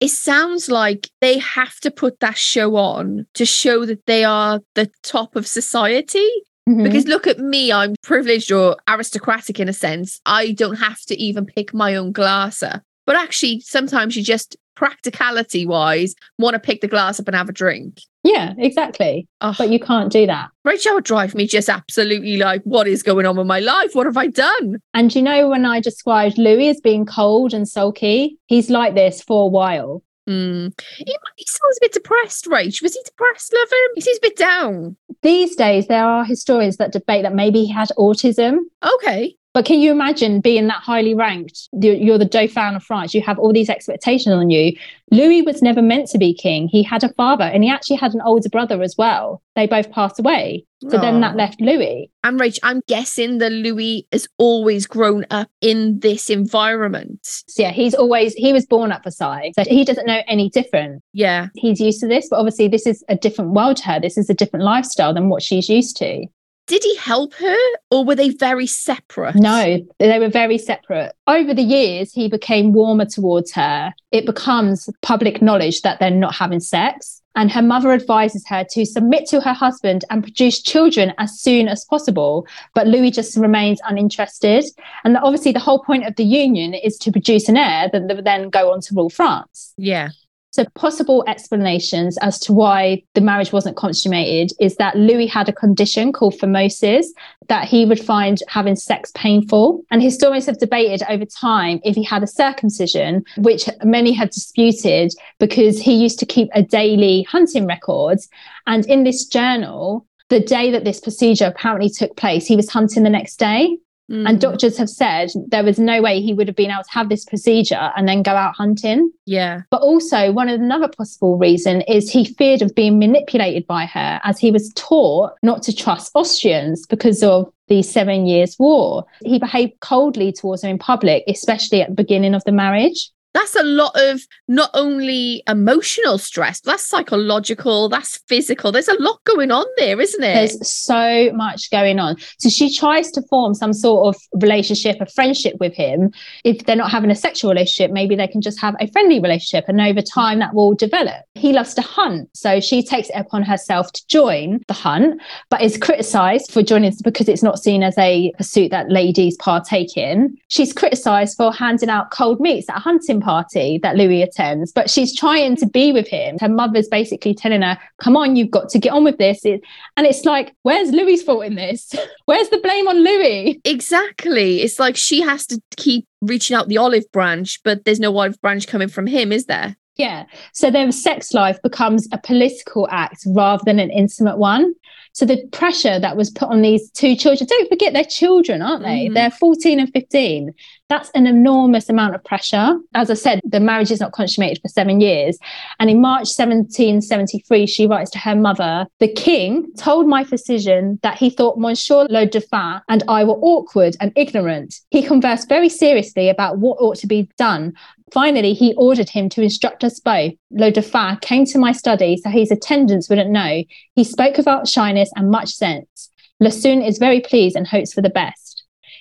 it 0.00 0.08
sounds 0.08 0.68
like 0.68 1.08
they 1.20 1.38
have 1.38 1.78
to 1.80 1.90
put 1.90 2.20
that 2.20 2.36
show 2.36 2.76
on 2.76 3.26
to 3.34 3.46
show 3.46 3.86
that 3.86 4.06
they 4.06 4.24
are 4.24 4.60
the 4.74 4.90
top 5.02 5.36
of 5.36 5.46
society. 5.46 6.28
Mm-hmm. 6.68 6.84
Because 6.84 7.06
look 7.06 7.26
at 7.26 7.38
me, 7.38 7.72
I'm 7.72 7.94
privileged 8.02 8.52
or 8.52 8.76
aristocratic 8.88 9.58
in 9.58 9.68
a 9.68 9.72
sense. 9.72 10.20
I 10.26 10.52
don't 10.52 10.76
have 10.76 11.00
to 11.06 11.16
even 11.16 11.46
pick 11.46 11.72
my 11.72 11.96
own 11.96 12.12
glasser. 12.12 12.82
But 13.10 13.16
actually, 13.16 13.58
sometimes 13.58 14.16
you 14.16 14.22
just 14.22 14.56
practicality 14.76 15.66
wise 15.66 16.14
want 16.38 16.54
to 16.54 16.60
pick 16.60 16.80
the 16.80 16.86
glass 16.86 17.18
up 17.18 17.26
and 17.26 17.34
have 17.34 17.48
a 17.48 17.52
drink. 17.52 18.02
Yeah, 18.22 18.54
exactly. 18.56 19.26
Oh. 19.40 19.52
But 19.58 19.70
you 19.70 19.80
can't 19.80 20.12
do 20.12 20.26
that. 20.26 20.50
Rachael 20.64 20.94
would 20.94 21.02
drive 21.02 21.34
me 21.34 21.48
just 21.48 21.68
absolutely 21.68 22.36
like, 22.36 22.62
what 22.62 22.86
is 22.86 23.02
going 23.02 23.26
on 23.26 23.36
with 23.36 23.48
my 23.48 23.58
life? 23.58 23.96
What 23.96 24.06
have 24.06 24.16
I 24.16 24.28
done? 24.28 24.78
And 24.94 25.12
you 25.12 25.22
know, 25.22 25.48
when 25.48 25.66
I 25.66 25.80
described 25.80 26.38
Louis 26.38 26.68
as 26.68 26.80
being 26.80 27.04
cold 27.04 27.52
and 27.52 27.66
sulky, 27.66 28.38
he's 28.46 28.70
like 28.70 28.94
this 28.94 29.20
for 29.20 29.42
a 29.42 29.48
while. 29.48 30.04
Mm. 30.28 30.80
He, 30.98 31.16
he 31.36 31.44
sounds 31.48 31.78
a 31.78 31.80
bit 31.80 31.92
depressed, 31.92 32.44
Rach. 32.44 32.80
Was 32.80 32.94
he 32.94 33.00
depressed, 33.04 33.52
love 33.52 33.72
him? 33.72 33.90
He 33.96 34.02
seems 34.02 34.18
a 34.18 34.28
bit 34.28 34.36
down. 34.36 34.96
These 35.22 35.56
days, 35.56 35.88
there 35.88 36.04
are 36.04 36.24
historians 36.24 36.76
that 36.76 36.92
debate 36.92 37.24
that 37.24 37.34
maybe 37.34 37.64
he 37.64 37.72
had 37.72 37.88
autism. 37.98 38.58
Okay. 38.84 39.34
But 39.52 39.64
can 39.64 39.80
you 39.80 39.90
imagine 39.90 40.40
being 40.40 40.68
that 40.68 40.80
highly 40.80 41.12
ranked? 41.12 41.68
You're 41.72 42.18
the 42.18 42.24
Dauphin 42.24 42.76
of 42.76 42.84
France. 42.84 43.14
You 43.14 43.20
have 43.22 43.38
all 43.38 43.52
these 43.52 43.68
expectations 43.68 44.32
on 44.32 44.48
you. 44.48 44.76
Louis 45.10 45.42
was 45.42 45.60
never 45.60 45.82
meant 45.82 46.08
to 46.10 46.18
be 46.18 46.32
king. 46.32 46.68
He 46.68 46.84
had 46.84 47.02
a 47.02 47.12
father 47.14 47.44
and 47.44 47.64
he 47.64 47.70
actually 47.70 47.96
had 47.96 48.14
an 48.14 48.20
older 48.20 48.48
brother 48.48 48.80
as 48.80 48.94
well. 48.96 49.42
They 49.56 49.66
both 49.66 49.90
passed 49.90 50.20
away. 50.20 50.64
So 50.82 50.96
Aww. 50.96 51.00
then 51.00 51.20
that 51.22 51.34
left 51.34 51.60
Louis. 51.60 52.12
And 52.22 52.38
Rach, 52.38 52.60
I'm 52.62 52.80
guessing 52.86 53.38
that 53.38 53.50
Louis 53.50 54.06
has 54.12 54.28
always 54.38 54.86
grown 54.86 55.26
up 55.30 55.50
in 55.60 55.98
this 55.98 56.30
environment. 56.30 57.18
So 57.22 57.62
yeah, 57.62 57.72
he's 57.72 57.94
always, 57.94 58.34
he 58.34 58.52
was 58.52 58.66
born 58.66 58.92
at 58.92 59.02
Versailles. 59.02 59.50
So 59.56 59.64
he 59.64 59.84
doesn't 59.84 60.06
know 60.06 60.22
any 60.28 60.48
different. 60.48 61.02
Yeah. 61.12 61.48
He's 61.56 61.80
used 61.80 62.00
to 62.00 62.06
this, 62.06 62.28
but 62.30 62.36
obviously 62.36 62.68
this 62.68 62.86
is 62.86 63.04
a 63.08 63.16
different 63.16 63.50
world 63.50 63.78
to 63.78 63.86
her. 63.86 64.00
This 64.00 64.16
is 64.16 64.30
a 64.30 64.34
different 64.34 64.64
lifestyle 64.64 65.12
than 65.12 65.28
what 65.28 65.42
she's 65.42 65.68
used 65.68 65.96
to 65.96 66.26
did 66.70 66.84
he 66.84 66.94
help 66.98 67.34
her 67.34 67.56
or 67.90 68.04
were 68.04 68.14
they 68.14 68.28
very 68.28 68.66
separate? 68.68 69.34
No, 69.34 69.84
they 69.98 70.18
were 70.20 70.28
very 70.28 70.56
separate. 70.56 71.12
Over 71.26 71.52
the 71.52 71.64
years, 71.64 72.12
he 72.12 72.28
became 72.28 72.72
warmer 72.72 73.06
towards 73.06 73.50
her. 73.54 73.92
It 74.12 74.24
becomes 74.24 74.88
public 75.02 75.42
knowledge 75.42 75.82
that 75.82 75.98
they're 75.98 76.12
not 76.12 76.36
having 76.36 76.60
sex. 76.60 77.20
And 77.34 77.50
her 77.50 77.62
mother 77.62 77.90
advises 77.90 78.46
her 78.46 78.64
to 78.70 78.86
submit 78.86 79.26
to 79.30 79.40
her 79.40 79.52
husband 79.52 80.04
and 80.10 80.22
produce 80.22 80.62
children 80.62 81.12
as 81.18 81.40
soon 81.40 81.66
as 81.66 81.84
possible. 81.86 82.46
But 82.72 82.86
Louis 82.86 83.10
just 83.10 83.36
remains 83.36 83.80
uninterested. 83.88 84.64
And 85.02 85.16
obviously, 85.16 85.50
the 85.50 85.58
whole 85.58 85.82
point 85.82 86.06
of 86.06 86.14
the 86.14 86.24
union 86.24 86.74
is 86.74 86.96
to 86.98 87.10
produce 87.10 87.48
an 87.48 87.56
heir 87.56 87.88
that 87.92 88.02
would 88.14 88.24
then 88.24 88.48
go 88.48 88.72
on 88.72 88.80
to 88.82 88.94
rule 88.94 89.10
France. 89.10 89.74
Yeah. 89.76 90.10
So, 90.52 90.64
possible 90.74 91.24
explanations 91.28 92.18
as 92.18 92.38
to 92.40 92.52
why 92.52 93.02
the 93.14 93.20
marriage 93.20 93.52
wasn't 93.52 93.76
consummated 93.76 94.52
is 94.58 94.76
that 94.76 94.96
Louis 94.96 95.28
had 95.28 95.48
a 95.48 95.52
condition 95.52 96.12
called 96.12 96.34
phimosis 96.34 97.06
that 97.48 97.68
he 97.68 97.84
would 97.84 98.00
find 98.00 98.38
having 98.48 98.74
sex 98.74 99.12
painful. 99.14 99.82
And 99.92 100.02
historians 100.02 100.46
have 100.46 100.58
debated 100.58 101.04
over 101.08 101.24
time 101.24 101.80
if 101.84 101.94
he 101.94 102.02
had 102.02 102.24
a 102.24 102.26
circumcision, 102.26 103.24
which 103.38 103.68
many 103.84 104.12
have 104.12 104.30
disputed 104.30 105.12
because 105.38 105.78
he 105.80 105.94
used 105.94 106.18
to 106.18 106.26
keep 106.26 106.48
a 106.52 106.62
daily 106.62 107.22
hunting 107.24 107.66
record. 107.66 108.18
And 108.66 108.84
in 108.86 109.04
this 109.04 109.26
journal, 109.26 110.06
the 110.30 110.40
day 110.40 110.70
that 110.72 110.84
this 110.84 111.00
procedure 111.00 111.46
apparently 111.46 111.90
took 111.90 112.16
place, 112.16 112.46
he 112.46 112.56
was 112.56 112.70
hunting 112.70 113.04
the 113.04 113.10
next 113.10 113.36
day. 113.36 113.78
Mm. 114.10 114.28
And 114.28 114.40
doctors 114.40 114.76
have 114.76 114.90
said 114.90 115.30
there 115.48 115.62
was 115.62 115.78
no 115.78 116.02
way 116.02 116.20
he 116.20 116.34
would 116.34 116.48
have 116.48 116.56
been 116.56 116.70
able 116.70 116.82
to 116.82 116.90
have 116.90 117.08
this 117.08 117.24
procedure 117.24 117.92
and 117.96 118.08
then 118.08 118.22
go 118.22 118.32
out 118.32 118.56
hunting. 118.56 119.12
Yeah. 119.24 119.62
But 119.70 119.82
also, 119.82 120.32
one 120.32 120.48
of 120.48 120.60
another 120.60 120.88
possible 120.88 121.38
reason 121.38 121.82
is 121.82 122.10
he 122.10 122.24
feared 122.24 122.62
of 122.62 122.74
being 122.74 122.98
manipulated 122.98 123.66
by 123.66 123.86
her 123.86 124.20
as 124.24 124.38
he 124.38 124.50
was 124.50 124.72
taught 124.74 125.32
not 125.42 125.62
to 125.64 125.74
trust 125.74 126.10
Austrians 126.14 126.86
because 126.86 127.22
of 127.22 127.52
the 127.68 127.82
Seven 127.82 128.26
Years' 128.26 128.56
War. 128.58 129.04
He 129.24 129.38
behaved 129.38 129.78
coldly 129.80 130.32
towards 130.32 130.62
her 130.62 130.68
in 130.68 130.78
public, 130.78 131.22
especially 131.28 131.82
at 131.82 131.90
the 131.90 131.94
beginning 131.94 132.34
of 132.34 132.42
the 132.44 132.52
marriage 132.52 133.10
that's 133.32 133.54
a 133.54 133.62
lot 133.62 133.92
of 133.96 134.20
not 134.48 134.70
only 134.74 135.42
emotional 135.48 136.18
stress, 136.18 136.60
that's 136.60 136.86
psychological, 136.86 137.88
that's 137.88 138.18
physical. 138.28 138.72
There's 138.72 138.88
a 138.88 139.00
lot 139.00 139.22
going 139.24 139.50
on 139.50 139.66
there, 139.76 140.00
isn't 140.00 140.22
it? 140.22 140.34
There's 140.34 140.68
so 140.68 141.30
much 141.32 141.70
going 141.70 141.98
on. 141.98 142.16
So 142.38 142.48
she 142.48 142.74
tries 142.74 143.10
to 143.12 143.22
form 143.22 143.54
some 143.54 143.72
sort 143.72 144.14
of 144.14 144.42
relationship, 144.42 145.00
a 145.00 145.06
friendship 145.06 145.56
with 145.60 145.74
him. 145.74 146.12
If 146.44 146.66
they're 146.66 146.76
not 146.76 146.90
having 146.90 147.10
a 147.10 147.16
sexual 147.16 147.50
relationship, 147.50 147.92
maybe 147.92 148.16
they 148.16 148.28
can 148.28 148.40
just 148.40 148.60
have 148.60 148.74
a 148.80 148.90
friendly 148.90 149.20
relationship. 149.20 149.66
And 149.68 149.80
over 149.80 150.02
time, 150.02 150.40
that 150.40 150.54
will 150.54 150.74
develop. 150.74 151.24
He 151.34 151.52
loves 151.52 151.74
to 151.74 151.82
hunt. 151.82 152.28
So 152.34 152.60
she 152.60 152.82
takes 152.82 153.08
it 153.10 153.16
upon 153.16 153.42
herself 153.42 153.92
to 153.92 154.06
join 154.08 154.60
the 154.66 154.74
hunt, 154.74 155.20
but 155.48 155.62
is 155.62 155.78
criticized 155.78 156.50
for 156.50 156.62
joining 156.62 156.90
because 157.02 157.28
it's 157.28 157.42
not 157.42 157.58
seen 157.58 157.82
as 157.82 157.96
a 157.98 158.32
pursuit 158.36 158.70
that 158.70 158.90
ladies 158.90 159.36
partake 159.36 159.96
in. 159.96 160.36
She's 160.48 160.72
criticized 160.72 161.36
for 161.36 161.52
handing 161.52 161.88
out 161.88 162.10
cold 162.10 162.40
meats 162.40 162.68
at 162.68 162.76
a 162.76 162.80
hunting 163.20 163.40
party 163.40 163.78
that 163.82 163.96
Louis 163.96 164.22
attends, 164.22 164.72
but 164.72 164.90
she's 164.90 165.16
trying 165.16 165.56
to 165.56 165.66
be 165.66 165.92
with 165.92 166.08
him. 166.08 166.38
Her 166.38 166.48
mother's 166.48 166.88
basically 166.88 167.34
telling 167.34 167.62
her, 167.62 167.78
come 168.02 168.16
on, 168.16 168.36
you've 168.36 168.50
got 168.50 168.68
to 168.70 168.78
get 168.78 168.92
on 168.92 169.04
with 169.04 169.18
this. 169.18 169.44
It, 169.44 169.60
and 169.96 170.06
it's 170.06 170.24
like, 170.24 170.54
where's 170.62 170.90
Louis's 170.90 171.24
fault 171.24 171.44
in 171.44 171.54
this? 171.54 171.92
where's 172.26 172.48
the 172.48 172.58
blame 172.58 172.88
on 172.88 173.02
Louis? 173.02 173.60
Exactly. 173.64 174.62
It's 174.62 174.78
like 174.78 174.96
she 174.96 175.20
has 175.20 175.46
to 175.46 175.60
keep 175.76 176.06
reaching 176.20 176.56
out 176.56 176.68
the 176.68 176.78
olive 176.78 177.10
branch, 177.12 177.60
but 177.64 177.84
there's 177.84 178.00
no 178.00 178.16
olive 178.16 178.40
branch 178.40 178.66
coming 178.66 178.88
from 178.88 179.06
him, 179.06 179.32
is 179.32 179.46
there? 179.46 179.76
Yeah. 179.96 180.24
So 180.54 180.70
their 180.70 180.90
sex 180.92 181.34
life 181.34 181.60
becomes 181.62 182.08
a 182.12 182.18
political 182.18 182.88
act 182.90 183.22
rather 183.26 183.62
than 183.66 183.78
an 183.78 183.90
intimate 183.90 184.38
one. 184.38 184.74
So 185.12 185.26
the 185.26 185.44
pressure 185.48 185.98
that 185.98 186.16
was 186.16 186.30
put 186.30 186.48
on 186.48 186.62
these 186.62 186.90
two 186.92 187.16
children, 187.16 187.46
don't 187.46 187.68
forget 187.68 187.92
they're 187.92 188.04
children, 188.04 188.62
aren't 188.62 188.84
they? 188.84 189.06
Mm-hmm. 189.06 189.14
They're 189.14 189.30
14 189.30 189.80
and 189.80 189.92
15. 189.92 190.54
That's 190.90 191.10
an 191.10 191.28
enormous 191.28 191.88
amount 191.88 192.16
of 192.16 192.24
pressure. 192.24 192.76
As 192.94 193.10
I 193.10 193.14
said, 193.14 193.40
the 193.44 193.60
marriage 193.60 193.92
is 193.92 194.00
not 194.00 194.10
consummated 194.10 194.60
for 194.60 194.66
seven 194.66 195.00
years. 195.00 195.38
And 195.78 195.88
in 195.88 196.00
March 196.00 196.26
1773, 196.36 197.64
she 197.68 197.86
writes 197.86 198.10
to 198.10 198.18
her 198.18 198.34
mother, 198.34 198.88
the 198.98 199.06
king 199.06 199.72
told 199.78 200.08
my 200.08 200.24
physician 200.24 200.98
that 201.04 201.16
he 201.16 201.30
thought 201.30 201.60
Monsieur 201.60 202.08
le 202.10 202.26
Dauphin 202.26 202.80
and 202.88 203.04
I 203.06 203.22
were 203.22 203.38
awkward 203.40 203.96
and 204.00 204.12
ignorant. 204.16 204.80
He 204.90 205.00
conversed 205.00 205.48
very 205.48 205.68
seriously 205.68 206.28
about 206.28 206.58
what 206.58 206.78
ought 206.80 206.96
to 206.96 207.06
be 207.06 207.30
done. 207.38 207.72
Finally, 208.12 208.52
he 208.52 208.74
ordered 208.74 209.08
him 209.08 209.28
to 209.28 209.42
instruct 209.42 209.84
us 209.84 210.00
both. 210.00 210.32
Le 210.50 210.72
Dauphin 210.72 211.18
came 211.20 211.44
to 211.44 211.58
my 211.58 211.70
study 211.70 212.16
so 212.16 212.30
his 212.30 212.50
attendants 212.50 213.08
wouldn't 213.08 213.30
know. 213.30 213.62
He 213.94 214.02
spoke 214.02 214.36
without 214.36 214.66
shyness 214.66 215.12
and 215.14 215.30
much 215.30 215.50
sense. 215.50 216.10
Lassone 216.42 216.84
is 216.84 216.98
very 216.98 217.20
pleased 217.20 217.54
and 217.54 217.68
hopes 217.68 217.92
for 217.92 218.02
the 218.02 218.10
best. 218.10 218.49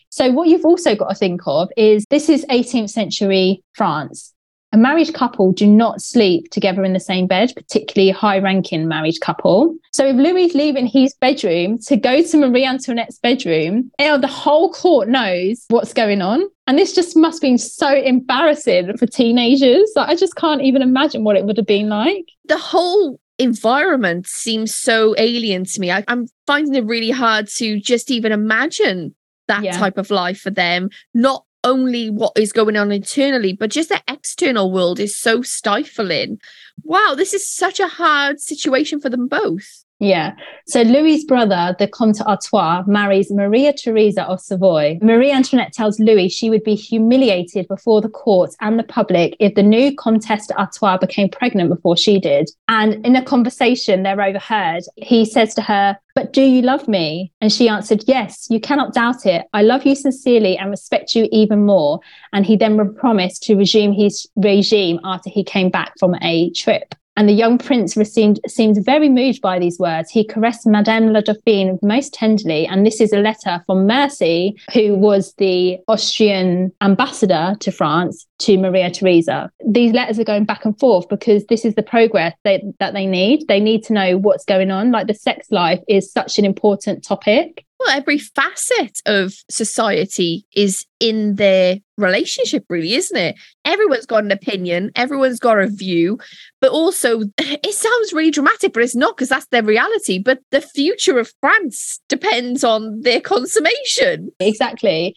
So, 0.09 0.31
what 0.31 0.47
you've 0.47 0.65
also 0.65 0.95
got 0.95 1.09
to 1.09 1.15
think 1.15 1.41
of 1.45 1.69
is 1.77 2.05
this 2.09 2.29
is 2.29 2.45
18th 2.49 2.89
century 2.89 3.63
France. 3.73 4.33
A 4.71 4.77
married 4.77 5.15
couple 5.15 5.51
do 5.51 5.65
not 5.65 5.99
sleep 5.99 6.51
together 6.51 6.83
in 6.83 6.93
the 6.93 6.99
same 6.99 7.25
bed, 7.25 7.51
particularly 7.55 8.11
a 8.11 8.13
high 8.13 8.37
ranking 8.37 8.87
married 8.87 9.19
couple. 9.19 9.75
So 9.93 10.05
if 10.05 10.15
Louis 10.15 10.45
is 10.45 10.53
leaving 10.53 10.85
his 10.85 11.15
bedroom 11.15 11.79
to 11.87 11.97
go 11.97 12.21
to 12.21 12.37
Marie 12.37 12.65
Antoinette's 12.65 13.17
bedroom, 13.17 13.89
the 13.97 14.27
whole 14.27 14.71
court 14.71 15.07
knows 15.07 15.65
what's 15.69 15.93
going 15.93 16.21
on. 16.21 16.43
And 16.67 16.77
this 16.77 16.93
just 16.93 17.17
must 17.17 17.41
been 17.41 17.57
so 17.57 17.91
embarrassing 17.91 18.95
for 18.97 19.07
teenagers. 19.07 19.91
Like, 19.95 20.09
I 20.09 20.15
just 20.15 20.35
can't 20.35 20.61
even 20.61 20.83
imagine 20.83 21.23
what 21.23 21.35
it 21.35 21.45
would 21.45 21.57
have 21.57 21.65
been 21.65 21.89
like. 21.89 22.25
The 22.45 22.57
whole 22.59 23.19
environment 23.39 24.27
seems 24.27 24.75
so 24.75 25.15
alien 25.17 25.63
to 25.63 25.79
me. 25.79 25.89
I, 25.89 26.03
am 26.07 26.27
finding 26.45 26.75
it 26.75 26.85
really 26.85 27.09
hard 27.09 27.47
to 27.55 27.79
just 27.79 28.11
even 28.11 28.31
imagine 28.31 29.15
that 29.49 29.63
yeah. 29.63 29.77
type 29.77 29.97
of 29.97 30.09
life 30.09 30.39
for 30.39 30.49
them, 30.51 30.89
not 31.13 31.43
only 31.65 32.09
what 32.09 32.31
is 32.37 32.53
going 32.53 32.77
on 32.77 32.91
internally, 32.91 33.53
but 33.53 33.69
just 33.69 33.89
the 33.89 34.01
external 34.07 34.71
world 34.71 34.99
is 34.99 35.17
so 35.17 35.41
stifling. 35.41 36.39
Wow, 36.83 37.15
this 37.17 37.33
is 37.33 37.47
such 37.47 37.81
a 37.81 37.87
hard 37.87 38.39
situation 38.39 39.01
for 39.01 39.09
them 39.09 39.27
both. 39.27 39.83
Yeah. 39.99 40.33
So 40.65 40.81
Louis's 40.81 41.25
brother, 41.25 41.75
the 41.77 41.87
Comte 41.87 42.21
Artois, 42.21 42.83
marries 42.87 43.31
Maria 43.31 43.73
Theresa 43.73 44.23
of 44.23 44.39
Savoy. 44.39 44.97
Marie 45.01 45.31
Antoinette 45.31 45.73
tells 45.73 45.99
Louis 45.99 46.29
she 46.29 46.49
would 46.49 46.63
be 46.63 46.75
humiliated 46.75 47.67
before 47.67 47.99
the 47.99 48.07
court 48.07 48.55
and 48.61 48.79
the 48.79 48.83
public 48.83 49.35
if 49.39 49.55
the 49.55 49.63
new 49.63 49.93
Comtesse 49.93 50.47
d'Artois 50.47 50.97
became 50.97 51.27
pregnant 51.27 51.69
before 51.69 51.97
she 51.97 52.17
did. 52.17 52.49
And 52.69 53.05
in 53.05 53.17
a 53.17 53.23
conversation 53.23 54.03
they're 54.03 54.21
overheard, 54.21 54.83
he 54.95 55.25
says 55.25 55.53
to 55.55 55.61
her, 55.63 55.97
But 56.15 56.31
do 56.31 56.43
you 56.43 56.61
love 56.61 56.87
me? 56.87 57.33
And 57.41 57.51
she 57.51 57.67
answered, 57.67 58.05
Yes, 58.07 58.47
you 58.49 58.61
cannot 58.61 58.93
doubt 58.93 59.25
it. 59.25 59.47
I 59.51 59.63
love 59.63 59.85
you 59.85 59.95
sincerely 59.95 60.57
and 60.57 60.69
respect 60.69 61.13
you 61.13 61.27
even 61.33 61.65
more. 61.65 61.99
And 62.31 62.45
he 62.45 62.55
then 62.55 62.93
promised 62.95 63.43
to 63.43 63.55
resume 63.55 63.91
his 63.91 64.25
regime 64.37 65.01
after 65.03 65.29
he 65.29 65.43
came 65.43 65.69
back 65.69 65.91
from 65.99 66.15
a 66.21 66.51
trip. 66.51 66.95
And 67.19 67.27
the 67.27 67.33
young 67.33 67.57
prince 67.57 67.95
seemed, 67.95 68.39
seemed 68.47 68.77
very 68.85 69.09
moved 69.09 69.41
by 69.41 69.59
these 69.59 69.77
words. 69.77 70.09
He 70.09 70.23
caressed 70.23 70.65
Madame 70.65 71.11
la 71.11 71.19
Dauphine 71.19 71.77
most 71.81 72.13
tenderly. 72.13 72.65
And 72.65 72.85
this 72.85 73.01
is 73.01 73.11
a 73.11 73.19
letter 73.19 73.61
from 73.65 73.85
Mercy, 73.85 74.55
who 74.73 74.95
was 74.95 75.33
the 75.33 75.79
Austrian 75.89 76.71
ambassador 76.79 77.57
to 77.59 77.71
France, 77.73 78.25
to 78.37 78.57
Maria 78.57 78.89
Theresa. 78.89 79.51
These 79.67 79.91
letters 79.91 80.17
are 80.17 80.23
going 80.23 80.45
back 80.45 80.63
and 80.63 80.79
forth 80.79 81.09
because 81.09 81.45
this 81.47 81.65
is 81.65 81.75
the 81.75 81.83
progress 81.83 82.33
they, 82.45 82.63
that 82.79 82.93
they 82.93 83.05
need. 83.05 83.45
They 83.49 83.59
need 83.59 83.83
to 83.83 83.93
know 83.93 84.17
what's 84.17 84.45
going 84.45 84.71
on. 84.71 84.93
Like 84.93 85.07
the 85.07 85.13
sex 85.13 85.51
life 85.51 85.81
is 85.89 86.09
such 86.09 86.39
an 86.39 86.45
important 86.45 87.03
topic 87.03 87.65
well, 87.79 87.95
every 87.95 88.17
facet 88.17 88.99
of 89.05 89.33
society 89.49 90.45
is 90.53 90.85
in 90.99 91.35
their 91.35 91.77
relationship, 91.97 92.65
really, 92.69 92.93
isn't 92.93 93.17
it? 93.17 93.35
Everyone's 93.63 94.05
got 94.05 94.23
an 94.23 94.31
opinion, 94.31 94.91
everyone's 94.95 95.39
got 95.39 95.59
a 95.59 95.67
view, 95.67 96.19
but 96.59 96.71
also 96.71 97.21
it 97.37 97.73
sounds 97.73 98.13
really 98.13 98.31
dramatic, 98.31 98.73
but 98.73 98.83
it's 98.83 98.95
not 98.95 99.15
because 99.15 99.29
that's 99.29 99.47
their 99.47 99.63
reality. 99.63 100.19
But 100.19 100.39
the 100.51 100.61
future 100.61 101.19
of 101.19 101.31
France 101.39 101.99
depends 102.09 102.63
on 102.63 103.01
their 103.01 103.21
consummation. 103.21 104.29
Exactly. 104.39 105.15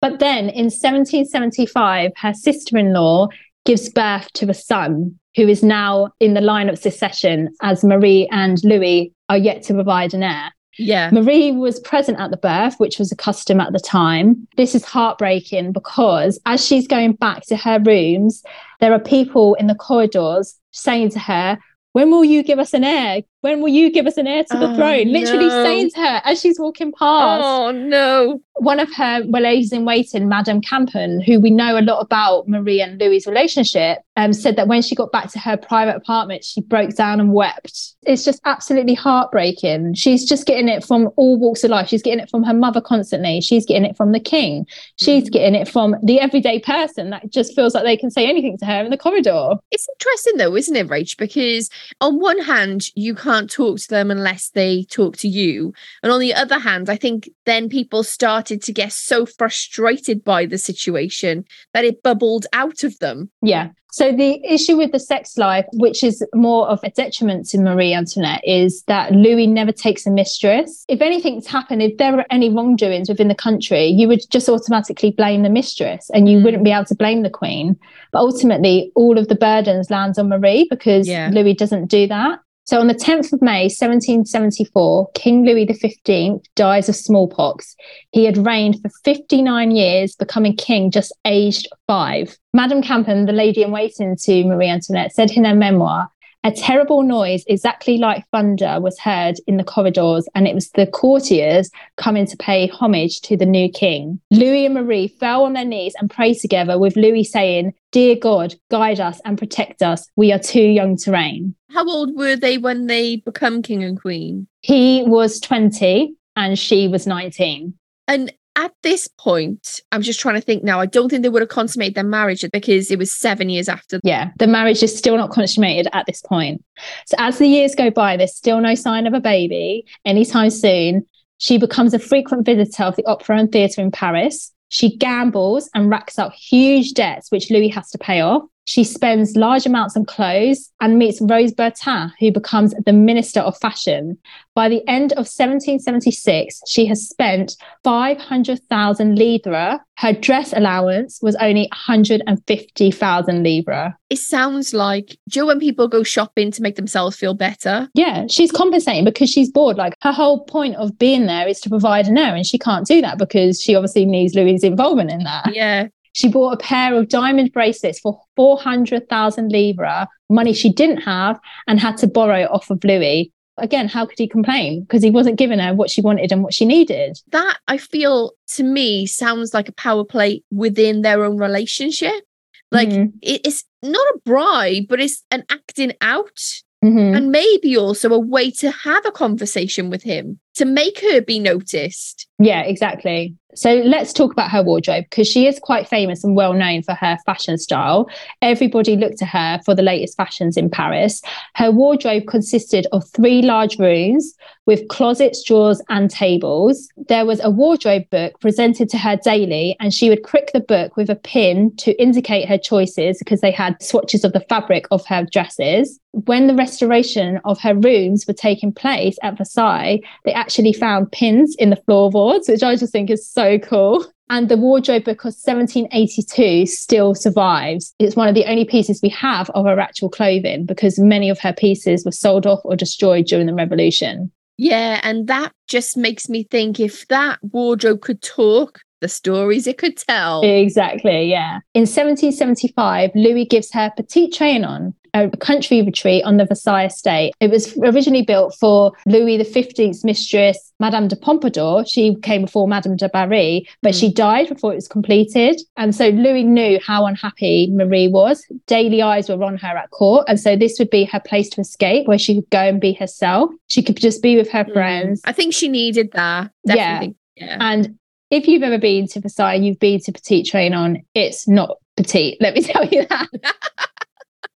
But 0.00 0.20
then 0.20 0.50
in 0.50 0.66
1775, 0.66 2.12
her 2.16 2.34
sister 2.34 2.78
in 2.78 2.92
law 2.92 3.28
gives 3.64 3.88
birth 3.88 4.30
to 4.34 4.50
a 4.50 4.54
son 4.54 5.18
who 5.34 5.48
is 5.48 5.62
now 5.62 6.10
in 6.20 6.34
the 6.34 6.40
line 6.40 6.68
of 6.68 6.78
succession 6.78 7.48
as 7.62 7.82
Marie 7.82 8.28
and 8.30 8.62
Louis 8.62 9.12
are 9.28 9.38
yet 9.38 9.62
to 9.64 9.74
provide 9.74 10.14
an 10.14 10.22
heir. 10.22 10.52
Yeah. 10.78 11.10
Marie 11.12 11.52
was 11.52 11.80
present 11.80 12.18
at 12.20 12.30
the 12.30 12.36
birth, 12.36 12.74
which 12.78 12.98
was 12.98 13.12
a 13.12 13.16
custom 13.16 13.60
at 13.60 13.72
the 13.72 13.80
time. 13.80 14.46
This 14.56 14.74
is 14.74 14.84
heartbreaking 14.84 15.72
because 15.72 16.40
as 16.46 16.64
she's 16.64 16.88
going 16.88 17.12
back 17.12 17.46
to 17.46 17.56
her 17.56 17.78
rooms, 17.80 18.42
there 18.80 18.92
are 18.92 18.98
people 18.98 19.54
in 19.54 19.66
the 19.66 19.74
corridors 19.74 20.58
saying 20.72 21.10
to 21.10 21.18
her, 21.18 21.58
when 21.92 22.10
will 22.10 22.24
you 22.24 22.42
give 22.42 22.58
us 22.58 22.74
an 22.74 22.82
heir? 22.84 23.22
When 23.44 23.60
will 23.60 23.68
you 23.68 23.90
give 23.90 24.06
us 24.06 24.16
an 24.16 24.26
heir 24.26 24.42
to 24.42 24.56
the 24.56 24.70
oh, 24.70 24.74
throne? 24.74 25.12
Literally 25.12 25.48
no. 25.48 25.64
saying 25.64 25.90
to 25.90 26.00
her 26.00 26.22
as 26.24 26.40
she's 26.40 26.58
walking 26.58 26.92
past. 26.92 27.44
Oh 27.44 27.72
no. 27.72 28.40
One 28.54 28.80
of 28.80 28.90
her 28.94 29.20
ladies 29.20 29.70
in 29.70 29.84
waiting, 29.84 30.30
Madame 30.30 30.62
Campan, 30.62 31.22
who 31.22 31.40
we 31.40 31.50
know 31.50 31.76
a 31.78 31.82
lot 31.82 32.00
about 32.00 32.48
Marie 32.48 32.80
and 32.80 32.98
Louis's 32.98 33.26
relationship, 33.26 33.98
um, 34.16 34.32
said 34.32 34.56
that 34.56 34.68
when 34.68 34.80
she 34.80 34.94
got 34.94 35.12
back 35.12 35.30
to 35.32 35.38
her 35.40 35.58
private 35.58 35.96
apartment, 35.96 36.44
she 36.44 36.62
broke 36.62 36.94
down 36.94 37.20
and 37.20 37.34
wept. 37.34 37.96
It's 38.06 38.24
just 38.24 38.40
absolutely 38.44 38.94
heartbreaking. 38.94 39.94
She's 39.94 40.24
just 40.24 40.46
getting 40.46 40.68
it 40.68 40.84
from 40.84 41.10
all 41.16 41.38
walks 41.38 41.64
of 41.64 41.70
life. 41.70 41.88
She's 41.88 42.02
getting 42.02 42.20
it 42.20 42.30
from 42.30 42.44
her 42.44 42.54
mother 42.54 42.80
constantly. 42.80 43.40
She's 43.40 43.66
getting 43.66 43.84
it 43.84 43.96
from 43.96 44.12
the 44.12 44.20
king. 44.20 44.66
She's 44.96 45.24
mm. 45.24 45.32
getting 45.32 45.54
it 45.54 45.68
from 45.68 45.96
the 46.02 46.20
everyday 46.20 46.60
person 46.60 47.10
that 47.10 47.28
just 47.30 47.54
feels 47.54 47.74
like 47.74 47.84
they 47.84 47.96
can 47.96 48.10
say 48.10 48.26
anything 48.26 48.56
to 48.58 48.66
her 48.66 48.84
in 48.84 48.90
the 48.90 48.96
corridor. 48.96 49.56
It's 49.70 49.88
interesting 49.98 50.36
though, 50.36 50.56
isn't 50.56 50.76
it, 50.76 50.88
Rach? 50.88 51.18
Because 51.18 51.68
on 52.00 52.20
one 52.20 52.38
hand, 52.38 52.86
you 52.94 53.16
can't 53.16 53.33
can't 53.34 53.50
talk 53.50 53.78
to 53.78 53.88
them 53.88 54.10
unless 54.10 54.50
they 54.50 54.84
talk 54.84 55.16
to 55.18 55.28
you. 55.28 55.72
And 56.02 56.12
on 56.12 56.20
the 56.20 56.34
other 56.34 56.58
hand, 56.58 56.88
I 56.88 56.96
think 56.96 57.28
then 57.46 57.68
people 57.68 58.04
started 58.04 58.62
to 58.62 58.72
get 58.72 58.92
so 58.92 59.26
frustrated 59.26 60.24
by 60.24 60.46
the 60.46 60.58
situation 60.58 61.44
that 61.72 61.84
it 61.84 62.02
bubbled 62.02 62.46
out 62.52 62.84
of 62.84 62.98
them. 63.00 63.30
Yeah. 63.42 63.70
So 63.90 64.10
the 64.10 64.44
issue 64.44 64.76
with 64.76 64.90
the 64.90 64.98
sex 64.98 65.38
life, 65.38 65.66
which 65.74 66.02
is 66.02 66.20
more 66.34 66.66
of 66.66 66.80
a 66.82 66.90
detriment 66.90 67.46
to 67.50 67.58
Marie 67.58 67.94
Antoinette, 67.94 68.42
is 68.44 68.82
that 68.88 69.12
Louis 69.12 69.46
never 69.46 69.70
takes 69.70 70.04
a 70.04 70.10
mistress. 70.10 70.84
If 70.88 71.00
anything's 71.00 71.46
happened, 71.46 71.80
if 71.80 71.96
there 71.96 72.18
are 72.18 72.26
any 72.28 72.50
wrongdoings 72.50 73.08
within 73.08 73.28
the 73.28 73.36
country, 73.36 73.86
you 73.86 74.08
would 74.08 74.22
just 74.30 74.48
automatically 74.48 75.12
blame 75.12 75.44
the 75.44 75.48
mistress 75.48 76.10
and 76.12 76.28
you 76.28 76.38
mm. 76.38 76.44
wouldn't 76.44 76.64
be 76.64 76.72
able 76.72 76.86
to 76.86 76.96
blame 76.96 77.22
the 77.22 77.30
queen. 77.30 77.78
But 78.10 78.18
ultimately, 78.18 78.90
all 78.96 79.16
of 79.16 79.28
the 79.28 79.36
burdens 79.36 79.90
lands 79.90 80.18
on 80.18 80.28
Marie 80.28 80.66
because 80.68 81.06
yeah. 81.06 81.30
Louis 81.32 81.54
doesn't 81.54 81.86
do 81.86 82.08
that. 82.08 82.40
So 82.66 82.80
on 82.80 82.86
the 82.86 82.94
10th 82.94 83.32
of 83.34 83.42
May, 83.42 83.64
1774, 83.64 85.10
King 85.12 85.44
Louis 85.44 85.66
XV 85.70 86.40
dies 86.54 86.88
of 86.88 86.96
smallpox. 86.96 87.76
He 88.12 88.24
had 88.24 88.38
reigned 88.38 88.80
for 88.80 88.88
59 89.04 89.70
years, 89.70 90.16
becoming 90.16 90.56
king 90.56 90.90
just 90.90 91.14
aged 91.26 91.68
five. 91.86 92.38
Madame 92.54 92.82
Campan, 92.82 93.26
the 93.26 93.32
lady 93.32 93.62
in 93.62 93.70
waiting 93.70 94.16
to 94.16 94.44
Marie 94.44 94.68
Antoinette, 94.68 95.14
said 95.14 95.30
in 95.32 95.44
her 95.44 95.54
memoir, 95.54 96.10
a 96.44 96.52
terrible 96.52 97.02
noise, 97.02 97.42
exactly 97.46 97.96
like 97.96 98.28
thunder, 98.30 98.78
was 98.80 98.98
heard 98.98 99.36
in 99.46 99.56
the 99.56 99.64
corridors, 99.64 100.28
and 100.34 100.46
it 100.46 100.54
was 100.54 100.70
the 100.72 100.86
courtiers 100.86 101.70
coming 101.96 102.26
to 102.26 102.36
pay 102.36 102.68
homage 102.68 103.22
to 103.22 103.36
the 103.36 103.46
new 103.46 103.70
king. 103.70 104.20
Louis 104.30 104.66
and 104.66 104.74
Marie 104.74 105.08
fell 105.08 105.44
on 105.44 105.54
their 105.54 105.64
knees 105.64 105.94
and 105.98 106.10
prayed 106.10 106.38
together, 106.38 106.78
with 106.78 106.96
Louis 106.96 107.24
saying, 107.24 107.72
Dear 107.92 108.16
God, 108.16 108.54
guide 108.70 109.00
us 109.00 109.20
and 109.24 109.38
protect 109.38 109.82
us. 109.82 110.06
We 110.16 110.32
are 110.32 110.38
too 110.38 110.60
young 110.60 110.96
to 110.98 111.12
reign. 111.12 111.54
How 111.70 111.88
old 111.88 112.14
were 112.14 112.36
they 112.36 112.58
when 112.58 112.86
they 112.86 113.16
become 113.16 113.62
king 113.62 113.82
and 113.82 113.98
queen? 113.98 114.46
He 114.60 115.02
was 115.04 115.40
20 115.40 116.14
and 116.36 116.58
she 116.58 116.88
was 116.88 117.06
19. 117.06 117.74
And 118.06 118.32
at 118.56 118.72
this 118.82 119.08
point, 119.08 119.80
I'm 119.90 120.02
just 120.02 120.20
trying 120.20 120.36
to 120.36 120.40
think 120.40 120.62
now. 120.62 120.80
I 120.80 120.86
don't 120.86 121.08
think 121.08 121.22
they 121.22 121.28
would 121.28 121.42
have 121.42 121.48
consummated 121.48 121.94
their 121.94 122.04
marriage 122.04 122.44
because 122.52 122.90
it 122.90 122.98
was 122.98 123.12
seven 123.12 123.48
years 123.48 123.68
after. 123.68 124.00
Yeah, 124.04 124.30
the 124.38 124.46
marriage 124.46 124.82
is 124.82 124.96
still 124.96 125.16
not 125.16 125.30
consummated 125.30 125.88
at 125.92 126.06
this 126.06 126.22
point. 126.22 126.64
So 127.06 127.16
as 127.18 127.38
the 127.38 127.48
years 127.48 127.74
go 127.74 127.90
by, 127.90 128.16
there's 128.16 128.34
still 128.34 128.60
no 128.60 128.74
sign 128.74 129.06
of 129.06 129.14
a 129.14 129.20
baby 129.20 129.84
anytime 130.04 130.50
soon. 130.50 131.06
She 131.38 131.58
becomes 131.58 131.94
a 131.94 131.98
frequent 131.98 132.46
visitor 132.46 132.84
of 132.84 132.96
the 132.96 133.04
opera 133.06 133.38
and 133.38 133.50
theatre 133.50 133.80
in 133.80 133.90
Paris. 133.90 134.52
She 134.68 134.96
gambles 134.96 135.68
and 135.74 135.90
racks 135.90 136.18
up 136.18 136.32
huge 136.32 136.94
debts, 136.94 137.30
which 137.30 137.50
Louis 137.50 137.68
has 137.68 137.90
to 137.90 137.98
pay 137.98 138.20
off. 138.20 138.42
She 138.66 138.84
spends 138.84 139.36
large 139.36 139.66
amounts 139.66 139.96
on 139.96 140.06
clothes 140.06 140.70
and 140.80 140.98
meets 140.98 141.20
Rose 141.20 141.52
Bertin, 141.52 142.12
who 142.18 142.32
becomes 142.32 142.74
the 142.84 142.92
Minister 142.92 143.40
of 143.40 143.58
Fashion. 143.58 144.18
By 144.54 144.68
the 144.68 144.82
end 144.88 145.12
of 145.12 145.26
1776, 145.26 146.62
she 146.66 146.86
has 146.86 147.06
spent 147.06 147.56
500,000 147.82 149.16
livres. 149.16 149.80
Her 149.96 150.12
dress 150.12 150.52
allowance 150.52 151.20
was 151.22 151.36
only 151.36 151.68
150,000 151.72 153.42
livres. 153.42 153.92
It 154.10 154.18
sounds 154.18 154.72
like, 154.72 155.18
Joe, 155.28 155.46
when 155.46 155.60
people 155.60 155.88
go 155.88 156.02
shopping 156.02 156.50
to 156.52 156.62
make 156.62 156.76
themselves 156.76 157.16
feel 157.16 157.34
better? 157.34 157.88
Yeah, 157.94 158.26
she's 158.28 158.52
compensating 158.52 159.04
because 159.04 159.28
she's 159.28 159.50
bored. 159.50 159.76
Like 159.76 159.94
her 160.02 160.12
whole 160.12 160.44
point 160.44 160.76
of 160.76 160.98
being 160.98 161.26
there 161.26 161.46
is 161.48 161.60
to 161.60 161.68
provide 161.68 162.06
an 162.06 162.16
heir, 162.18 162.34
and 162.34 162.46
she 162.46 162.58
can't 162.58 162.86
do 162.86 163.00
that 163.02 163.18
because 163.18 163.60
she 163.60 163.74
obviously 163.74 164.06
needs 164.06 164.34
Louis' 164.34 164.62
involvement 164.64 165.10
in 165.10 165.24
that. 165.24 165.54
Yeah. 165.54 165.88
She 166.14 166.28
bought 166.28 166.54
a 166.54 166.56
pair 166.56 166.94
of 166.94 167.08
diamond 167.08 167.52
bracelets 167.52 167.98
for 167.98 168.20
400,000 168.36 169.50
livres, 169.50 170.06
money 170.30 170.52
she 170.52 170.72
didn't 170.72 171.02
have, 171.02 171.38
and 171.66 171.78
had 171.78 171.96
to 171.98 172.06
borrow 172.06 172.42
it 172.42 172.50
off 172.50 172.70
of 172.70 172.82
Louis. 172.84 173.32
Again, 173.56 173.88
how 173.88 174.06
could 174.06 174.18
he 174.18 174.28
complain? 174.28 174.82
Because 174.82 175.02
he 175.02 175.10
wasn't 175.10 175.38
giving 175.38 175.58
her 175.58 175.74
what 175.74 175.90
she 175.90 176.00
wanted 176.00 176.30
and 176.32 176.42
what 176.42 176.54
she 176.54 176.64
needed. 176.64 177.18
That 177.32 177.58
I 177.68 177.78
feel 177.78 178.32
to 178.52 178.62
me 178.62 179.06
sounds 179.06 179.52
like 179.52 179.68
a 179.68 179.72
power 179.72 180.04
play 180.04 180.42
within 180.50 181.02
their 181.02 181.24
own 181.24 181.36
relationship. 181.36 182.24
Like 182.70 182.88
mm-hmm. 182.88 183.16
it's 183.20 183.64
not 183.82 184.06
a 184.14 184.18
bribe, 184.24 184.84
but 184.88 185.00
it's 185.00 185.22
an 185.30 185.44
acting 185.50 185.92
out. 186.00 186.40
Mm-hmm. 186.84 187.16
And 187.16 187.32
maybe 187.32 187.78
also 187.78 188.12
a 188.12 188.18
way 188.18 188.50
to 188.50 188.70
have 188.70 189.06
a 189.06 189.10
conversation 189.10 189.88
with 189.88 190.02
him 190.02 190.38
to 190.56 190.66
make 190.66 191.00
her 191.00 191.22
be 191.22 191.38
noticed. 191.38 192.28
Yeah, 192.38 192.60
exactly. 192.60 193.36
So 193.54 193.74
let's 193.84 194.12
talk 194.12 194.32
about 194.32 194.50
her 194.50 194.62
wardrobe 194.62 195.04
because 195.10 195.28
she 195.28 195.46
is 195.46 195.58
quite 195.58 195.88
famous 195.88 196.24
and 196.24 196.36
well 196.36 196.52
known 196.52 196.82
for 196.82 196.94
her 196.94 197.18
fashion 197.24 197.58
style. 197.58 198.08
Everybody 198.42 198.96
looked 198.96 199.18
to 199.18 199.26
her 199.26 199.60
for 199.64 199.74
the 199.74 199.82
latest 199.82 200.16
fashions 200.16 200.56
in 200.56 200.70
Paris. 200.70 201.22
Her 201.54 201.70
wardrobe 201.70 202.26
consisted 202.26 202.86
of 202.92 203.08
three 203.08 203.42
large 203.42 203.78
rooms 203.78 204.34
with 204.66 204.88
closets, 204.88 205.42
drawers, 205.42 205.82
and 205.90 206.10
tables. 206.10 206.88
There 207.08 207.26
was 207.26 207.40
a 207.44 207.50
wardrobe 207.50 208.08
book 208.10 208.40
presented 208.40 208.88
to 208.90 208.98
her 208.98 209.16
daily, 209.16 209.76
and 209.78 209.92
she 209.92 210.08
would 210.08 210.22
prick 210.22 210.52
the 210.52 210.60
book 210.60 210.96
with 210.96 211.10
a 211.10 211.16
pin 211.16 211.74
to 211.76 211.92
indicate 212.00 212.48
her 212.48 212.58
choices 212.58 213.18
because 213.18 213.40
they 213.40 213.50
had 213.50 213.82
swatches 213.82 214.24
of 214.24 214.32
the 214.32 214.40
fabric 214.40 214.86
of 214.90 215.04
her 215.06 215.26
dresses. 215.30 216.00
When 216.12 216.46
the 216.46 216.54
restoration 216.54 217.40
of 217.44 217.60
her 217.60 217.74
rooms 217.74 218.26
were 218.26 218.34
taking 218.34 218.72
place 218.72 219.18
at 219.22 219.36
Versailles, 219.36 220.00
they 220.24 220.32
actually 220.32 220.72
found 220.72 221.12
pins 221.12 221.56
in 221.58 221.70
the 221.70 221.82
floorboards, 221.84 222.48
which 222.48 222.62
I 222.62 222.76
just 222.76 222.92
think 222.92 223.10
is 223.10 223.28
so 223.28 223.43
cool. 223.58 224.06
And 224.30 224.48
the 224.48 224.56
wardrobe 224.56 225.04
book 225.04 225.20
of 225.20 225.34
1782 225.34 226.66
still 226.66 227.14
survives. 227.14 227.94
It's 227.98 228.16
one 228.16 228.28
of 228.28 228.34
the 228.34 228.46
only 228.46 228.64
pieces 228.64 229.00
we 229.02 229.10
have 229.10 229.50
of 229.50 229.66
her 229.66 229.78
actual 229.78 230.08
clothing 230.08 230.64
because 230.64 230.98
many 230.98 231.28
of 231.28 231.38
her 231.40 231.52
pieces 231.52 232.04
were 232.04 232.12
sold 232.12 232.46
off 232.46 232.60
or 232.64 232.74
destroyed 232.74 233.26
during 233.26 233.46
the 233.46 233.54
revolution. 233.54 234.32
Yeah, 234.56 235.00
and 235.02 235.26
that 235.26 235.52
just 235.68 235.96
makes 235.96 236.28
me 236.28 236.44
think 236.44 236.80
if 236.80 237.06
that 237.08 237.38
wardrobe 237.42 238.00
could 238.00 238.22
talk, 238.22 238.80
the 239.00 239.08
stories 239.08 239.66
it 239.66 239.76
could 239.76 239.98
tell. 239.98 240.42
Exactly, 240.42 241.28
yeah. 241.28 241.60
In 241.74 241.82
1775, 241.82 243.10
Louis 243.14 243.44
gives 243.44 243.72
her 243.72 243.92
Petit 243.94 244.30
Trianon, 244.30 244.94
a 245.14 245.30
country 245.36 245.80
retreat 245.80 246.24
on 246.24 246.36
the 246.36 246.44
Versailles 246.44 246.86
estate. 246.86 247.32
It 247.40 247.50
was 247.50 247.76
originally 247.78 248.22
built 248.22 248.54
for 248.58 248.92
Louis 249.06 249.38
XV's 249.38 250.04
mistress, 250.04 250.72
Madame 250.80 251.08
de 251.08 251.16
Pompadour. 251.16 251.86
She 251.86 252.16
came 252.16 252.42
before 252.42 252.66
Madame 252.66 252.96
de 252.96 253.08
Barry, 253.08 253.68
but 253.80 253.94
mm. 253.94 254.00
she 254.00 254.12
died 254.12 254.48
before 254.48 254.72
it 254.72 254.76
was 254.76 254.88
completed. 254.88 255.60
And 255.76 255.94
so 255.94 256.08
Louis 256.08 256.42
knew 256.42 256.80
how 256.84 257.06
unhappy 257.06 257.70
Marie 257.70 258.08
was. 258.08 258.44
Daily 258.66 259.00
eyes 259.02 259.28
were 259.28 259.42
on 259.42 259.56
her 259.56 259.76
at 259.76 259.90
court. 259.90 260.26
And 260.28 260.38
so 260.38 260.56
this 260.56 260.78
would 260.78 260.90
be 260.90 261.04
her 261.04 261.20
place 261.20 261.48
to 261.50 261.60
escape 261.60 262.08
where 262.08 262.18
she 262.18 262.34
could 262.34 262.50
go 262.50 262.60
and 262.60 262.80
be 262.80 262.92
herself. 262.92 263.50
She 263.68 263.82
could 263.82 263.96
just 263.96 264.20
be 264.20 264.36
with 264.36 264.50
her 264.50 264.64
mm. 264.64 264.72
friends. 264.72 265.22
I 265.24 265.32
think 265.32 265.54
she 265.54 265.68
needed 265.68 266.10
that. 266.12 266.50
Definitely. 266.66 267.14
Yeah. 267.36 267.46
yeah. 267.46 267.58
And 267.60 267.98
if 268.30 268.48
you've 268.48 268.64
ever 268.64 268.78
been 268.78 269.06
to 269.08 269.20
Versailles, 269.20 269.54
you've 269.54 269.78
been 269.78 270.00
to 270.00 270.12
Petit 270.12 270.42
Trianon, 270.42 271.04
it's 271.14 271.46
not 271.46 271.78
petite. 271.96 272.38
Let 272.40 272.54
me 272.54 272.62
tell 272.64 272.84
you 272.84 273.06
that. 273.06 273.28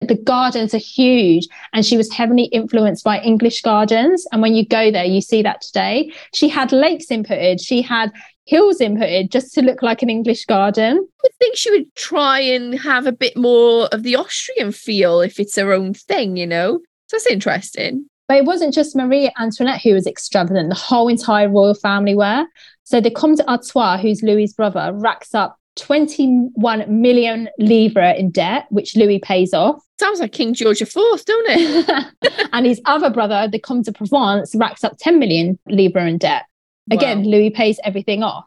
the 0.00 0.16
gardens 0.16 0.74
are 0.74 0.78
huge 0.78 1.48
and 1.72 1.84
she 1.84 1.96
was 1.96 2.12
heavily 2.12 2.44
influenced 2.44 3.04
by 3.04 3.20
english 3.20 3.62
gardens. 3.62 4.26
And 4.32 4.42
when 4.42 4.54
you 4.54 4.66
go 4.66 4.90
there 4.90 5.04
you 5.04 5.20
see 5.20 5.42
that 5.42 5.60
today. 5.60 6.12
She 6.34 6.48
had 6.48 6.72
lakes 6.72 7.06
inputted. 7.06 7.64
She 7.64 7.82
had 7.82 8.12
hills 8.44 8.78
inputted 8.78 9.30
just 9.30 9.54
to 9.54 9.62
look 9.62 9.82
like 9.82 10.02
an 10.02 10.10
english 10.10 10.44
garden. 10.44 10.96
I 10.96 11.22
would 11.22 11.34
think 11.38 11.56
she 11.56 11.70
would 11.70 11.94
try 11.94 12.40
and 12.40 12.78
have 12.78 13.06
a 13.06 13.12
bit 13.12 13.36
more 13.36 13.86
of 13.86 14.02
the 14.02 14.16
austrian 14.16 14.72
feel 14.72 15.20
if 15.20 15.40
it's 15.40 15.56
her 15.56 15.72
own 15.72 15.94
thing 15.94 16.36
you 16.36 16.46
know? 16.46 16.80
So 17.08 17.16
it's 17.16 17.26
interesting. 17.26 18.06
But 18.28 18.38
it 18.38 18.44
wasn't 18.44 18.74
just 18.74 18.96
Marie 18.96 19.30
Antoinette 19.38 19.82
who 19.82 19.94
was 19.94 20.06
extravagant. 20.06 20.68
The 20.68 20.74
whole 20.74 21.08
entire 21.08 21.48
royal 21.48 21.74
family 21.74 22.16
were. 22.16 22.44
So 22.82 23.00
the 23.00 23.10
Comte 23.10 23.38
d'Artois, 23.38 23.98
who's 23.98 24.22
Louis' 24.22 24.52
brother, 24.52 24.92
racks 24.92 25.32
up 25.32 25.58
21 25.76 27.00
million 27.00 27.48
livre 27.58 28.10
in 28.10 28.30
debt, 28.30 28.66
which 28.70 28.96
Louis 28.96 29.18
pays 29.18 29.54
off. 29.54 29.82
Sounds 29.98 30.20
like 30.20 30.32
King 30.32 30.54
George 30.54 30.82
IV, 30.82 30.94
don't 30.94 31.46
it? 31.48 32.48
and 32.52 32.66
his 32.66 32.80
other 32.84 33.10
brother, 33.10 33.48
the 33.50 33.58
Comte 33.58 33.86
de 33.86 33.92
Provence, 33.92 34.54
racks 34.54 34.84
up 34.84 34.96
10 34.98 35.18
million 35.18 35.58
livre 35.68 36.00
in 36.00 36.18
debt. 36.18 36.44
Again, 36.90 37.22
wow. 37.22 37.30
Louis 37.30 37.50
pays 37.50 37.78
everything 37.84 38.22
off. 38.22 38.44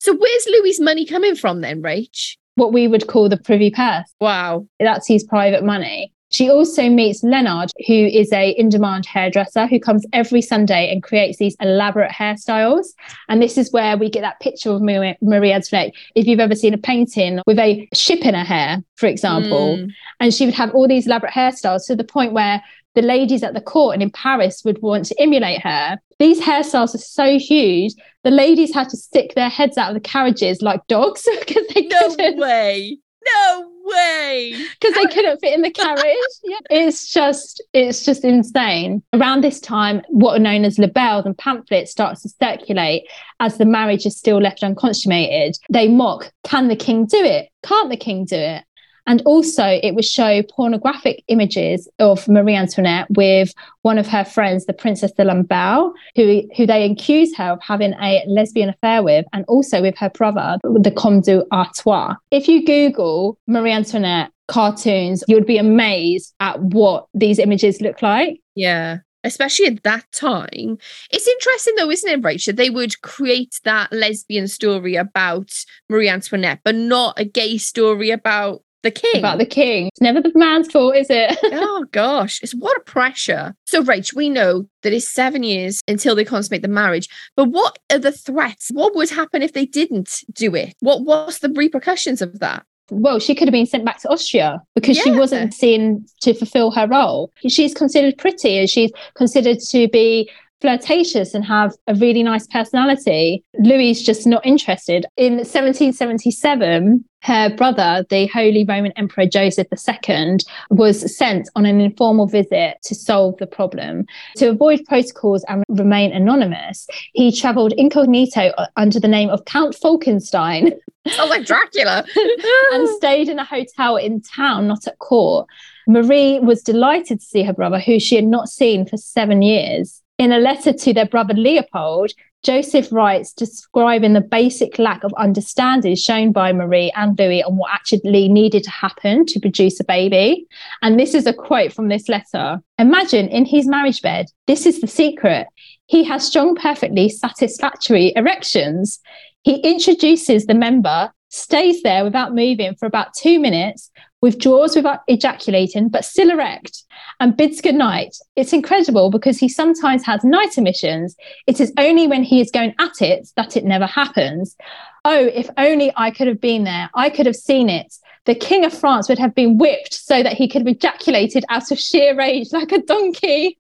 So 0.00 0.14
where's 0.14 0.46
Louis's 0.46 0.80
money 0.80 1.04
coming 1.04 1.34
from 1.34 1.60
then, 1.60 1.82
Rach? 1.82 2.36
What 2.54 2.72
we 2.72 2.88
would 2.88 3.06
call 3.06 3.28
the 3.28 3.36
privy 3.36 3.70
purse. 3.70 4.12
Wow. 4.20 4.66
That's 4.80 5.06
his 5.06 5.24
private 5.24 5.64
money. 5.64 6.12
She 6.30 6.50
also 6.50 6.88
meets 6.88 7.22
Leonard, 7.22 7.70
who 7.86 7.94
is 7.94 8.32
a 8.32 8.50
in-demand 8.50 9.06
hairdresser 9.06 9.66
who 9.66 9.80
comes 9.80 10.04
every 10.12 10.42
Sunday 10.42 10.92
and 10.92 11.02
creates 11.02 11.38
these 11.38 11.56
elaborate 11.60 12.10
hairstyles. 12.10 12.88
And 13.28 13.40
this 13.40 13.56
is 13.56 13.72
where 13.72 13.96
we 13.96 14.10
get 14.10 14.20
that 14.20 14.40
picture 14.40 14.70
of 14.70 14.82
Marie, 14.82 15.16
Marie 15.22 15.52
Antoinette. 15.52 15.94
If 16.14 16.26
you've 16.26 16.40
ever 16.40 16.54
seen 16.54 16.74
a 16.74 16.78
painting 16.78 17.40
with 17.46 17.58
a 17.58 17.88
ship 17.94 18.26
in 18.26 18.34
her 18.34 18.44
hair, 18.44 18.82
for 18.96 19.06
example, 19.06 19.78
mm. 19.78 19.90
and 20.20 20.34
she 20.34 20.44
would 20.44 20.54
have 20.54 20.74
all 20.74 20.86
these 20.86 21.06
elaborate 21.06 21.32
hairstyles 21.32 21.86
to 21.86 21.96
the 21.96 22.04
point 22.04 22.32
where 22.34 22.62
the 22.94 23.02
ladies 23.02 23.42
at 23.42 23.54
the 23.54 23.60
court 23.60 23.94
and 23.94 24.02
in 24.02 24.10
Paris 24.10 24.62
would 24.64 24.82
want 24.82 25.06
to 25.06 25.20
emulate 25.20 25.62
her. 25.62 25.98
These 26.18 26.40
hairstyles 26.40 26.94
are 26.94 26.98
so 26.98 27.38
huge, 27.38 27.94
the 28.24 28.30
ladies 28.30 28.74
had 28.74 28.88
to 28.90 28.96
stick 28.96 29.34
their 29.34 29.48
heads 29.48 29.78
out 29.78 29.90
of 29.90 29.94
the 29.94 30.08
carriages 30.08 30.62
like 30.62 30.86
dogs 30.88 31.26
because 31.38 31.66
they 31.74 31.86
no 31.86 32.08
couldn't. 32.08 32.38
way 32.38 32.98
No 33.34 33.70
way. 33.84 34.54
Because 34.80 34.94
they 34.94 35.06
couldn't 35.14 35.40
fit 35.40 35.54
in 35.54 35.62
the 35.62 35.70
carriage. 35.70 36.16
yeah. 36.44 36.58
It's 36.70 37.12
just 37.12 37.62
it's 37.72 38.04
just 38.04 38.24
insane. 38.24 39.02
Around 39.12 39.42
this 39.42 39.60
time, 39.60 40.02
what 40.08 40.36
are 40.36 40.42
known 40.42 40.64
as 40.64 40.78
libels 40.78 41.26
and 41.26 41.36
pamphlets 41.36 41.90
starts 41.90 42.22
to 42.22 42.28
circulate 42.28 43.08
as 43.40 43.58
the 43.58 43.64
marriage 43.64 44.06
is 44.06 44.16
still 44.16 44.40
left 44.40 44.62
unconsummated. 44.62 45.56
They 45.70 45.88
mock, 45.88 46.32
can 46.44 46.68
the 46.68 46.76
king 46.76 47.06
do 47.06 47.22
it? 47.22 47.48
Can't 47.62 47.90
the 47.90 47.96
king 47.96 48.24
do 48.24 48.36
it? 48.36 48.64
And 49.08 49.22
also, 49.24 49.64
it 49.64 49.94
would 49.94 50.04
show 50.04 50.42
pornographic 50.54 51.24
images 51.28 51.88
of 51.98 52.28
Marie 52.28 52.54
Antoinette 52.54 53.06
with 53.16 53.54
one 53.80 53.96
of 53.96 54.06
her 54.06 54.24
friends, 54.24 54.66
the 54.66 54.74
Princess 54.74 55.12
de 55.12 55.24
Lamballe, 55.24 55.92
who, 56.14 56.42
who 56.54 56.66
they 56.66 56.88
accuse 56.88 57.34
her 57.36 57.52
of 57.52 57.62
having 57.62 57.94
a 57.94 58.22
lesbian 58.28 58.68
affair 58.68 59.02
with, 59.02 59.24
and 59.32 59.46
also 59.48 59.80
with 59.80 59.96
her 59.96 60.10
brother, 60.10 60.58
the 60.62 60.92
Comte 60.94 61.24
d'Artois. 61.24 62.14
If 62.30 62.48
you 62.48 62.66
Google 62.66 63.38
Marie 63.46 63.72
Antoinette 63.72 64.30
cartoons, 64.46 65.24
you 65.26 65.36
would 65.36 65.46
be 65.46 65.58
amazed 65.58 66.34
at 66.40 66.60
what 66.60 67.06
these 67.14 67.38
images 67.38 67.80
look 67.80 68.02
like. 68.02 68.40
Yeah 68.54 68.98
especially 69.24 69.66
at 69.66 69.82
that 69.82 70.04
time. 70.12 70.78
It's 71.10 71.26
interesting 71.26 71.74
though, 71.76 71.90
isn't 71.90 72.10
it, 72.10 72.24
Rachael? 72.24 72.54
They 72.54 72.70
would 72.70 73.00
create 73.02 73.60
that 73.64 73.92
lesbian 73.92 74.46
story 74.46 74.94
about 74.94 75.52
Marie 75.88 76.08
Antoinette, 76.08 76.60
but 76.64 76.76
not 76.76 77.18
a 77.18 77.24
gay 77.24 77.58
story 77.58 78.10
about 78.10 78.62
the 78.82 78.90
king. 78.90 79.18
About 79.18 79.38
the 79.38 79.46
king. 79.46 79.88
It's 79.88 80.00
never 80.00 80.20
the 80.20 80.32
man's 80.34 80.70
fault, 80.70 80.96
is 80.96 81.08
it? 81.10 81.36
oh 81.44 81.86
gosh, 81.90 82.40
it's 82.42 82.54
what 82.54 82.76
a 82.76 82.80
pressure. 82.80 83.54
So, 83.66 83.82
Rach, 83.82 84.14
we 84.14 84.28
know 84.28 84.68
that 84.82 84.92
it's 84.92 85.12
seven 85.12 85.42
years 85.42 85.80
until 85.88 86.14
they 86.14 86.24
consummate 86.24 86.62
the 86.62 86.68
marriage. 86.68 87.08
But 87.36 87.46
what 87.46 87.78
are 87.90 87.98
the 87.98 88.12
threats? 88.12 88.70
What 88.72 88.94
would 88.94 89.10
happen 89.10 89.42
if 89.42 89.52
they 89.52 89.66
didn't 89.66 90.24
do 90.32 90.54
it? 90.54 90.74
What 90.80 91.02
was 91.02 91.40
the 91.40 91.50
repercussions 91.50 92.22
of 92.22 92.38
that? 92.38 92.64
Well, 92.90 93.18
she 93.18 93.34
could 93.34 93.48
have 93.48 93.52
been 93.52 93.66
sent 93.66 93.84
back 93.84 94.00
to 94.00 94.08
Austria 94.08 94.62
because 94.74 94.96
yeah. 94.96 95.02
she 95.04 95.10
wasn't 95.10 95.52
seen 95.52 96.06
to 96.22 96.32
fulfill 96.32 96.70
her 96.70 96.86
role. 96.86 97.32
She's 97.46 97.74
considered 97.74 98.16
pretty 98.16 98.58
and 98.58 98.70
she's 98.70 98.90
considered 99.14 99.58
to 99.70 99.88
be 99.88 100.30
flirtatious 100.60 101.34
and 101.34 101.44
have 101.44 101.74
a 101.86 101.94
really 101.94 102.22
nice 102.22 102.46
personality. 102.46 103.44
Louis 103.60 103.90
is 103.90 104.02
just 104.02 104.26
not 104.26 104.44
interested. 104.44 105.06
In 105.16 105.34
1777, 105.34 107.04
her 107.22 107.54
brother, 107.54 108.04
the 108.10 108.26
Holy 108.28 108.64
Roman 108.64 108.92
Emperor 108.92 109.26
Joseph 109.26 109.66
II, 109.72 110.36
was 110.70 111.16
sent 111.16 111.48
on 111.56 111.66
an 111.66 111.80
informal 111.80 112.26
visit 112.26 112.78
to 112.84 112.94
solve 112.94 113.36
the 113.38 113.46
problem. 113.46 114.06
To 114.36 114.50
avoid 114.50 114.84
protocols 114.86 115.44
and 115.48 115.64
remain 115.68 116.12
anonymous, 116.12 116.86
he 117.12 117.32
travelled 117.32 117.72
incognito 117.72 118.52
under 118.76 119.00
the 119.00 119.08
name 119.08 119.30
of 119.30 119.44
Count 119.44 119.74
Falkenstein. 119.74 120.72
Oh, 121.18 121.26
like 121.26 121.46
Dracula. 121.46 122.04
and 122.72 122.88
stayed 122.96 123.30
in 123.30 123.38
a 123.38 123.44
hotel 123.44 123.96
in 123.96 124.20
town, 124.20 124.68
not 124.68 124.86
at 124.86 124.98
court. 124.98 125.48
Marie 125.86 126.38
was 126.38 126.60
delighted 126.60 127.20
to 127.20 127.24
see 127.24 127.42
her 127.42 127.54
brother, 127.54 127.78
who 127.78 127.98
she 127.98 128.14
had 128.14 128.26
not 128.26 128.50
seen 128.50 128.84
for 128.84 128.98
seven 128.98 129.40
years. 129.40 130.02
In 130.18 130.32
a 130.32 130.38
letter 130.38 130.72
to 130.72 130.92
their 130.92 131.06
brother 131.06 131.32
Leopold, 131.32 132.10
Joseph 132.42 132.90
writes 132.90 133.32
describing 133.32 134.14
the 134.14 134.20
basic 134.20 134.76
lack 134.76 135.04
of 135.04 135.14
understanding 135.14 135.94
shown 135.94 136.32
by 136.32 136.52
Marie 136.52 136.92
and 136.96 137.16
Louis 137.16 137.42
on 137.44 137.56
what 137.56 137.72
actually 137.72 138.28
needed 138.28 138.64
to 138.64 138.70
happen 138.70 139.26
to 139.26 139.38
produce 139.38 139.78
a 139.78 139.84
baby. 139.84 140.44
And 140.82 140.98
this 140.98 141.14
is 141.14 141.26
a 141.26 141.32
quote 141.32 141.72
from 141.72 141.86
this 141.86 142.08
letter 142.08 142.60
Imagine 142.78 143.28
in 143.28 143.44
his 143.44 143.68
marriage 143.68 144.02
bed, 144.02 144.26
this 144.48 144.66
is 144.66 144.80
the 144.80 144.88
secret. 144.88 145.46
He 145.86 146.02
has 146.04 146.26
strong, 146.26 146.56
perfectly 146.56 147.08
satisfactory 147.08 148.12
erections. 148.16 148.98
He 149.42 149.60
introduces 149.60 150.46
the 150.46 150.54
member, 150.54 151.12
stays 151.28 151.82
there 151.82 152.02
without 152.02 152.34
moving 152.34 152.74
for 152.74 152.86
about 152.86 153.14
two 153.14 153.38
minutes, 153.38 153.90
withdraws 154.20 154.74
without 154.74 155.00
ejaculating, 155.06 155.88
but 155.88 156.04
still 156.04 156.30
erect, 156.30 156.84
and 157.20 157.36
bids 157.36 157.60
good 157.60 157.74
night. 157.74 158.16
It's 158.36 158.52
incredible 158.52 159.10
because 159.10 159.38
he 159.38 159.48
sometimes 159.48 160.04
has 160.04 160.24
night 160.24 160.58
emissions. 160.58 161.16
It 161.46 161.60
is 161.60 161.72
only 161.78 162.06
when 162.06 162.24
he 162.24 162.40
is 162.40 162.50
going 162.50 162.74
at 162.78 163.00
it 163.00 163.28
that 163.36 163.56
it 163.56 163.64
never 163.64 163.86
happens. 163.86 164.56
Oh, 165.04 165.24
if 165.26 165.48
only 165.56 165.92
I 165.96 166.10
could 166.10 166.26
have 166.26 166.40
been 166.40 166.64
there. 166.64 166.90
I 166.94 167.10
could 167.10 167.26
have 167.26 167.36
seen 167.36 167.68
it. 167.68 167.94
The 168.24 168.34
King 168.34 168.64
of 168.64 168.74
France 168.74 169.08
would 169.08 169.18
have 169.18 169.34
been 169.34 169.56
whipped 169.56 169.94
so 169.94 170.22
that 170.22 170.34
he 170.34 170.48
could 170.48 170.62
have 170.62 170.76
ejaculated 170.76 171.44
out 171.48 171.70
of 171.70 171.78
sheer 171.78 172.14
rage 172.16 172.48
like 172.52 172.72
a 172.72 172.82
donkey. 172.82 173.58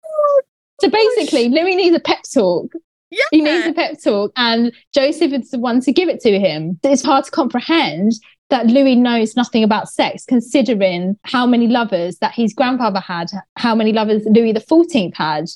so 0.80 0.90
basically, 0.90 1.48
Louis 1.48 1.76
needs 1.76 1.96
a 1.96 2.00
pep 2.00 2.22
talk. 2.32 2.72
Yeah. 3.10 3.24
He 3.30 3.42
needs 3.42 3.66
a 3.66 3.72
pep 3.72 4.02
talk, 4.02 4.32
and 4.36 4.72
Joseph 4.92 5.32
is 5.32 5.50
the 5.50 5.58
one 5.58 5.80
to 5.82 5.92
give 5.92 6.08
it 6.08 6.20
to 6.20 6.38
him. 6.38 6.80
It's 6.82 7.04
hard 7.04 7.24
to 7.26 7.30
comprehend 7.30 8.12
that 8.50 8.66
Louis 8.66 8.96
knows 8.96 9.36
nothing 9.36 9.64
about 9.64 9.88
sex, 9.88 10.24
considering 10.24 11.18
how 11.24 11.46
many 11.46 11.66
lovers 11.66 12.18
that 12.18 12.34
his 12.34 12.52
grandfather 12.52 13.00
had, 13.00 13.30
how 13.56 13.74
many 13.74 13.92
lovers 13.92 14.22
Louis 14.26 14.52
XIV 14.52 15.14
had. 15.14 15.46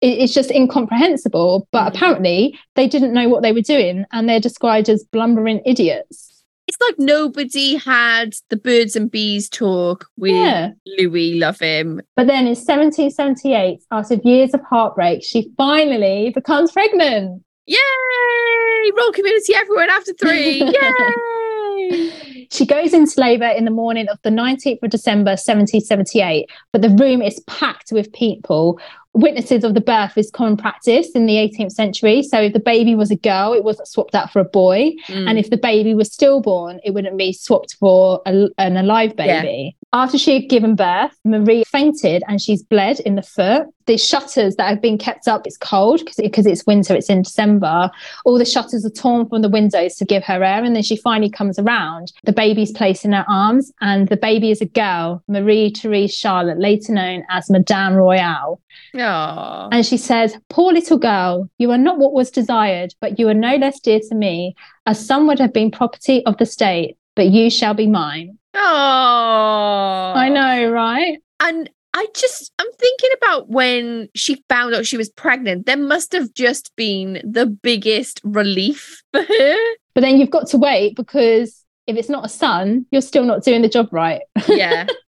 It's 0.00 0.34
just 0.34 0.50
incomprehensible. 0.50 1.68
But 1.70 1.84
mm. 1.84 1.94
apparently, 1.94 2.58
they 2.74 2.88
didn't 2.88 3.12
know 3.12 3.28
what 3.28 3.42
they 3.42 3.52
were 3.52 3.60
doing, 3.60 4.04
and 4.12 4.28
they're 4.28 4.40
described 4.40 4.88
as 4.88 5.04
blumbering 5.04 5.62
idiots. 5.64 6.44
It's 6.68 6.78
like 6.80 6.98
nobody 6.98 7.76
had 7.76 8.34
the 8.48 8.56
birds 8.56 8.96
and 8.96 9.10
bees 9.10 9.48
talk 9.48 10.06
with 10.16 10.32
yeah. 10.32 10.70
Louis. 10.98 11.38
Love 11.38 11.58
him. 11.58 12.00
But 12.16 12.28
then 12.28 12.46
in 12.46 12.54
1778, 12.54 13.80
after 13.90 14.14
years 14.14 14.54
of 14.54 14.60
heartbreak, 14.68 15.22
she 15.22 15.50
finally 15.56 16.30
becomes 16.30 16.72
pregnant. 16.72 17.42
Yay! 17.66 18.90
Royal 18.96 19.12
community 19.12 19.54
everyone 19.54 19.90
after 19.90 20.12
three. 20.14 20.62
Yay! 21.90 22.22
She 22.50 22.66
goes 22.66 22.92
into 22.92 23.18
labour 23.18 23.48
in 23.48 23.64
the 23.64 23.70
morning 23.70 24.08
of 24.08 24.18
the 24.22 24.30
19th 24.30 24.82
of 24.82 24.90
December 24.90 25.30
1778, 25.30 26.50
but 26.70 26.82
the 26.82 26.90
room 26.90 27.22
is 27.22 27.40
packed 27.46 27.92
with 27.92 28.12
people. 28.12 28.78
Witnesses 29.14 29.64
of 29.64 29.74
the 29.74 29.80
birth 29.80 30.18
is 30.18 30.30
common 30.30 30.56
practice 30.56 31.10
in 31.14 31.24
the 31.24 31.34
18th 31.34 31.72
century. 31.72 32.22
So 32.22 32.42
if 32.42 32.52
the 32.52 32.60
baby 32.60 32.94
was 32.94 33.10
a 33.10 33.16
girl, 33.16 33.54
it 33.54 33.64
wasn't 33.64 33.88
swapped 33.88 34.14
out 34.14 34.30
for 34.30 34.40
a 34.40 34.44
boy. 34.44 34.92
Mm. 35.06 35.30
And 35.30 35.38
if 35.38 35.48
the 35.48 35.56
baby 35.56 35.94
was 35.94 36.12
stillborn, 36.12 36.80
it 36.84 36.92
wouldn't 36.92 37.16
be 37.16 37.32
swapped 37.32 37.76
for 37.80 38.20
a, 38.26 38.48
an 38.58 38.76
alive 38.76 39.16
baby. 39.16 39.76
After 39.94 40.16
she 40.16 40.32
had 40.32 40.48
given 40.48 40.74
birth, 40.74 41.12
Marie 41.22 41.64
fainted 41.64 42.22
and 42.26 42.40
she's 42.40 42.62
bled 42.62 43.00
in 43.00 43.14
the 43.14 43.22
foot. 43.22 43.66
The 43.84 43.98
shutters 43.98 44.56
that 44.56 44.68
have 44.68 44.80
been 44.80 44.96
kept 44.96 45.28
up 45.28 45.46
it's 45.46 45.58
cold 45.58 45.98
because 45.98 46.16
because 46.16 46.46
it's 46.46 46.64
winter 46.66 46.94
it's 46.94 47.10
in 47.10 47.22
december. 47.22 47.90
All 48.24 48.38
the 48.38 48.46
shutters 48.46 48.86
are 48.86 48.90
torn 48.90 49.28
from 49.28 49.42
the 49.42 49.50
windows 49.50 49.96
to 49.96 50.06
give 50.06 50.24
her 50.24 50.42
air 50.42 50.64
and 50.64 50.74
then 50.74 50.82
she 50.82 50.96
finally 50.96 51.28
comes 51.28 51.58
around. 51.58 52.12
The 52.24 52.32
baby's 52.32 52.72
placed 52.72 53.04
in 53.04 53.12
her 53.12 53.26
arms 53.28 53.70
and 53.82 54.08
the 54.08 54.16
baby 54.16 54.50
is 54.50 54.62
a 54.62 54.66
girl 54.66 55.22
marie 55.28 55.70
therese 55.70 56.14
charlotte 56.14 56.58
later 56.58 56.94
known 56.94 57.24
as 57.28 57.50
madame 57.50 57.94
royale. 57.94 58.60
Aww. 58.94 59.68
and 59.72 59.84
she 59.84 59.98
says 59.98 60.38
poor 60.48 60.72
little 60.72 60.98
girl 60.98 61.50
you 61.58 61.70
are 61.70 61.78
not 61.78 61.98
what 61.98 62.14
was 62.14 62.30
desired 62.30 62.94
but 63.00 63.18
you 63.18 63.28
are 63.28 63.34
no 63.34 63.56
less 63.56 63.78
dear 63.80 64.00
to 64.08 64.14
me. 64.14 64.54
As 64.86 65.04
some 65.04 65.26
would 65.26 65.38
have 65.38 65.52
been 65.52 65.70
property 65.70 66.24
of 66.24 66.38
the 66.38 66.46
state 66.46 66.96
but 67.14 67.28
you 67.28 67.50
shall 67.50 67.74
be 67.74 67.86
mine 67.86 68.38
Oh, 68.54 70.12
I 70.14 70.28
know, 70.28 70.70
right? 70.70 71.18
And 71.40 71.70
I 71.94 72.06
just, 72.14 72.52
I'm 72.58 72.72
thinking 72.78 73.10
about 73.16 73.48
when 73.48 74.08
she 74.14 74.42
found 74.48 74.74
out 74.74 74.86
she 74.86 74.96
was 74.96 75.10
pregnant. 75.10 75.66
There 75.66 75.76
must 75.76 76.12
have 76.12 76.32
just 76.34 76.74
been 76.76 77.20
the 77.24 77.46
biggest 77.46 78.20
relief 78.24 79.02
for 79.12 79.22
her. 79.22 79.56
But 79.94 80.00
then 80.00 80.18
you've 80.18 80.30
got 80.30 80.46
to 80.48 80.58
wait 80.58 80.96
because 80.96 81.64
if 81.86 81.96
it's 81.96 82.08
not 82.08 82.24
a 82.24 82.28
son, 82.28 82.86
you're 82.90 83.02
still 83.02 83.24
not 83.24 83.44
doing 83.44 83.62
the 83.62 83.68
job 83.68 83.88
right. 83.92 84.22
yeah. 84.48 84.86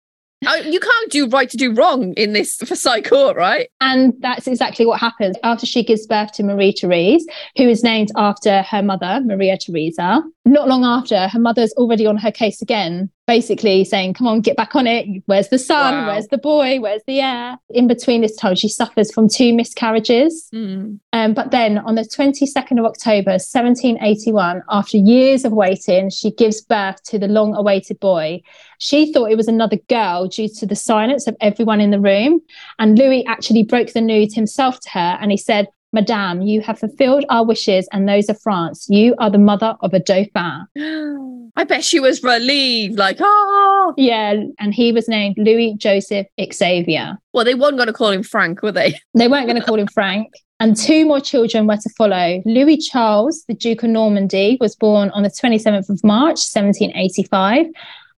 You 0.44 0.80
can't 0.80 1.10
do 1.10 1.28
right 1.28 1.48
to 1.50 1.56
do 1.56 1.72
wrong 1.72 2.12
in 2.14 2.32
this 2.32 2.56
Versailles 2.64 3.02
court, 3.02 3.36
right? 3.36 3.68
And 3.80 4.14
that's 4.20 4.46
exactly 4.46 4.86
what 4.86 5.00
happens 5.00 5.36
after 5.42 5.66
she 5.66 5.84
gives 5.84 6.06
birth 6.06 6.32
to 6.32 6.42
Marie 6.42 6.72
Therese, 6.72 7.26
who 7.56 7.68
is 7.68 7.82
named 7.82 8.10
after 8.16 8.62
her 8.62 8.82
mother, 8.82 9.20
Maria 9.24 9.58
Theresa. 9.58 10.22
Not 10.44 10.68
long 10.68 10.84
after, 10.84 11.28
her 11.28 11.38
mother's 11.38 11.72
already 11.74 12.06
on 12.06 12.16
her 12.18 12.30
case 12.30 12.60
again 12.60 13.10
basically 13.26 13.84
saying, 13.84 14.14
Come 14.14 14.26
on, 14.26 14.40
get 14.40 14.56
back 14.56 14.74
on 14.74 14.86
it. 14.86 15.22
Where's 15.26 15.48
the 15.48 15.58
son? 15.58 15.94
Wow. 15.94 16.12
Where's 16.12 16.28
the 16.28 16.38
boy? 16.38 16.80
Where's 16.80 17.02
the 17.06 17.20
heir? 17.20 17.58
In 17.70 17.86
between 17.86 18.20
this 18.20 18.36
time, 18.36 18.54
she 18.54 18.68
suffers 18.68 19.12
from 19.12 19.28
two 19.28 19.54
miscarriages. 19.54 20.48
Mm. 20.54 20.98
Um, 21.12 21.34
but 21.34 21.50
then 21.50 21.78
on 21.78 21.94
the 21.94 22.02
22nd 22.02 22.78
of 22.78 22.84
October, 22.84 23.32
1781, 23.32 24.62
after 24.68 24.96
years 24.96 25.44
of 25.44 25.52
waiting, 25.52 26.10
she 26.10 26.30
gives 26.30 26.60
birth 26.60 27.02
to 27.04 27.18
the 27.18 27.28
long 27.28 27.54
awaited 27.54 28.00
boy. 28.00 28.42
She 28.84 29.10
thought 29.10 29.30
it 29.30 29.36
was 29.38 29.48
another 29.48 29.78
girl 29.88 30.28
due 30.28 30.46
to 30.46 30.66
the 30.66 30.76
silence 30.76 31.26
of 31.26 31.34
everyone 31.40 31.80
in 31.80 31.90
the 31.90 31.98
room. 31.98 32.42
And 32.78 32.98
Louis 32.98 33.24
actually 33.24 33.62
broke 33.62 33.94
the 33.94 34.02
news 34.02 34.34
himself 34.34 34.78
to 34.80 34.90
her 34.90 35.18
and 35.22 35.30
he 35.30 35.38
said, 35.38 35.68
Madame, 35.94 36.42
you 36.42 36.60
have 36.60 36.78
fulfilled 36.78 37.24
our 37.30 37.46
wishes 37.46 37.88
and 37.92 38.06
those 38.06 38.28
of 38.28 38.38
France. 38.42 38.86
You 38.90 39.14
are 39.18 39.30
the 39.30 39.38
mother 39.38 39.74
of 39.80 39.94
a 39.94 40.00
dauphin. 40.00 40.66
I 41.56 41.64
bet 41.64 41.82
she 41.82 41.98
was 41.98 42.22
relieved, 42.22 42.98
like, 42.98 43.16
oh. 43.20 43.94
Yeah, 43.96 44.42
and 44.58 44.74
he 44.74 44.92
was 44.92 45.08
named 45.08 45.38
Louis 45.38 45.76
Joseph 45.78 46.26
Xavier. 46.52 47.16
Well, 47.32 47.46
they 47.46 47.54
weren't 47.54 47.76
going 47.76 47.86
to 47.86 47.94
call 47.94 48.10
him 48.10 48.22
Frank, 48.22 48.62
were 48.62 48.72
they? 48.72 48.98
They 49.14 49.28
weren't 49.28 49.46
going 49.46 49.58
to 49.58 49.66
call 49.66 49.78
him 49.78 49.86
Frank. 49.86 50.30
And 50.60 50.76
two 50.76 51.06
more 51.06 51.20
children 51.20 51.66
were 51.66 51.78
to 51.78 51.90
follow. 51.96 52.42
Louis 52.44 52.76
Charles, 52.76 53.44
the 53.48 53.54
Duke 53.54 53.82
of 53.82 53.90
Normandy, 53.90 54.58
was 54.60 54.76
born 54.76 55.08
on 55.10 55.22
the 55.22 55.30
27th 55.30 55.88
of 55.88 56.04
March, 56.04 56.40
1785. 56.52 57.66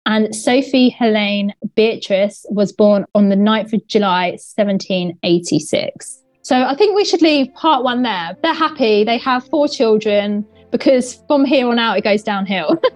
And 0.06 0.34
Sophie 0.34 0.90
Helene 0.90 1.52
Beatrice 1.74 2.46
was 2.48 2.72
born 2.72 3.04
on 3.14 3.28
the 3.28 3.36
9th 3.36 3.72
of 3.72 3.86
July, 3.88 4.30
1786. 4.30 6.22
So 6.42 6.62
I 6.62 6.76
think 6.76 6.94
we 6.94 7.04
should 7.04 7.22
leave 7.22 7.52
part 7.54 7.82
one 7.82 8.02
there. 8.02 8.36
They're 8.40 8.54
happy. 8.54 9.02
They 9.02 9.18
have 9.18 9.44
four 9.48 9.66
children 9.66 10.46
because 10.70 11.22
from 11.26 11.44
here 11.44 11.68
on 11.68 11.80
out, 11.80 11.98
it 11.98 12.04
goes 12.04 12.22
downhill. 12.22 12.80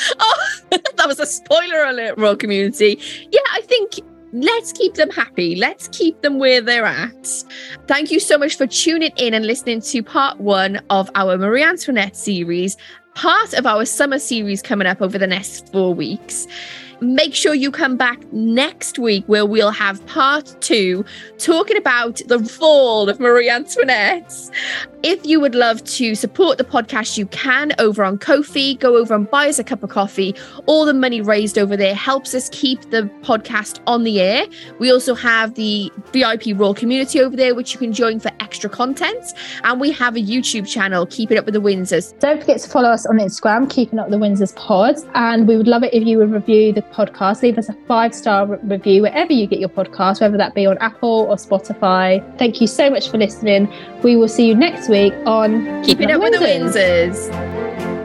oh, 0.20 0.50
that 0.70 1.06
was 1.08 1.18
a 1.18 1.26
spoiler 1.26 1.82
alert, 1.84 2.16
Royal 2.16 2.36
Community. 2.36 3.00
Yeah, 3.32 3.40
I 3.52 3.62
think 3.62 3.94
let's 4.32 4.72
keep 4.72 4.94
them 4.94 5.10
happy. 5.10 5.56
Let's 5.56 5.88
keep 5.88 6.20
them 6.22 6.38
where 6.38 6.60
they're 6.60 6.84
at. 6.84 7.26
Thank 7.86 8.10
you 8.10 8.20
so 8.20 8.38
much 8.38 8.56
for 8.56 8.66
tuning 8.66 9.12
in 9.16 9.34
and 9.34 9.46
listening 9.46 9.80
to 9.80 10.02
part 10.02 10.38
one 10.38 10.80
of 10.90 11.10
our 11.14 11.36
Marie 11.38 11.62
Antoinette 11.62 12.16
series, 12.16 12.76
part 13.18 13.52
of 13.54 13.66
our 13.66 13.84
summer 13.84 14.18
series 14.20 14.62
coming 14.62 14.86
up 14.86 15.02
over 15.02 15.18
the 15.18 15.26
next 15.26 15.72
four 15.72 15.92
weeks. 15.92 16.46
Make 17.00 17.32
sure 17.34 17.54
you 17.54 17.70
come 17.70 17.96
back 17.96 18.20
next 18.32 18.98
week 18.98 19.24
where 19.26 19.46
we'll 19.46 19.70
have 19.70 20.04
part 20.06 20.54
two 20.60 21.04
talking 21.38 21.76
about 21.76 22.20
the 22.26 22.40
fall 22.40 23.08
of 23.08 23.20
Marie 23.20 23.48
Antoinette. 23.48 24.34
If 25.04 25.24
you 25.24 25.38
would 25.38 25.54
love 25.54 25.84
to 25.84 26.16
support 26.16 26.58
the 26.58 26.64
podcast, 26.64 27.16
you 27.16 27.26
can 27.26 27.72
over 27.78 28.02
on 28.02 28.18
Ko-fi. 28.18 28.74
Go 28.74 28.96
over 28.96 29.14
and 29.14 29.30
buy 29.30 29.48
us 29.48 29.60
a 29.60 29.64
cup 29.64 29.84
of 29.84 29.90
coffee. 29.90 30.34
All 30.66 30.84
the 30.84 30.92
money 30.92 31.20
raised 31.20 31.56
over 31.56 31.76
there 31.76 31.94
helps 31.94 32.34
us 32.34 32.48
keep 32.48 32.90
the 32.90 33.02
podcast 33.22 33.78
on 33.86 34.02
the 34.02 34.20
air. 34.20 34.46
We 34.80 34.90
also 34.90 35.14
have 35.14 35.54
the 35.54 35.92
VIP 36.12 36.58
Royal 36.58 36.74
community 36.74 37.20
over 37.20 37.36
there, 37.36 37.54
which 37.54 37.72
you 37.72 37.78
can 37.78 37.92
join 37.92 38.18
for 38.18 38.32
extra 38.40 38.68
content. 38.68 39.34
And 39.62 39.80
we 39.80 39.92
have 39.92 40.16
a 40.16 40.20
YouTube 40.20 40.66
channel, 40.66 41.06
Keeping 41.06 41.38
Up 41.38 41.44
with 41.44 41.54
the 41.54 41.60
Windsors. 41.60 42.18
Don't 42.18 42.40
forget 42.40 42.58
to 42.60 42.68
follow 42.68 42.88
us 42.88 43.06
on 43.06 43.18
Instagram, 43.18 43.70
Keeping 43.70 44.00
Up 44.00 44.10
the 44.10 44.16
Windsors 44.16 44.54
Pod. 44.56 44.96
And 45.14 45.46
we 45.46 45.56
would 45.56 45.68
love 45.68 45.84
it 45.84 45.94
if 45.94 46.04
you 46.04 46.18
would 46.18 46.32
review 46.32 46.72
the 46.72 46.87
podcast. 46.92 47.42
Leave 47.42 47.58
us 47.58 47.68
a 47.68 47.74
five 47.86 48.14
star 48.14 48.46
review 48.62 49.02
wherever 49.02 49.32
you 49.32 49.46
get 49.46 49.58
your 49.58 49.68
podcast, 49.68 50.20
whether 50.20 50.36
that 50.36 50.54
be 50.54 50.66
on 50.66 50.78
Apple 50.78 51.26
or 51.28 51.36
Spotify. 51.36 52.22
Thank 52.38 52.60
you 52.60 52.66
so 52.66 52.90
much 52.90 53.10
for 53.10 53.18
listening. 53.18 53.72
We 54.02 54.16
will 54.16 54.28
see 54.28 54.46
you 54.46 54.54
next 54.54 54.88
week 54.88 55.14
on 55.26 55.82
Keeping, 55.82 56.08
Keeping 56.08 56.10
Up, 56.12 56.20
with 56.20 56.32
the 56.32 56.38
Windsors. 56.38 57.97